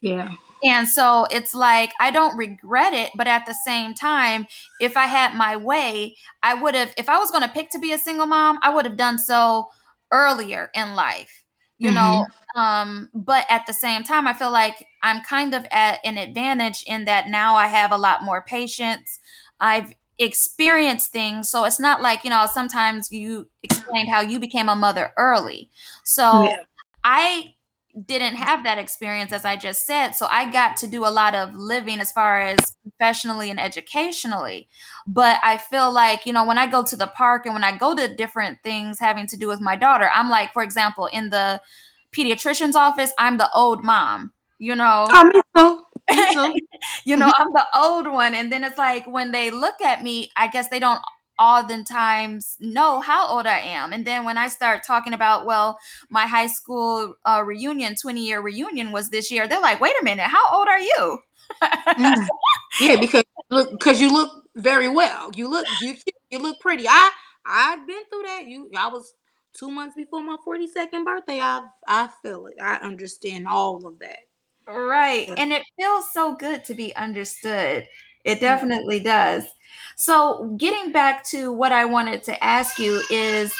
Yeah. 0.00 0.30
And 0.64 0.88
so 0.88 1.26
it's 1.30 1.54
like 1.54 1.92
I 2.00 2.10
don't 2.10 2.36
regret 2.36 2.92
it, 2.92 3.10
but 3.14 3.26
at 3.26 3.46
the 3.46 3.54
same 3.64 3.94
time, 3.94 4.46
if 4.80 4.96
I 4.96 5.06
had 5.06 5.34
my 5.34 5.56
way, 5.56 6.16
I 6.42 6.54
would 6.54 6.74
have 6.74 6.92
if 6.96 7.08
I 7.08 7.18
was 7.18 7.30
going 7.30 7.42
to 7.42 7.48
pick 7.48 7.70
to 7.70 7.78
be 7.78 7.92
a 7.92 7.98
single 7.98 8.26
mom, 8.26 8.58
I 8.62 8.74
would 8.74 8.84
have 8.84 8.96
done 8.96 9.18
so 9.18 9.68
earlier 10.12 10.70
in 10.74 10.94
life. 10.94 11.44
You 11.78 11.90
mm-hmm. 11.90 11.96
know, 11.96 12.26
um 12.60 13.08
but 13.14 13.46
at 13.50 13.66
the 13.66 13.72
same 13.72 14.02
time 14.02 14.26
I 14.26 14.32
feel 14.32 14.50
like 14.50 14.84
I'm 15.02 15.22
kind 15.22 15.54
of 15.54 15.64
at 15.70 16.00
an 16.04 16.18
advantage 16.18 16.82
in 16.86 17.04
that 17.04 17.28
now 17.28 17.54
I 17.54 17.66
have 17.68 17.92
a 17.92 17.98
lot 17.98 18.24
more 18.24 18.42
patience. 18.42 19.20
I've 19.60 19.92
experienced 20.18 21.12
things 21.12 21.48
so 21.48 21.64
it's 21.64 21.78
not 21.78 22.02
like, 22.02 22.24
you 22.24 22.30
know, 22.30 22.46
sometimes 22.52 23.12
you 23.12 23.48
explained 23.62 24.08
how 24.08 24.20
you 24.20 24.40
became 24.40 24.68
a 24.68 24.74
mother 24.74 25.12
early. 25.16 25.70
So 26.02 26.42
yeah. 26.44 26.56
I 27.04 27.54
didn't 28.06 28.36
have 28.36 28.64
that 28.64 28.78
experience 28.78 29.32
as 29.32 29.44
I 29.44 29.56
just 29.56 29.86
said. 29.86 30.12
So 30.12 30.26
I 30.30 30.50
got 30.50 30.76
to 30.78 30.86
do 30.86 31.04
a 31.04 31.08
lot 31.08 31.34
of 31.34 31.54
living 31.54 32.00
as 32.00 32.12
far 32.12 32.40
as 32.40 32.76
professionally 32.82 33.50
and 33.50 33.58
educationally. 33.58 34.68
But 35.06 35.40
I 35.42 35.56
feel 35.56 35.90
like, 35.92 36.26
you 36.26 36.32
know, 36.32 36.44
when 36.44 36.58
I 36.58 36.66
go 36.66 36.82
to 36.84 36.96
the 36.96 37.06
park 37.08 37.46
and 37.46 37.54
when 37.54 37.64
I 37.64 37.76
go 37.76 37.94
to 37.96 38.14
different 38.14 38.58
things 38.62 38.98
having 39.00 39.26
to 39.28 39.36
do 39.36 39.48
with 39.48 39.60
my 39.60 39.76
daughter, 39.76 40.10
I'm 40.12 40.28
like, 40.28 40.52
for 40.52 40.62
example, 40.62 41.06
in 41.06 41.30
the 41.30 41.60
pediatrician's 42.12 42.76
office, 42.76 43.12
I'm 43.18 43.38
the 43.38 43.50
old 43.54 43.82
mom, 43.82 44.32
you 44.58 44.74
know. 44.74 45.06
Oh. 45.54 45.84
You 47.04 47.16
know, 47.16 47.30
I'm 47.36 47.52
the 47.52 47.66
old 47.74 48.06
one. 48.06 48.34
And 48.34 48.50
then 48.50 48.64
it's 48.64 48.78
like 48.78 49.06
when 49.06 49.30
they 49.30 49.50
look 49.50 49.80
at 49.82 50.02
me, 50.02 50.30
I 50.36 50.48
guess 50.48 50.68
they 50.68 50.78
don't 50.78 51.02
oftentimes 51.38 52.56
know 52.60 53.00
how 53.00 53.28
old 53.28 53.46
I 53.46 53.58
am. 53.60 53.92
And 53.92 54.04
then 54.04 54.24
when 54.24 54.36
I 54.36 54.48
start 54.48 54.84
talking 54.84 55.12
about, 55.12 55.46
well, 55.46 55.78
my 56.10 56.26
high 56.26 56.46
school 56.46 57.14
uh, 57.24 57.42
reunion, 57.44 57.94
20 57.94 58.24
year 58.24 58.40
reunion 58.40 58.92
was 58.92 59.10
this 59.10 59.30
year, 59.30 59.46
they're 59.46 59.60
like, 59.60 59.80
wait 59.80 59.94
a 60.00 60.04
minute, 60.04 60.26
how 60.26 60.56
old 60.56 60.68
are 60.68 60.80
you? 60.80 61.18
Mm. 61.62 62.26
yeah, 62.80 62.96
because 63.00 63.24
look, 63.50 63.70
because 63.72 64.00
you 64.00 64.12
look 64.12 64.44
very 64.56 64.88
well. 64.88 65.30
You 65.34 65.48
look 65.48 65.66
you 65.80 65.96
you 66.30 66.38
look 66.38 66.60
pretty. 66.60 66.86
I 66.86 67.10
I've 67.46 67.86
been 67.86 68.02
through 68.10 68.22
that. 68.24 68.46
You 68.46 68.70
I 68.76 68.88
was 68.88 69.14
two 69.58 69.70
months 69.70 69.96
before 69.96 70.22
my 70.22 70.36
42nd 70.46 71.04
birthday. 71.04 71.40
I 71.40 71.62
I 71.86 72.08
feel 72.22 72.46
it. 72.46 72.54
I 72.60 72.76
understand 72.76 73.48
all 73.48 73.86
of 73.86 73.98
that. 74.00 74.18
Right. 74.66 75.32
And 75.36 75.52
it 75.52 75.62
feels 75.78 76.12
so 76.12 76.34
good 76.34 76.64
to 76.66 76.74
be 76.74 76.94
understood. 76.94 77.86
It 78.24 78.40
definitely 78.40 79.00
does. 79.00 79.44
So, 80.00 80.54
getting 80.56 80.92
back 80.92 81.24
to 81.30 81.52
what 81.52 81.72
I 81.72 81.84
wanted 81.84 82.22
to 82.24 82.44
ask 82.44 82.78
you 82.78 83.02
is 83.10 83.52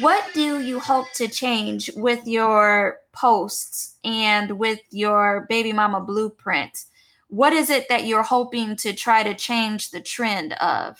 what 0.00 0.24
do 0.32 0.60
you 0.60 0.80
hope 0.80 1.04
to 1.16 1.28
change 1.28 1.90
with 1.96 2.26
your 2.26 3.00
posts 3.12 3.98
and 4.04 4.58
with 4.58 4.80
your 4.90 5.44
baby 5.50 5.74
mama 5.74 6.00
blueprint? 6.00 6.86
What 7.28 7.52
is 7.52 7.68
it 7.68 7.90
that 7.90 8.06
you're 8.06 8.22
hoping 8.22 8.74
to 8.76 8.94
try 8.94 9.22
to 9.22 9.34
change 9.34 9.90
the 9.90 10.00
trend 10.00 10.54
of? 10.54 10.98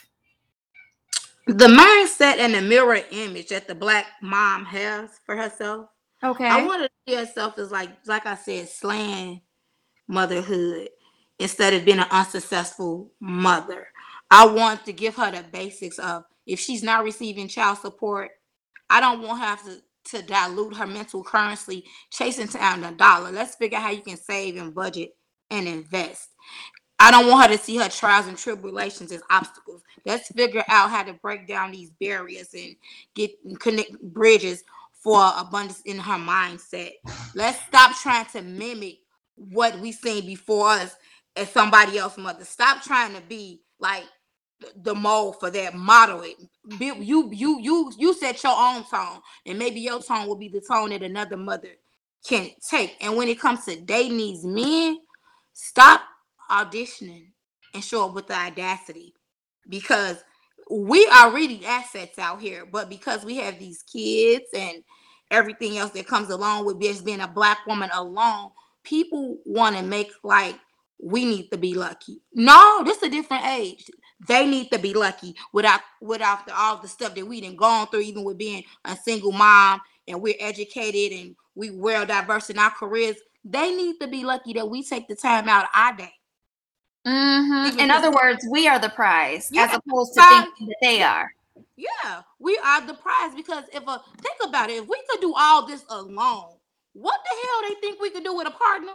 The 1.46 1.68
mindset 1.68 2.36
and 2.38 2.52
the 2.52 2.60
mirror 2.60 3.00
image 3.10 3.48
that 3.48 3.66
the 3.66 3.74
black 3.74 4.08
mom 4.20 4.66
has 4.66 5.08
for 5.24 5.36
herself. 5.36 5.88
Okay. 6.22 6.46
I 6.46 6.66
want 6.66 6.82
to 6.82 6.90
see 7.08 7.16
herself 7.16 7.58
as 7.58 7.70
like, 7.70 7.88
like 8.06 8.26
I 8.26 8.34
said, 8.34 8.68
slaying 8.68 9.40
motherhood 10.06 10.90
instead 11.38 11.72
of 11.72 11.86
being 11.86 12.00
an 12.00 12.08
unsuccessful 12.10 13.10
mother. 13.20 13.88
I 14.30 14.46
want 14.46 14.84
to 14.84 14.92
give 14.92 15.16
her 15.16 15.30
the 15.30 15.42
basics 15.42 15.98
of 15.98 16.24
if 16.46 16.60
she's 16.60 16.82
not 16.82 17.04
receiving 17.04 17.48
child 17.48 17.78
support, 17.78 18.30
I 18.90 19.00
don't 19.00 19.22
want 19.22 19.42
her 19.42 19.56
to, 19.70 20.16
to 20.16 20.26
dilute 20.26 20.76
her 20.76 20.86
mental 20.86 21.22
currency 21.22 21.84
chasing 22.10 22.46
down 22.46 22.80
the 22.80 22.90
dollar. 22.92 23.30
Let's 23.30 23.56
figure 23.56 23.78
out 23.78 23.84
how 23.84 23.90
you 23.90 24.02
can 24.02 24.16
save 24.16 24.56
and 24.56 24.74
budget 24.74 25.10
and 25.50 25.68
invest. 25.68 26.28
I 26.98 27.10
don't 27.10 27.28
want 27.28 27.50
her 27.50 27.56
to 27.56 27.62
see 27.62 27.76
her 27.76 27.88
trials 27.88 28.26
and 28.26 28.36
tribulations 28.36 29.12
as 29.12 29.22
obstacles. 29.30 29.82
Let's 30.04 30.28
figure 30.28 30.64
out 30.68 30.90
how 30.90 31.04
to 31.04 31.12
break 31.14 31.46
down 31.46 31.70
these 31.70 31.90
barriers 32.00 32.48
and 32.54 32.74
get 33.14 33.30
connect 33.60 34.00
bridges 34.02 34.64
for 34.92 35.32
abundance 35.36 35.80
in 35.82 35.98
her 35.98 36.18
mindset. 36.18 36.92
Let's 37.34 37.60
stop 37.66 37.96
trying 37.96 38.26
to 38.32 38.42
mimic 38.42 38.98
what 39.36 39.78
we 39.78 39.92
seen 39.92 40.26
before 40.26 40.70
us 40.70 40.96
as 41.36 41.50
somebody 41.50 41.98
else's 41.98 42.18
mother. 42.18 42.44
Stop 42.44 42.82
trying 42.82 43.14
to 43.14 43.20
be 43.20 43.62
like 43.78 44.04
the 44.76 44.94
mold 44.94 45.36
for 45.38 45.50
that 45.50 45.74
model 45.74 46.22
it. 46.22 46.36
You 46.80 47.30
you 47.32 47.60
you 47.60 47.92
you 47.96 48.14
set 48.14 48.42
your 48.42 48.54
own 48.56 48.84
tone 48.84 49.20
and 49.46 49.58
maybe 49.58 49.80
your 49.80 50.02
tone 50.02 50.26
will 50.26 50.36
be 50.36 50.48
the 50.48 50.60
tone 50.60 50.90
that 50.90 51.02
another 51.02 51.36
mother 51.36 51.70
can 52.26 52.50
take. 52.68 52.96
And 53.00 53.16
when 53.16 53.28
it 53.28 53.40
comes 53.40 53.64
to 53.64 53.80
dating 53.80 54.16
these 54.16 54.44
men 54.44 54.98
stop 55.52 56.02
auditioning 56.50 57.28
and 57.74 57.84
show 57.84 58.06
up 58.06 58.14
with 58.14 58.26
the 58.26 58.34
audacity. 58.34 59.14
Because 59.68 60.16
we 60.70 61.06
are 61.06 61.32
really 61.32 61.64
assets 61.64 62.18
out 62.18 62.40
here 62.40 62.66
but 62.70 62.90
because 62.90 63.24
we 63.24 63.36
have 63.36 63.58
these 63.58 63.82
kids 63.82 64.44
and 64.54 64.82
everything 65.30 65.78
else 65.78 65.92
that 65.92 66.06
comes 66.06 66.30
along 66.30 66.66
with 66.66 66.80
just 66.80 67.04
being 67.04 67.20
a 67.20 67.28
black 67.28 67.58
woman 67.66 67.88
alone 67.94 68.50
people 68.84 69.38
want 69.46 69.76
to 69.76 69.82
make 69.82 70.10
like 70.22 70.58
we 71.00 71.24
need 71.24 71.48
to 71.48 71.56
be 71.56 71.74
lucky. 71.74 72.20
No 72.34 72.82
this 72.84 72.98
is 72.98 73.04
a 73.04 73.10
different 73.10 73.46
age 73.46 73.90
they 74.26 74.46
need 74.46 74.70
to 74.72 74.78
be 74.78 74.94
lucky 74.94 75.34
without 75.52 75.80
without 76.00 76.46
the, 76.46 76.56
all 76.56 76.78
the 76.78 76.88
stuff 76.88 77.14
that 77.14 77.26
we 77.26 77.40
done 77.40 77.56
gone 77.56 77.86
through, 77.86 78.00
even 78.00 78.24
with 78.24 78.38
being 78.38 78.64
a 78.84 78.96
single 78.96 79.32
mom 79.32 79.80
and 80.06 80.20
we're 80.20 80.34
educated 80.40 81.18
and 81.18 81.36
we 81.54 81.70
well 81.70 82.04
diverse 82.04 82.50
in 82.50 82.58
our 82.58 82.70
careers. 82.70 83.16
They 83.44 83.74
need 83.74 83.98
to 84.00 84.08
be 84.08 84.24
lucky 84.24 84.52
that 84.54 84.68
we 84.68 84.82
take 84.82 85.08
the 85.08 85.14
time 85.14 85.48
out 85.48 85.64
of 85.64 85.70
our 85.74 85.96
day. 85.96 86.12
Mm-hmm. 87.06 87.78
In 87.78 87.90
other 87.90 88.10
words, 88.10 88.46
we 88.50 88.66
are 88.66 88.78
the 88.78 88.88
prize 88.90 89.48
yeah, 89.52 89.64
as 89.64 89.76
opposed 89.76 90.14
to 90.14 90.20
thinking 90.20 90.66
that 90.66 90.76
they 90.82 91.02
are. 91.02 91.32
Yeah, 91.76 92.22
we 92.38 92.58
are 92.58 92.84
the 92.86 92.94
prize 92.94 93.34
because 93.36 93.64
if 93.72 93.82
a 93.86 94.02
think 94.20 94.36
about 94.44 94.68
it, 94.68 94.82
if 94.82 94.88
we 94.88 95.00
could 95.08 95.20
do 95.20 95.32
all 95.36 95.66
this 95.66 95.84
alone, 95.88 96.54
what 96.92 97.20
the 97.24 97.36
hell 97.46 97.68
they 97.68 97.80
think 97.80 98.00
we 98.00 98.10
could 98.10 98.24
do 98.24 98.34
with 98.36 98.48
a 98.48 98.50
partner? 98.50 98.92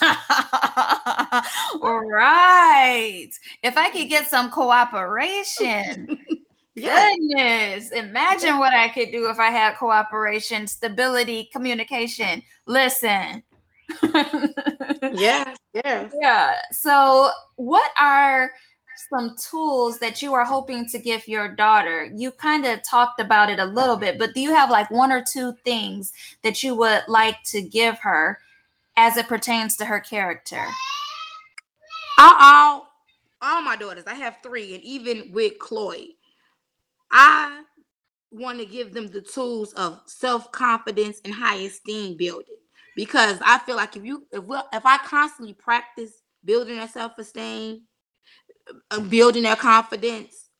right. 1.80 3.30
If 3.62 3.76
I 3.76 3.90
could 3.90 4.08
get 4.08 4.28
some 4.28 4.50
cooperation. 4.50 6.18
Goodness, 6.76 7.90
imagine 7.90 8.58
what 8.58 8.72
I 8.72 8.88
could 8.88 9.10
do 9.10 9.28
if 9.28 9.38
I 9.38 9.50
had 9.50 9.76
cooperation, 9.76 10.66
stability, 10.66 11.50
communication. 11.52 12.42
Listen. 12.66 13.42
yeah, 15.12 15.54
yeah. 15.74 16.08
Yeah. 16.20 16.54
So, 16.70 17.30
what 17.56 17.90
are 17.98 18.52
some 19.10 19.34
tools 19.36 19.98
that 19.98 20.22
you 20.22 20.32
are 20.32 20.44
hoping 20.44 20.88
to 20.90 20.98
give 20.98 21.26
your 21.26 21.48
daughter? 21.48 22.10
You 22.14 22.30
kind 22.30 22.64
of 22.64 22.82
talked 22.82 23.20
about 23.20 23.50
it 23.50 23.58
a 23.58 23.64
little 23.64 23.96
bit, 23.96 24.18
but 24.18 24.32
do 24.32 24.40
you 24.40 24.54
have 24.54 24.70
like 24.70 24.90
one 24.90 25.10
or 25.10 25.22
two 25.22 25.54
things 25.64 26.12
that 26.42 26.62
you 26.62 26.74
would 26.76 27.02
like 27.08 27.42
to 27.46 27.62
give 27.62 27.98
her 27.98 28.38
as 29.00 29.16
it 29.16 29.28
pertains 29.28 29.76
to 29.76 29.86
her 29.86 29.98
character? 29.98 30.62
All, 32.18 32.86
all, 33.40 33.62
my 33.62 33.74
daughters, 33.74 34.04
I 34.06 34.14
have 34.14 34.36
three, 34.42 34.74
and 34.74 34.84
even 34.84 35.30
with 35.32 35.58
Chloe, 35.58 36.16
I 37.10 37.62
want 38.30 38.58
to 38.58 38.66
give 38.66 38.92
them 38.92 39.06
the 39.06 39.22
tools 39.22 39.72
of 39.72 40.02
self 40.06 40.52
confidence 40.52 41.20
and 41.24 41.32
high 41.32 41.56
esteem 41.56 42.18
building. 42.18 42.56
Because 42.94 43.38
I 43.42 43.58
feel 43.60 43.76
like 43.76 43.96
if 43.96 44.04
you 44.04 44.26
if 44.32 44.44
we, 44.44 44.58
if 44.74 44.84
I 44.84 44.98
constantly 44.98 45.54
practice 45.54 46.12
building 46.44 46.76
their 46.76 46.88
self 46.88 47.16
esteem, 47.16 47.84
uh, 48.90 49.00
building 49.00 49.44
their 49.44 49.56
confidence, 49.56 50.50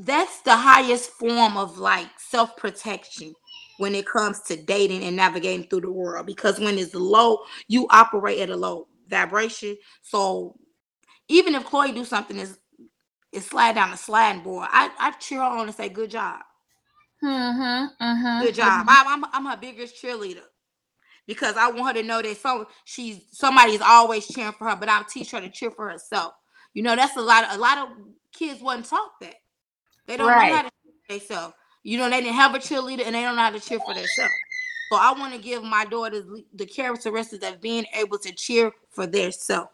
that's 0.00 0.40
the 0.40 0.56
highest 0.56 1.10
form 1.10 1.56
of 1.56 1.78
like 1.78 2.08
self 2.18 2.56
protection 2.56 3.34
when 3.78 3.94
it 3.94 4.06
comes 4.06 4.40
to 4.42 4.56
dating 4.56 5.04
and 5.04 5.16
navigating 5.16 5.66
through 5.68 5.82
the 5.82 5.92
world 5.92 6.26
because 6.26 6.60
when 6.60 6.78
it's 6.78 6.94
low, 6.94 7.40
you 7.68 7.86
operate 7.90 8.40
at 8.40 8.50
a 8.50 8.56
low 8.56 8.88
vibration. 9.08 9.76
So 10.02 10.56
even 11.28 11.54
if 11.54 11.64
Chloe 11.64 11.92
do 11.92 12.04
something 12.04 12.38
is 12.38 12.58
is 13.32 13.46
slide 13.46 13.74
down 13.76 13.90
the 13.92 13.96
sliding 13.96 14.42
board, 14.42 14.68
I, 14.70 14.90
I 14.98 15.12
cheer 15.12 15.42
on 15.42 15.66
and 15.66 15.74
say, 15.74 15.88
Good 15.88 16.10
job. 16.10 16.40
Mm-hmm, 17.22 18.04
mm-hmm, 18.04 18.44
Good 18.44 18.54
job. 18.56 18.86
mm-hmm. 18.86 18.88
I, 18.88 19.04
I'm 19.08 19.24
I'm 19.32 19.46
her 19.46 19.56
biggest 19.60 20.02
cheerleader 20.02 20.44
because 21.26 21.56
I 21.56 21.70
want 21.70 21.96
her 21.96 22.02
to 22.02 22.08
know 22.08 22.22
that 22.22 22.36
so 22.38 22.66
she's 22.84 23.20
somebody's 23.32 23.82
always 23.82 24.26
cheering 24.28 24.52
for 24.52 24.68
her, 24.70 24.76
but 24.76 24.88
I'll 24.88 25.04
teach 25.04 25.30
her 25.32 25.40
to 25.40 25.50
cheer 25.50 25.70
for 25.70 25.90
herself. 25.90 26.34
You 26.74 26.82
know, 26.82 26.96
that's 26.96 27.16
a 27.16 27.20
lot 27.20 27.44
of 27.44 27.56
a 27.56 27.58
lot 27.58 27.78
of 27.78 27.88
kids 28.32 28.60
wasn't 28.62 28.86
taught 28.86 29.12
that. 29.20 29.36
They 30.06 30.16
don't 30.16 30.26
Right. 30.26 30.48
know 30.48 30.56
how 30.56 30.62
to 30.62 30.70
cheer 31.08 31.18
themselves. 31.18 31.54
You 31.82 31.98
know, 31.98 32.10
they 32.10 32.20
didn't 32.20 32.34
have 32.34 32.54
a 32.54 32.58
cheerleader 32.58 33.04
and 33.06 33.14
they 33.14 33.22
don't 33.22 33.36
know 33.36 33.42
how 33.42 33.50
to 33.50 33.60
cheer 33.60 33.78
for 33.80 33.94
themselves. 33.94 34.34
So 34.90 34.96
I 34.96 35.12
want 35.12 35.34
to 35.34 35.40
give 35.40 35.62
my 35.62 35.84
daughters 35.84 36.24
the 36.54 36.66
characteristics 36.66 37.46
of 37.46 37.60
being 37.60 37.84
able 37.94 38.18
to 38.18 38.32
cheer 38.32 38.72
for 38.90 39.06
themselves. 39.06 39.70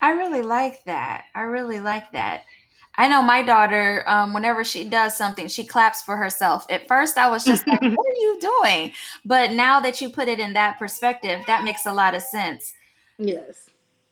I 0.00 0.10
really 0.10 0.42
like 0.42 0.84
that. 0.84 1.24
I 1.34 1.42
really 1.42 1.80
like 1.80 2.12
that. 2.12 2.44
I 2.96 3.08
know 3.08 3.22
my 3.22 3.42
daughter, 3.42 4.02
um, 4.08 4.32
whenever 4.32 4.64
she 4.64 4.84
does 4.84 5.16
something, 5.16 5.46
she 5.46 5.64
claps 5.64 6.02
for 6.02 6.16
herself. 6.16 6.66
At 6.68 6.88
first, 6.88 7.16
I 7.16 7.30
was 7.30 7.44
just 7.44 7.66
like, 7.66 7.80
what 7.80 8.06
are 8.06 8.20
you 8.20 8.38
doing? 8.40 8.92
But 9.24 9.52
now 9.52 9.78
that 9.80 10.00
you 10.00 10.10
put 10.10 10.26
it 10.26 10.40
in 10.40 10.52
that 10.54 10.78
perspective, 10.78 11.40
that 11.46 11.62
makes 11.62 11.86
a 11.86 11.92
lot 11.92 12.14
of 12.14 12.22
sense. 12.22 12.74
Yes. 13.20 13.67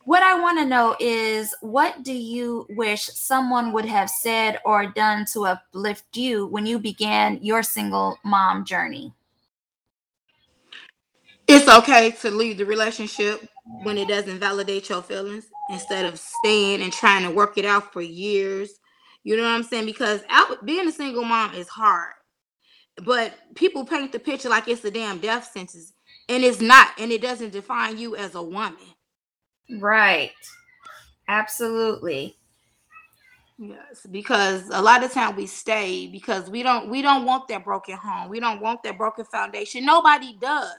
What 0.07 0.23
I 0.25 0.41
want 0.41 0.59
to 0.61 0.67
know 0.67 0.97
is 1.01 1.55
what 1.63 2.05
do 2.05 2.15
you 2.15 2.67
wish 2.71 3.05
someone 3.07 3.73
would 3.73 3.87
have 3.87 4.11
said 4.11 4.61
or 4.65 4.87
done 4.89 5.27
to 5.35 5.47
uplift 5.47 6.17
you 6.17 6.47
when 6.49 6.67
you 6.67 6.79
began 6.81 7.41
your 7.43 7.63
single 7.65 8.19
mom 8.25 8.65
journey? 8.65 9.15
It's 11.49 11.69
okay 11.69 12.13
to 12.13 12.31
leave 12.31 12.59
the 12.59 12.67
relationship 12.67 13.49
when 13.83 13.99
it 13.99 14.09
doesn't 14.09 14.41
validate 14.41 14.89
your 14.91 15.03
feelings 15.03 15.47
instead 15.71 16.07
of 16.07 16.19
staying 16.21 16.83
and 16.83 16.93
trying 16.93 17.25
to 17.25 17.31
work 17.31 17.59
it 17.59 17.67
out 17.67 17.93
for 17.93 18.03
years. 18.03 18.71
You 19.25 19.37
know 19.37 19.45
what 19.45 19.51
I'm 19.51 19.65
saying? 19.65 19.87
Because 19.87 20.23
out, 20.31 20.65
being 20.67 20.89
a 20.89 20.93
single 20.93 21.25
mom 21.25 21.55
is 21.55 21.69
hard. 21.69 22.15
but 23.05 23.35
people 23.57 23.85
paint 23.85 24.13
the 24.13 24.19
picture 24.19 24.49
like 24.49 24.69
it's 24.69 24.85
a 24.85 24.91
damn 24.91 25.19
death 25.19 25.51
sentence, 25.53 25.93
and 26.29 26.45
it's 26.45 26.61
not, 26.61 26.91
and 26.99 27.13
it 27.13 27.23
doesn't 27.23 27.53
define 27.53 27.99
you 27.99 28.17
as 28.17 28.35
a 28.35 28.43
woman. 28.43 28.77
Right. 29.71 30.33
Absolutely. 31.29 32.37
Yes, 33.59 34.07
because 34.11 34.69
a 34.71 34.83
lot 34.83 35.03
of 35.03 35.13
time 35.13 35.35
we 35.35 35.47
stay 35.47 36.07
because 36.09 36.51
we 36.51 36.63
don't 36.63 36.91
we 36.91 37.01
don't 37.01 37.25
want 37.25 37.49
that 37.49 37.65
broken 37.65 37.97
home. 37.97 38.29
We 38.29 38.39
don't 38.39 38.61
want 38.61 38.83
that 38.83 38.99
broken 38.99 39.25
foundation. 39.25 39.85
Nobody 39.87 40.37
does. 40.39 40.77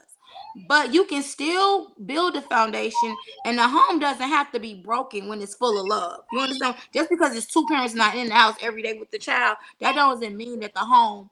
But 0.68 0.94
you 0.94 1.04
can 1.04 1.22
still 1.22 1.92
build 2.06 2.36
a 2.36 2.42
foundation 2.42 3.16
and 3.44 3.58
the 3.58 3.66
home 3.66 3.98
doesn't 3.98 4.28
have 4.28 4.52
to 4.52 4.60
be 4.60 4.74
broken 4.74 5.28
when 5.28 5.42
it's 5.42 5.54
full 5.54 5.78
of 5.78 5.86
love. 5.86 6.20
You 6.32 6.40
understand? 6.40 6.76
Just 6.92 7.10
because 7.10 7.36
it's 7.36 7.46
two 7.46 7.66
parents 7.66 7.94
not 7.94 8.14
in 8.14 8.28
the 8.28 8.34
house 8.34 8.56
every 8.62 8.82
day 8.82 8.96
with 8.98 9.10
the 9.10 9.18
child, 9.18 9.56
that 9.80 9.94
doesn't 9.94 10.36
mean 10.36 10.60
that 10.60 10.74
the 10.74 10.80
home 10.80 11.30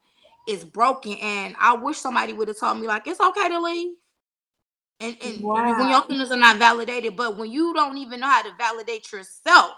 is 0.49 0.65
broken. 0.65 1.15
And 1.15 1.55
I 1.61 1.75
wish 1.75 1.99
somebody 1.99 2.33
would 2.33 2.49
have 2.49 2.59
told 2.59 2.81
me 2.81 2.87
like 2.87 3.07
it's 3.07 3.21
okay 3.21 3.49
to 3.49 3.61
leave. 3.61 3.95
And, 5.01 5.17
and 5.23 5.43
wow. 5.43 5.79
when 5.79 5.91
your 5.91 6.03
feelings 6.03 6.31
are 6.31 6.37
not 6.37 6.59
validated, 6.59 7.17
but 7.17 7.37
when 7.37 7.51
you 7.51 7.75
don't 7.75 7.99
even 7.99 8.21
know 8.21 8.29
how 8.29 8.43
to 8.43 8.51
validate 8.57 9.13
yourself, 9.13 9.73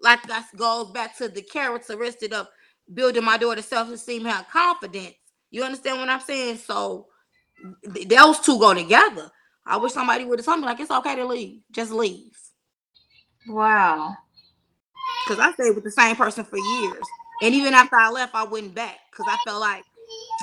like 0.00 0.22
that 0.28 0.46
goes 0.56 0.90
back 0.92 1.16
to 1.18 1.28
the 1.28 1.42
characteristic 1.42 2.32
of 2.32 2.48
building 2.92 3.24
my 3.24 3.36
daughter's 3.36 3.66
self-esteem 3.66 4.26
and 4.26 4.46
confidence. 4.48 5.14
You 5.50 5.64
understand 5.64 5.98
what 5.98 6.08
I'm 6.08 6.20
saying? 6.20 6.58
So 6.58 7.08
th- 7.92 8.08
those 8.08 8.40
two 8.40 8.58
go 8.58 8.74
together. 8.74 9.30
I 9.66 9.76
wish 9.76 9.92
somebody 9.92 10.24
would 10.24 10.38
have 10.38 10.46
told 10.46 10.60
me 10.60 10.66
like 10.66 10.80
it's 10.80 10.90
okay 10.90 11.16
to 11.16 11.26
leave. 11.26 11.60
Just 11.72 11.92
leave. 11.92 12.36
Wow. 13.48 14.16
Cause 15.28 15.38
I 15.38 15.52
stayed 15.52 15.74
with 15.74 15.84
the 15.84 15.90
same 15.90 16.16
person 16.16 16.44
for 16.44 16.58
years. 16.58 17.04
And 17.42 17.54
even 17.54 17.74
after 17.74 17.96
I 17.96 18.10
left, 18.10 18.34
I 18.34 18.44
went 18.44 18.74
back 18.74 18.98
because 19.10 19.26
I 19.28 19.36
felt 19.44 19.60
like 19.60 19.84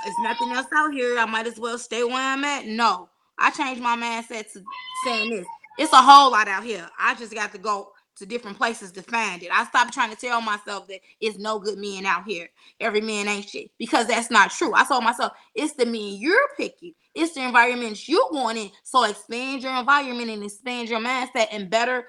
there's 0.04 0.16
nothing 0.24 0.52
else 0.52 0.68
out 0.76 0.94
here. 0.94 1.18
I 1.20 1.26
might 1.26 1.48
as 1.48 1.60
well 1.60 1.78
stay 1.78 2.04
where 2.04 2.16
I'm 2.16 2.44
at. 2.44 2.66
No, 2.66 3.10
I 3.40 3.52
changed 3.52 3.82
my 3.82 3.96
mindset 3.96 4.52
to 4.54 4.64
saying 5.06 5.32
this. 5.32 5.46
It's 5.78 5.94
a 5.94 6.02
whole 6.02 6.32
lot 6.32 6.48
out 6.48 6.64
here. 6.64 6.90
I 7.00 7.16
just 7.16 7.34
got 7.34 7.52
to 7.52 7.58
go 7.58 7.92
to 8.18 8.26
different 8.26 8.58
places 8.58 8.92
to 8.92 9.04
find 9.04 9.44
it. 9.44 9.50
I 9.52 9.64
stopped 9.66 9.94
trying 9.94 10.10
to 10.10 10.16
tell 10.16 10.42
myself 10.42 10.88
that 10.88 11.02
it's 11.22 11.38
no 11.38 11.60
good 11.60 11.78
men 11.78 12.06
out 12.06 12.24
here. 12.26 12.48
Every 12.80 13.02
man 13.02 13.28
ain't 13.28 13.48
shit 13.48 13.70
because 13.78 14.08
that's 14.08 14.32
not 14.32 14.50
true. 14.50 14.74
I 14.74 14.86
told 14.86 15.04
myself 15.04 15.34
it's 15.54 15.74
the 15.74 15.86
men 15.86 16.18
you're 16.18 16.50
picking, 16.58 16.94
it's 17.14 17.36
the 17.36 17.44
environments 17.44 18.10
you're 18.10 18.30
going 18.32 18.58
in. 18.58 18.72
So 18.84 19.04
expand 19.04 19.62
your 19.62 19.76
environment 19.76 20.32
and 20.32 20.44
expand 20.44 20.90
your 20.90 21.00
mindset, 21.00 21.48
and 21.52 21.70
better 21.70 22.08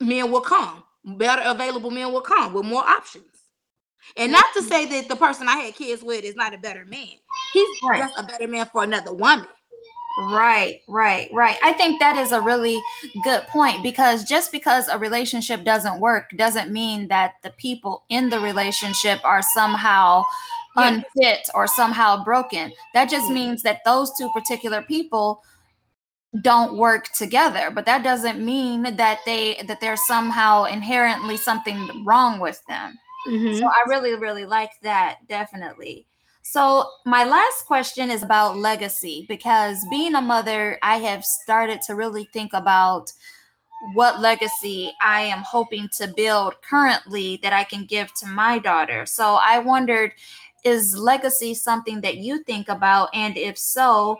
men 0.00 0.30
will 0.30 0.40
come. 0.40 0.84
Better 1.04 1.42
available 1.44 1.90
men 1.90 2.12
will 2.12 2.20
come 2.20 2.52
with 2.52 2.64
more 2.64 2.84
options. 2.84 3.24
And 4.16 4.32
not 4.32 4.44
to 4.54 4.60
mm-hmm. 4.60 4.68
say 4.68 4.86
that 4.86 5.08
the 5.08 5.16
person 5.16 5.48
I 5.48 5.56
had 5.56 5.74
kids 5.74 6.02
with 6.02 6.24
is 6.24 6.36
not 6.36 6.54
a 6.54 6.58
better 6.58 6.84
man. 6.84 7.08
He's 7.52 7.78
right. 7.82 8.00
just 8.00 8.18
a 8.18 8.22
better 8.22 8.48
man 8.48 8.66
for 8.66 8.84
another 8.84 9.12
woman. 9.12 9.46
Right, 10.18 10.80
right, 10.88 11.30
right. 11.32 11.56
I 11.62 11.72
think 11.72 12.00
that 12.00 12.16
is 12.16 12.32
a 12.32 12.40
really 12.40 12.80
good 13.22 13.42
point 13.48 13.82
because 13.82 14.24
just 14.24 14.52
because 14.52 14.88
a 14.88 14.98
relationship 14.98 15.64
doesn't 15.64 16.00
work 16.00 16.30
doesn't 16.36 16.70
mean 16.70 17.08
that 17.08 17.34
the 17.42 17.50
people 17.50 18.04
in 18.08 18.28
the 18.28 18.40
relationship 18.40 19.20
are 19.24 19.40
somehow 19.54 20.24
yes. 20.76 21.04
unfit 21.16 21.48
or 21.54 21.66
somehow 21.66 22.24
broken. 22.24 22.72
That 22.92 23.08
just 23.08 23.30
means 23.30 23.62
that 23.62 23.80
those 23.84 24.12
two 24.18 24.28
particular 24.34 24.82
people 24.82 25.42
don't 26.42 26.76
work 26.76 27.08
together 27.12 27.72
but 27.74 27.86
that 27.86 28.04
doesn't 28.04 28.38
mean 28.38 28.82
that 28.96 29.18
they 29.26 29.60
that 29.66 29.80
there's 29.80 30.06
somehow 30.06 30.62
inherently 30.62 31.36
something 31.36 32.04
wrong 32.04 32.38
with 32.38 32.62
them 32.68 32.96
mm-hmm. 33.26 33.58
so 33.58 33.66
i 33.66 33.84
really 33.88 34.14
really 34.14 34.44
like 34.44 34.70
that 34.80 35.16
definitely 35.28 36.06
so, 36.42 36.90
my 37.06 37.24
last 37.24 37.66
question 37.66 38.10
is 38.10 38.22
about 38.22 38.56
legacy 38.56 39.26
because 39.28 39.78
being 39.90 40.14
a 40.14 40.20
mother, 40.20 40.78
I 40.82 40.96
have 40.98 41.24
started 41.24 41.80
to 41.82 41.94
really 41.94 42.28
think 42.32 42.52
about 42.52 43.12
what 43.94 44.20
legacy 44.20 44.92
I 45.00 45.22
am 45.22 45.42
hoping 45.42 45.88
to 45.96 46.08
build 46.08 46.54
currently 46.62 47.38
that 47.42 47.52
I 47.52 47.64
can 47.64 47.86
give 47.86 48.12
to 48.14 48.26
my 48.26 48.58
daughter. 48.58 49.06
So, 49.06 49.38
I 49.40 49.58
wondered 49.58 50.12
is 50.64 50.96
legacy 50.96 51.54
something 51.54 52.00
that 52.02 52.18
you 52.18 52.42
think 52.42 52.68
about? 52.68 53.08
And 53.14 53.36
if 53.36 53.56
so, 53.56 54.18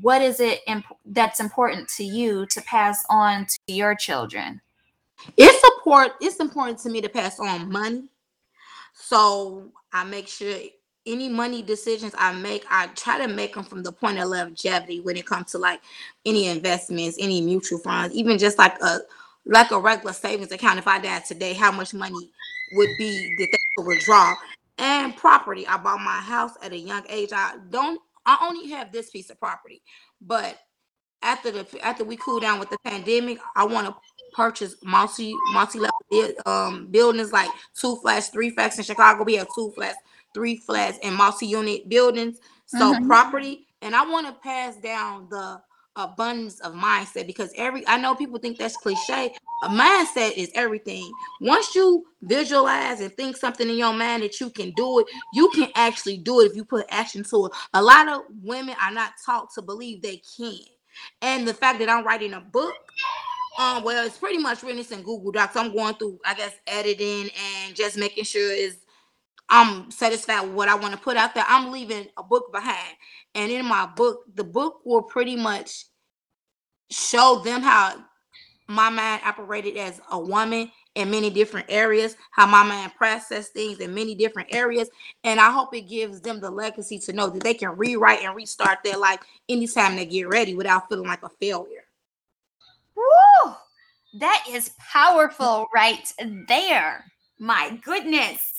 what 0.00 0.22
is 0.22 0.40
it 0.40 0.60
imp- 0.66 0.96
that's 1.06 1.40
important 1.40 1.88
to 1.90 2.04
you 2.04 2.46
to 2.46 2.62
pass 2.62 3.04
on 3.10 3.46
to 3.46 3.58
your 3.66 3.94
children? 3.94 4.60
It's 5.36 5.68
important. 5.76 6.14
It's 6.20 6.40
important 6.40 6.78
to 6.80 6.90
me 6.90 7.00
to 7.00 7.08
pass 7.08 7.38
on 7.38 7.70
money. 7.70 8.04
So 8.94 9.70
I 9.92 10.04
make 10.04 10.28
sure 10.28 10.56
any 11.06 11.28
money 11.28 11.62
decisions 11.62 12.14
I 12.16 12.32
make, 12.32 12.64
I 12.70 12.86
try 12.88 13.18
to 13.18 13.32
make 13.32 13.54
them 13.54 13.64
from 13.64 13.82
the 13.82 13.92
point 13.92 14.18
of 14.18 14.28
longevity 14.28 15.00
when 15.00 15.16
it 15.16 15.26
comes 15.26 15.50
to 15.52 15.58
like 15.58 15.80
any 16.24 16.46
investments, 16.46 17.16
any 17.20 17.40
mutual 17.40 17.78
funds, 17.78 18.14
even 18.14 18.38
just 18.38 18.58
like 18.58 18.80
a 18.82 19.00
like 19.44 19.70
a 19.72 19.80
regular 19.80 20.12
savings 20.12 20.52
account. 20.52 20.78
If 20.78 20.86
I 20.86 21.00
died 21.00 21.24
today, 21.24 21.54
how 21.54 21.72
much 21.72 21.92
money 21.92 22.30
would 22.74 22.90
be 22.98 23.34
that 23.38 23.48
they 23.50 23.58
could 23.76 23.86
withdraw? 23.86 24.34
And 24.78 25.16
property. 25.16 25.66
I 25.66 25.76
bought 25.76 26.00
my 26.00 26.20
house 26.20 26.52
at 26.62 26.72
a 26.72 26.78
young 26.78 27.04
age. 27.08 27.30
I 27.32 27.56
don't. 27.70 28.00
I 28.24 28.38
only 28.48 28.70
have 28.70 28.92
this 28.92 29.10
piece 29.10 29.30
of 29.30 29.40
property, 29.40 29.82
but 30.20 30.58
after 31.22 31.50
the 31.50 31.66
after 31.84 32.04
we 32.04 32.16
cool 32.16 32.38
down 32.38 32.60
with 32.60 32.70
the 32.70 32.78
pandemic, 32.84 33.38
I 33.56 33.64
want 33.64 33.88
to 33.88 33.96
purchase 34.34 34.76
multi 34.82 35.34
multi 35.52 35.80
level 35.80 36.34
um 36.46 36.86
buildings 36.86 37.32
like 37.32 37.50
two 37.74 37.96
flats, 37.96 38.28
three 38.28 38.50
flats 38.50 38.78
in 38.78 38.84
Chicago. 38.84 39.24
We 39.24 39.34
have 39.34 39.48
two 39.54 39.72
flats 39.72 39.98
three 40.34 40.56
flats 40.56 40.98
and 41.02 41.14
multi-unit 41.14 41.88
buildings. 41.88 42.38
So 42.66 42.94
mm-hmm. 42.94 43.06
property, 43.06 43.66
and 43.82 43.94
I 43.94 44.04
want 44.04 44.26
to 44.26 44.32
pass 44.32 44.76
down 44.76 45.28
the 45.30 45.60
abundance 45.96 46.58
of 46.60 46.72
mindset 46.72 47.26
because 47.26 47.52
every 47.56 47.86
I 47.86 47.98
know 47.98 48.14
people 48.14 48.38
think 48.38 48.58
that's 48.58 48.76
cliche. 48.76 49.34
A 49.62 49.68
mindset 49.68 50.32
is 50.36 50.50
everything. 50.54 51.10
Once 51.40 51.74
you 51.74 52.04
visualize 52.22 53.00
and 53.00 53.12
think 53.12 53.36
something 53.36 53.68
in 53.68 53.76
your 53.76 53.92
mind 53.92 54.22
that 54.22 54.40
you 54.40 54.50
can 54.50 54.72
do 54.72 55.00
it, 55.00 55.06
you 55.34 55.50
can 55.50 55.68
actually 55.74 56.16
do 56.18 56.40
it 56.40 56.50
if 56.50 56.56
you 56.56 56.64
put 56.64 56.86
action 56.88 57.22
to 57.24 57.46
it. 57.46 57.52
A 57.74 57.82
lot 57.82 58.08
of 58.08 58.22
women 58.42 58.74
are 58.82 58.90
not 58.90 59.12
taught 59.24 59.52
to 59.54 59.62
believe 59.62 60.02
they 60.02 60.20
can. 60.36 60.56
And 61.20 61.46
the 61.46 61.54
fact 61.54 61.78
that 61.78 61.88
I'm 61.88 62.04
writing 62.04 62.34
a 62.34 62.40
book, 62.40 62.74
um, 63.58 63.84
well, 63.84 64.06
it's 64.06 64.18
pretty 64.18 64.38
much 64.38 64.62
written 64.62 64.84
in 64.90 65.02
Google 65.02 65.30
Docs. 65.30 65.56
I'm 65.56 65.74
going 65.74 65.94
through, 65.94 66.18
I 66.24 66.34
guess, 66.34 66.54
editing 66.66 67.30
and 67.64 67.74
just 67.74 67.96
making 67.96 68.24
sure 68.24 68.52
it's 68.52 68.76
I'm 69.52 69.90
satisfied 69.90 70.40
with 70.40 70.54
what 70.54 70.68
I 70.70 70.74
want 70.74 70.94
to 70.94 71.00
put 71.00 71.18
out 71.18 71.34
there. 71.34 71.44
I'm 71.46 71.70
leaving 71.70 72.06
a 72.16 72.22
book 72.22 72.50
behind. 72.52 72.96
And 73.34 73.52
in 73.52 73.66
my 73.66 73.84
book, 73.84 74.22
the 74.34 74.44
book 74.44 74.80
will 74.84 75.02
pretty 75.02 75.36
much 75.36 75.84
show 76.90 77.42
them 77.44 77.60
how 77.60 78.02
my 78.66 78.88
mind 78.88 79.20
operated 79.26 79.76
as 79.76 80.00
a 80.10 80.18
woman 80.18 80.72
in 80.94 81.10
many 81.10 81.28
different 81.28 81.66
areas, 81.68 82.16
how 82.30 82.46
my 82.46 82.62
mind 82.62 82.92
processed 82.96 83.52
things 83.52 83.80
in 83.80 83.94
many 83.94 84.14
different 84.14 84.48
areas. 84.54 84.88
And 85.22 85.38
I 85.38 85.50
hope 85.50 85.74
it 85.74 85.82
gives 85.82 86.22
them 86.22 86.40
the 86.40 86.50
legacy 86.50 86.98
to 87.00 87.12
know 87.12 87.28
that 87.28 87.42
they 87.42 87.52
can 87.52 87.76
rewrite 87.76 88.22
and 88.22 88.34
restart 88.34 88.78
their 88.82 88.96
life 88.96 89.20
anytime 89.50 89.96
they 89.96 90.06
get 90.06 90.28
ready 90.28 90.54
without 90.54 90.88
feeling 90.88 91.08
like 91.08 91.24
a 91.24 91.28
failure. 91.28 91.84
Woo! 92.96 93.52
That 94.14 94.46
is 94.48 94.70
powerful 94.78 95.66
right 95.74 96.10
there. 96.48 97.04
My 97.38 97.78
goodness. 97.84 98.51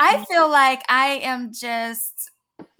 I 0.00 0.24
feel 0.28 0.50
like 0.50 0.82
I 0.88 1.20
am 1.22 1.52
just 1.52 2.30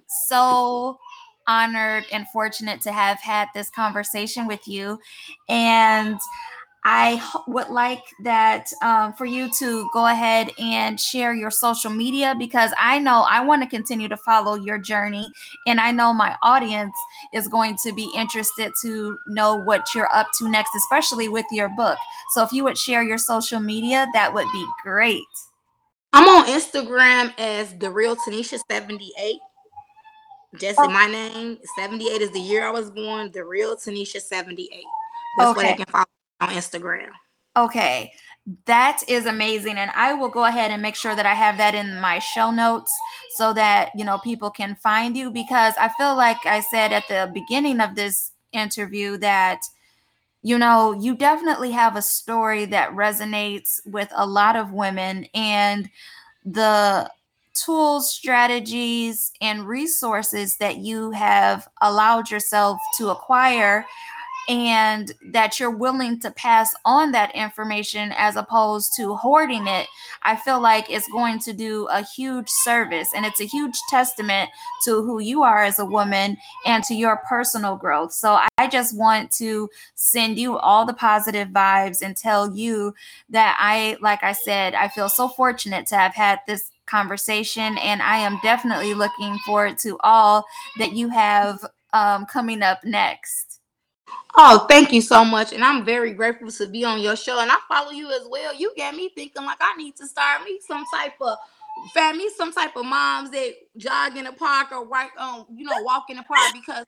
so 0.08 0.98
honored 1.46 2.04
and 2.12 2.28
fortunate 2.28 2.80
to 2.82 2.92
have 2.92 3.18
had 3.20 3.48
this 3.54 3.70
conversation 3.70 4.46
with 4.46 4.66
you. 4.68 4.98
And 5.48 6.18
I 6.90 7.22
would 7.46 7.68
like 7.68 8.02
that 8.20 8.72
um, 8.80 9.12
for 9.12 9.26
you 9.26 9.50
to 9.58 9.90
go 9.92 10.06
ahead 10.06 10.50
and 10.58 10.98
share 10.98 11.34
your 11.34 11.50
social 11.50 11.90
media 11.90 12.34
because 12.38 12.70
I 12.78 12.98
know 12.98 13.26
I 13.28 13.44
want 13.44 13.62
to 13.62 13.68
continue 13.68 14.08
to 14.08 14.16
follow 14.16 14.54
your 14.54 14.78
journey. 14.78 15.30
And 15.66 15.80
I 15.80 15.90
know 15.90 16.14
my 16.14 16.34
audience 16.42 16.94
is 17.34 17.46
going 17.46 17.76
to 17.84 17.92
be 17.92 18.10
interested 18.16 18.72
to 18.80 19.18
know 19.26 19.56
what 19.56 19.94
you're 19.94 20.10
up 20.14 20.28
to 20.38 20.48
next, 20.48 20.70
especially 20.74 21.28
with 21.28 21.44
your 21.50 21.68
book. 21.68 21.98
So 22.32 22.42
if 22.42 22.54
you 22.54 22.64
would 22.64 22.78
share 22.78 23.02
your 23.02 23.18
social 23.18 23.60
media, 23.60 24.08
that 24.14 24.32
would 24.32 24.50
be 24.50 24.66
great. 24.82 25.20
I'm 26.14 26.26
on 26.26 26.46
Instagram 26.46 27.38
as 27.38 27.76
the 27.76 27.90
real 27.90 28.16
Tanisha 28.16 28.58
78. 28.70 29.40
Just 30.58 30.78
oh. 30.80 30.88
my 30.88 31.06
name. 31.06 31.58
78 31.78 32.22
is 32.22 32.30
the 32.30 32.40
year 32.40 32.66
I 32.66 32.70
was 32.70 32.90
born. 32.90 33.30
The 33.30 33.44
real 33.44 33.76
Tanisha 33.76 34.22
78. 34.22 34.70
That's 35.36 35.50
okay. 35.50 35.56
what 35.56 35.66
I 35.66 35.76
can 35.76 35.84
follow 35.84 36.06
on 36.40 36.50
Instagram. 36.50 37.08
Okay. 37.56 38.12
That 38.64 39.02
is 39.08 39.26
amazing. 39.26 39.76
And 39.76 39.90
I 39.94 40.14
will 40.14 40.28
go 40.30 40.44
ahead 40.44 40.70
and 40.70 40.80
make 40.80 40.94
sure 40.94 41.14
that 41.14 41.26
I 41.26 41.34
have 41.34 41.58
that 41.58 41.74
in 41.74 42.00
my 42.00 42.18
show 42.18 42.50
notes 42.50 42.92
so 43.36 43.52
that, 43.52 43.90
you 43.94 44.04
know, 44.04 44.18
people 44.18 44.50
can 44.50 44.74
find 44.76 45.16
you 45.16 45.30
because 45.30 45.74
I 45.78 45.90
feel 45.98 46.16
like 46.16 46.38
I 46.46 46.60
said 46.60 46.92
at 46.92 47.06
the 47.08 47.30
beginning 47.34 47.80
of 47.80 47.94
this 47.94 48.32
interview 48.52 49.18
that 49.18 49.60
you 50.42 50.56
know, 50.56 50.92
you 50.92 51.16
definitely 51.16 51.72
have 51.72 51.96
a 51.96 52.02
story 52.02 52.64
that 52.66 52.90
resonates 52.92 53.80
with 53.84 54.08
a 54.14 54.26
lot 54.26 54.56
of 54.56 54.72
women 54.72 55.26
and 55.34 55.90
the 56.44 57.10
tools, 57.54 58.08
strategies, 58.08 59.32
and 59.40 59.66
resources 59.66 60.56
that 60.58 60.76
you 60.76 61.10
have 61.10 61.68
allowed 61.82 62.30
yourself 62.30 62.78
to 62.96 63.10
acquire 63.10 63.84
and 64.48 65.12
that 65.32 65.60
you're 65.60 65.70
willing 65.70 66.18
to 66.20 66.30
pass 66.30 66.74
on 66.86 67.12
that 67.12 67.34
information 67.34 68.12
as 68.16 68.34
opposed 68.34 68.92
to 68.96 69.14
hoarding 69.14 69.66
it, 69.66 69.86
I 70.22 70.36
feel 70.36 70.58
like 70.58 70.90
it's 70.90 71.06
going 71.08 71.38
to 71.40 71.52
do 71.52 71.86
a 71.88 72.02
huge 72.02 72.48
service. 72.48 73.10
And 73.14 73.26
it's 73.26 73.40
a 73.40 73.44
huge 73.44 73.76
testament 73.90 74.48
to 74.84 75.02
who 75.02 75.20
you 75.20 75.42
are 75.42 75.62
as 75.62 75.78
a 75.78 75.84
woman 75.84 76.38
and 76.64 76.82
to 76.84 76.94
your 76.94 77.18
personal 77.28 77.76
growth. 77.76 78.12
So 78.12 78.38
I 78.56 78.68
just 78.68 78.96
want 78.96 79.30
to 79.32 79.68
send 79.94 80.38
you 80.38 80.56
all 80.56 80.86
the 80.86 80.94
positive 80.94 81.48
vibes 81.48 82.00
and 82.00 82.16
tell 82.16 82.56
you 82.56 82.94
that 83.28 83.56
I, 83.60 83.98
like 84.00 84.22
I 84.22 84.32
said, 84.32 84.74
I 84.74 84.88
feel 84.88 85.10
so 85.10 85.28
fortunate 85.28 85.86
to 85.88 85.96
have 85.96 86.14
had 86.14 86.40
this 86.46 86.70
conversation 86.86 87.76
and 87.76 88.00
i 88.00 88.16
am 88.16 88.40
definitely 88.42 88.94
looking 88.94 89.36
forward 89.44 89.76
to 89.76 89.98
all 90.00 90.42
that 90.78 90.92
you 90.92 91.10
have 91.10 91.62
um, 91.92 92.24
coming 92.24 92.62
up 92.62 92.82
next 92.82 93.47
Oh, 94.36 94.66
thank 94.68 94.92
you 94.92 95.00
so 95.00 95.24
much. 95.24 95.52
And 95.52 95.64
I'm 95.64 95.84
very 95.84 96.12
grateful 96.12 96.50
to 96.50 96.66
be 96.66 96.84
on 96.84 97.00
your 97.00 97.16
show. 97.16 97.40
And 97.40 97.50
I 97.50 97.56
follow 97.68 97.90
you 97.90 98.10
as 98.10 98.26
well. 98.30 98.54
You 98.54 98.72
get 98.76 98.94
me 98.94 99.10
thinking 99.14 99.44
like 99.44 99.58
I 99.60 99.76
need 99.76 99.96
to 99.96 100.06
start 100.06 100.44
me 100.44 100.60
some 100.66 100.84
type 100.94 101.14
of 101.20 101.36
family, 101.92 102.28
some 102.36 102.52
type 102.52 102.76
of 102.76 102.84
moms 102.84 103.30
that 103.30 103.54
jog 103.76 104.16
in 104.16 104.24
the 104.24 104.32
park 104.32 104.72
or 104.72 104.86
right 104.86 105.10
um, 105.18 105.46
you 105.54 105.64
know, 105.64 105.82
walk 105.82 106.06
in 106.10 106.16
the 106.16 106.22
park 106.22 106.40
because 106.52 106.84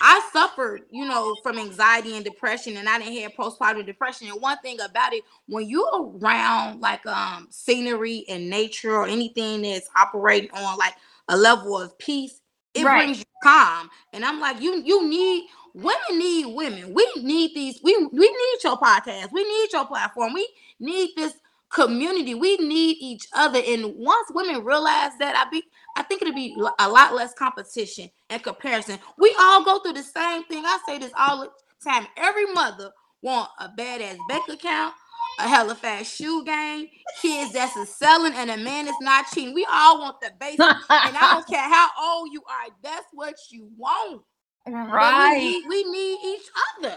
I 0.00 0.28
suffered, 0.32 0.82
you 0.90 1.04
know, 1.04 1.34
from 1.42 1.58
anxiety 1.58 2.16
and 2.16 2.24
depression, 2.24 2.76
and 2.76 2.88
I 2.88 2.98
didn't 2.98 3.22
have 3.22 3.32
postpartum 3.32 3.86
depression. 3.86 4.28
And 4.28 4.40
one 4.40 4.58
thing 4.58 4.80
about 4.80 5.12
it, 5.12 5.24
when 5.46 5.68
you're 5.68 6.10
around 6.20 6.80
like 6.80 7.06
um 7.06 7.48
scenery 7.50 8.24
and 8.28 8.50
nature 8.50 8.94
or 8.94 9.06
anything 9.06 9.62
that's 9.62 9.88
operating 9.96 10.50
on 10.52 10.78
like 10.78 10.94
a 11.28 11.36
level 11.36 11.78
of 11.78 11.96
peace, 11.98 12.40
it 12.74 12.84
right. 12.84 13.04
brings 13.04 13.18
you 13.18 13.24
calm. 13.42 13.90
And 14.12 14.24
I'm 14.24 14.40
like, 14.40 14.60
you 14.60 14.82
you 14.84 15.08
need 15.08 15.48
women 15.74 16.18
need 16.18 16.46
women. 16.46 16.94
We 16.94 17.06
need 17.16 17.54
these. 17.54 17.80
We 17.82 17.96
we 18.12 18.28
need 18.28 18.58
your 18.64 18.78
podcast. 18.78 19.32
We 19.32 19.44
need 19.44 19.72
your 19.72 19.86
platform. 19.86 20.34
We 20.34 20.48
need 20.80 21.10
this 21.16 21.34
community. 21.70 22.34
We 22.34 22.56
need 22.58 22.98
each 23.00 23.26
other. 23.32 23.60
And 23.66 23.94
once 23.96 24.28
women 24.34 24.64
realize 24.64 25.12
that, 25.18 25.36
I 25.36 25.50
be 25.50 25.62
I 25.96 26.02
think 26.02 26.22
it'll 26.22 26.34
be 26.34 26.56
a 26.78 26.88
lot 26.88 27.14
less 27.14 27.34
competition 27.34 28.10
and 28.30 28.42
comparison. 28.42 28.98
We 29.18 29.34
all 29.38 29.64
go 29.64 29.80
through 29.80 29.94
the 29.94 30.02
same 30.02 30.44
thing. 30.44 30.64
I 30.64 30.78
say 30.86 30.98
this 30.98 31.12
all 31.16 31.40
the 31.40 31.50
time. 31.84 32.06
Every 32.16 32.46
mother 32.52 32.90
want 33.22 33.50
a 33.58 33.68
badass 33.68 34.18
bank 34.28 34.48
account, 34.48 34.94
a 35.38 35.48
hella 35.48 35.74
fast 35.74 36.14
shoe 36.14 36.44
game, 36.44 36.88
kids 37.20 37.52
that's 37.52 37.76
a 37.76 37.86
selling, 37.86 38.32
and 38.34 38.50
a 38.50 38.56
man 38.56 38.86
that's 38.86 39.00
not 39.00 39.26
cheating. 39.32 39.54
We 39.54 39.66
all 39.70 40.00
want 40.00 40.20
the 40.20 40.30
basic, 40.38 40.60
and 40.60 40.76
I 40.88 41.30
don't 41.34 41.46
care 41.46 41.68
how 41.68 41.88
old 42.00 42.30
you 42.32 42.42
are. 42.48 42.72
That's 42.82 43.06
what 43.12 43.34
you 43.50 43.68
want. 43.76 44.22
Uh-huh. 44.66 44.94
Right. 44.94 45.38
We 45.38 45.44
need, 45.44 45.68
we 45.68 45.90
need, 45.90 46.36
each 46.36 46.48
other. 46.78 46.96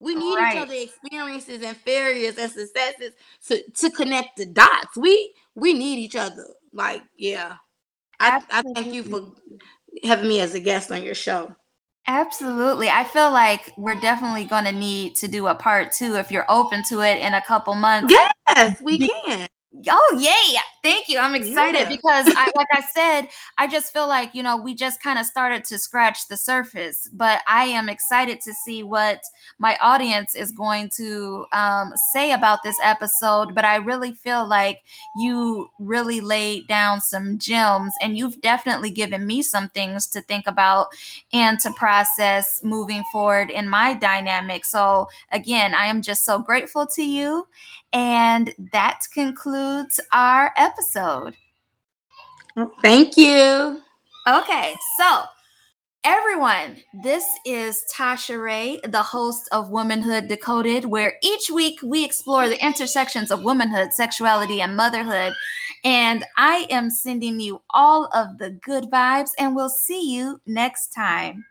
We 0.00 0.14
need 0.14 0.36
right. 0.36 0.56
each 0.56 0.62
other 0.62 0.74
experiences 0.74 1.62
and 1.62 1.76
failures 1.76 2.38
and 2.38 2.50
successes 2.50 3.12
to, 3.48 3.62
to 3.70 3.90
connect 3.90 4.36
the 4.36 4.46
dots. 4.46 4.96
We 4.96 5.34
we 5.54 5.74
need 5.74 5.98
each 5.98 6.16
other. 6.16 6.46
Like, 6.72 7.02
yeah. 7.16 7.56
I, 8.18 8.40
I 8.50 8.62
thank 8.74 8.94
you 8.94 9.02
for 9.02 9.32
having 10.04 10.28
me 10.28 10.40
as 10.40 10.54
a 10.54 10.60
guest 10.60 10.90
on 10.90 11.02
your 11.02 11.14
show. 11.14 11.54
Absolutely. 12.06 12.88
I 12.88 13.04
feel 13.04 13.30
like 13.30 13.72
we're 13.76 14.00
definitely 14.00 14.44
going 14.44 14.64
to 14.64 14.72
need 14.72 15.14
to 15.16 15.28
do 15.28 15.46
a 15.46 15.54
part 15.54 15.92
two 15.92 16.16
if 16.16 16.30
you're 16.30 16.50
open 16.50 16.82
to 16.88 17.00
it 17.00 17.18
in 17.18 17.34
a 17.34 17.42
couple 17.42 17.74
months. 17.74 18.12
Yes, 18.12 18.80
we 18.82 19.08
can. 19.08 19.48
Oh 19.88 20.18
yay! 20.20 20.58
Thank 20.82 21.08
you. 21.08 21.18
I'm 21.18 21.34
excited 21.34 21.82
yeah. 21.82 21.88
because, 21.88 22.26
I, 22.28 22.50
like 22.54 22.66
I 22.72 22.82
said, 22.94 23.28
I 23.56 23.66
just 23.66 23.92
feel 23.92 24.06
like 24.06 24.34
you 24.34 24.42
know 24.42 24.56
we 24.56 24.74
just 24.74 25.02
kind 25.02 25.18
of 25.18 25.24
started 25.24 25.64
to 25.66 25.78
scratch 25.78 26.28
the 26.28 26.36
surface. 26.36 27.08
But 27.12 27.40
I 27.48 27.64
am 27.64 27.88
excited 27.88 28.40
to 28.42 28.52
see 28.52 28.82
what 28.82 29.22
my 29.58 29.78
audience 29.80 30.34
is 30.34 30.52
going 30.52 30.90
to 30.96 31.46
um, 31.52 31.92
say 32.12 32.32
about 32.32 32.62
this 32.62 32.76
episode. 32.82 33.54
But 33.54 33.64
I 33.64 33.76
really 33.76 34.12
feel 34.12 34.46
like 34.46 34.82
you 35.16 35.70
really 35.78 36.20
laid 36.20 36.68
down 36.68 37.00
some 37.00 37.38
gems, 37.38 37.94
and 38.02 38.18
you've 38.18 38.40
definitely 38.42 38.90
given 38.90 39.26
me 39.26 39.40
some 39.40 39.70
things 39.70 40.06
to 40.08 40.20
think 40.20 40.46
about 40.46 40.88
and 41.32 41.58
to 41.60 41.72
process 41.72 42.60
moving 42.62 43.02
forward 43.10 43.50
in 43.50 43.68
my 43.68 43.94
dynamic. 43.94 44.66
So 44.66 45.08
again, 45.30 45.74
I 45.74 45.86
am 45.86 46.02
just 46.02 46.24
so 46.24 46.38
grateful 46.38 46.86
to 46.88 47.02
you, 47.02 47.46
and 47.92 48.54
that 48.72 49.00
concludes 49.12 50.00
our 50.12 50.52
episode. 50.56 51.34
Thank 52.82 53.16
you. 53.16 53.80
Okay, 54.28 54.74
so 54.98 55.22
everyone, 56.04 56.76
this 57.02 57.24
is 57.44 57.82
Tasha 57.94 58.42
Ray, 58.42 58.80
the 58.84 59.02
host 59.02 59.48
of 59.52 59.70
Womanhood 59.70 60.28
Decoded, 60.28 60.84
where 60.84 61.14
each 61.22 61.50
week 61.50 61.78
we 61.82 62.04
explore 62.04 62.48
the 62.48 62.64
intersections 62.64 63.30
of 63.30 63.42
womanhood, 63.42 63.92
sexuality, 63.92 64.60
and 64.60 64.76
motherhood. 64.76 65.32
And 65.84 66.24
I 66.36 66.66
am 66.70 66.90
sending 66.90 67.40
you 67.40 67.62
all 67.70 68.08
of 68.14 68.38
the 68.38 68.50
good 68.64 68.84
vibes, 68.84 69.30
and 69.38 69.56
we'll 69.56 69.68
see 69.68 70.14
you 70.14 70.40
next 70.46 70.88
time. 70.88 71.44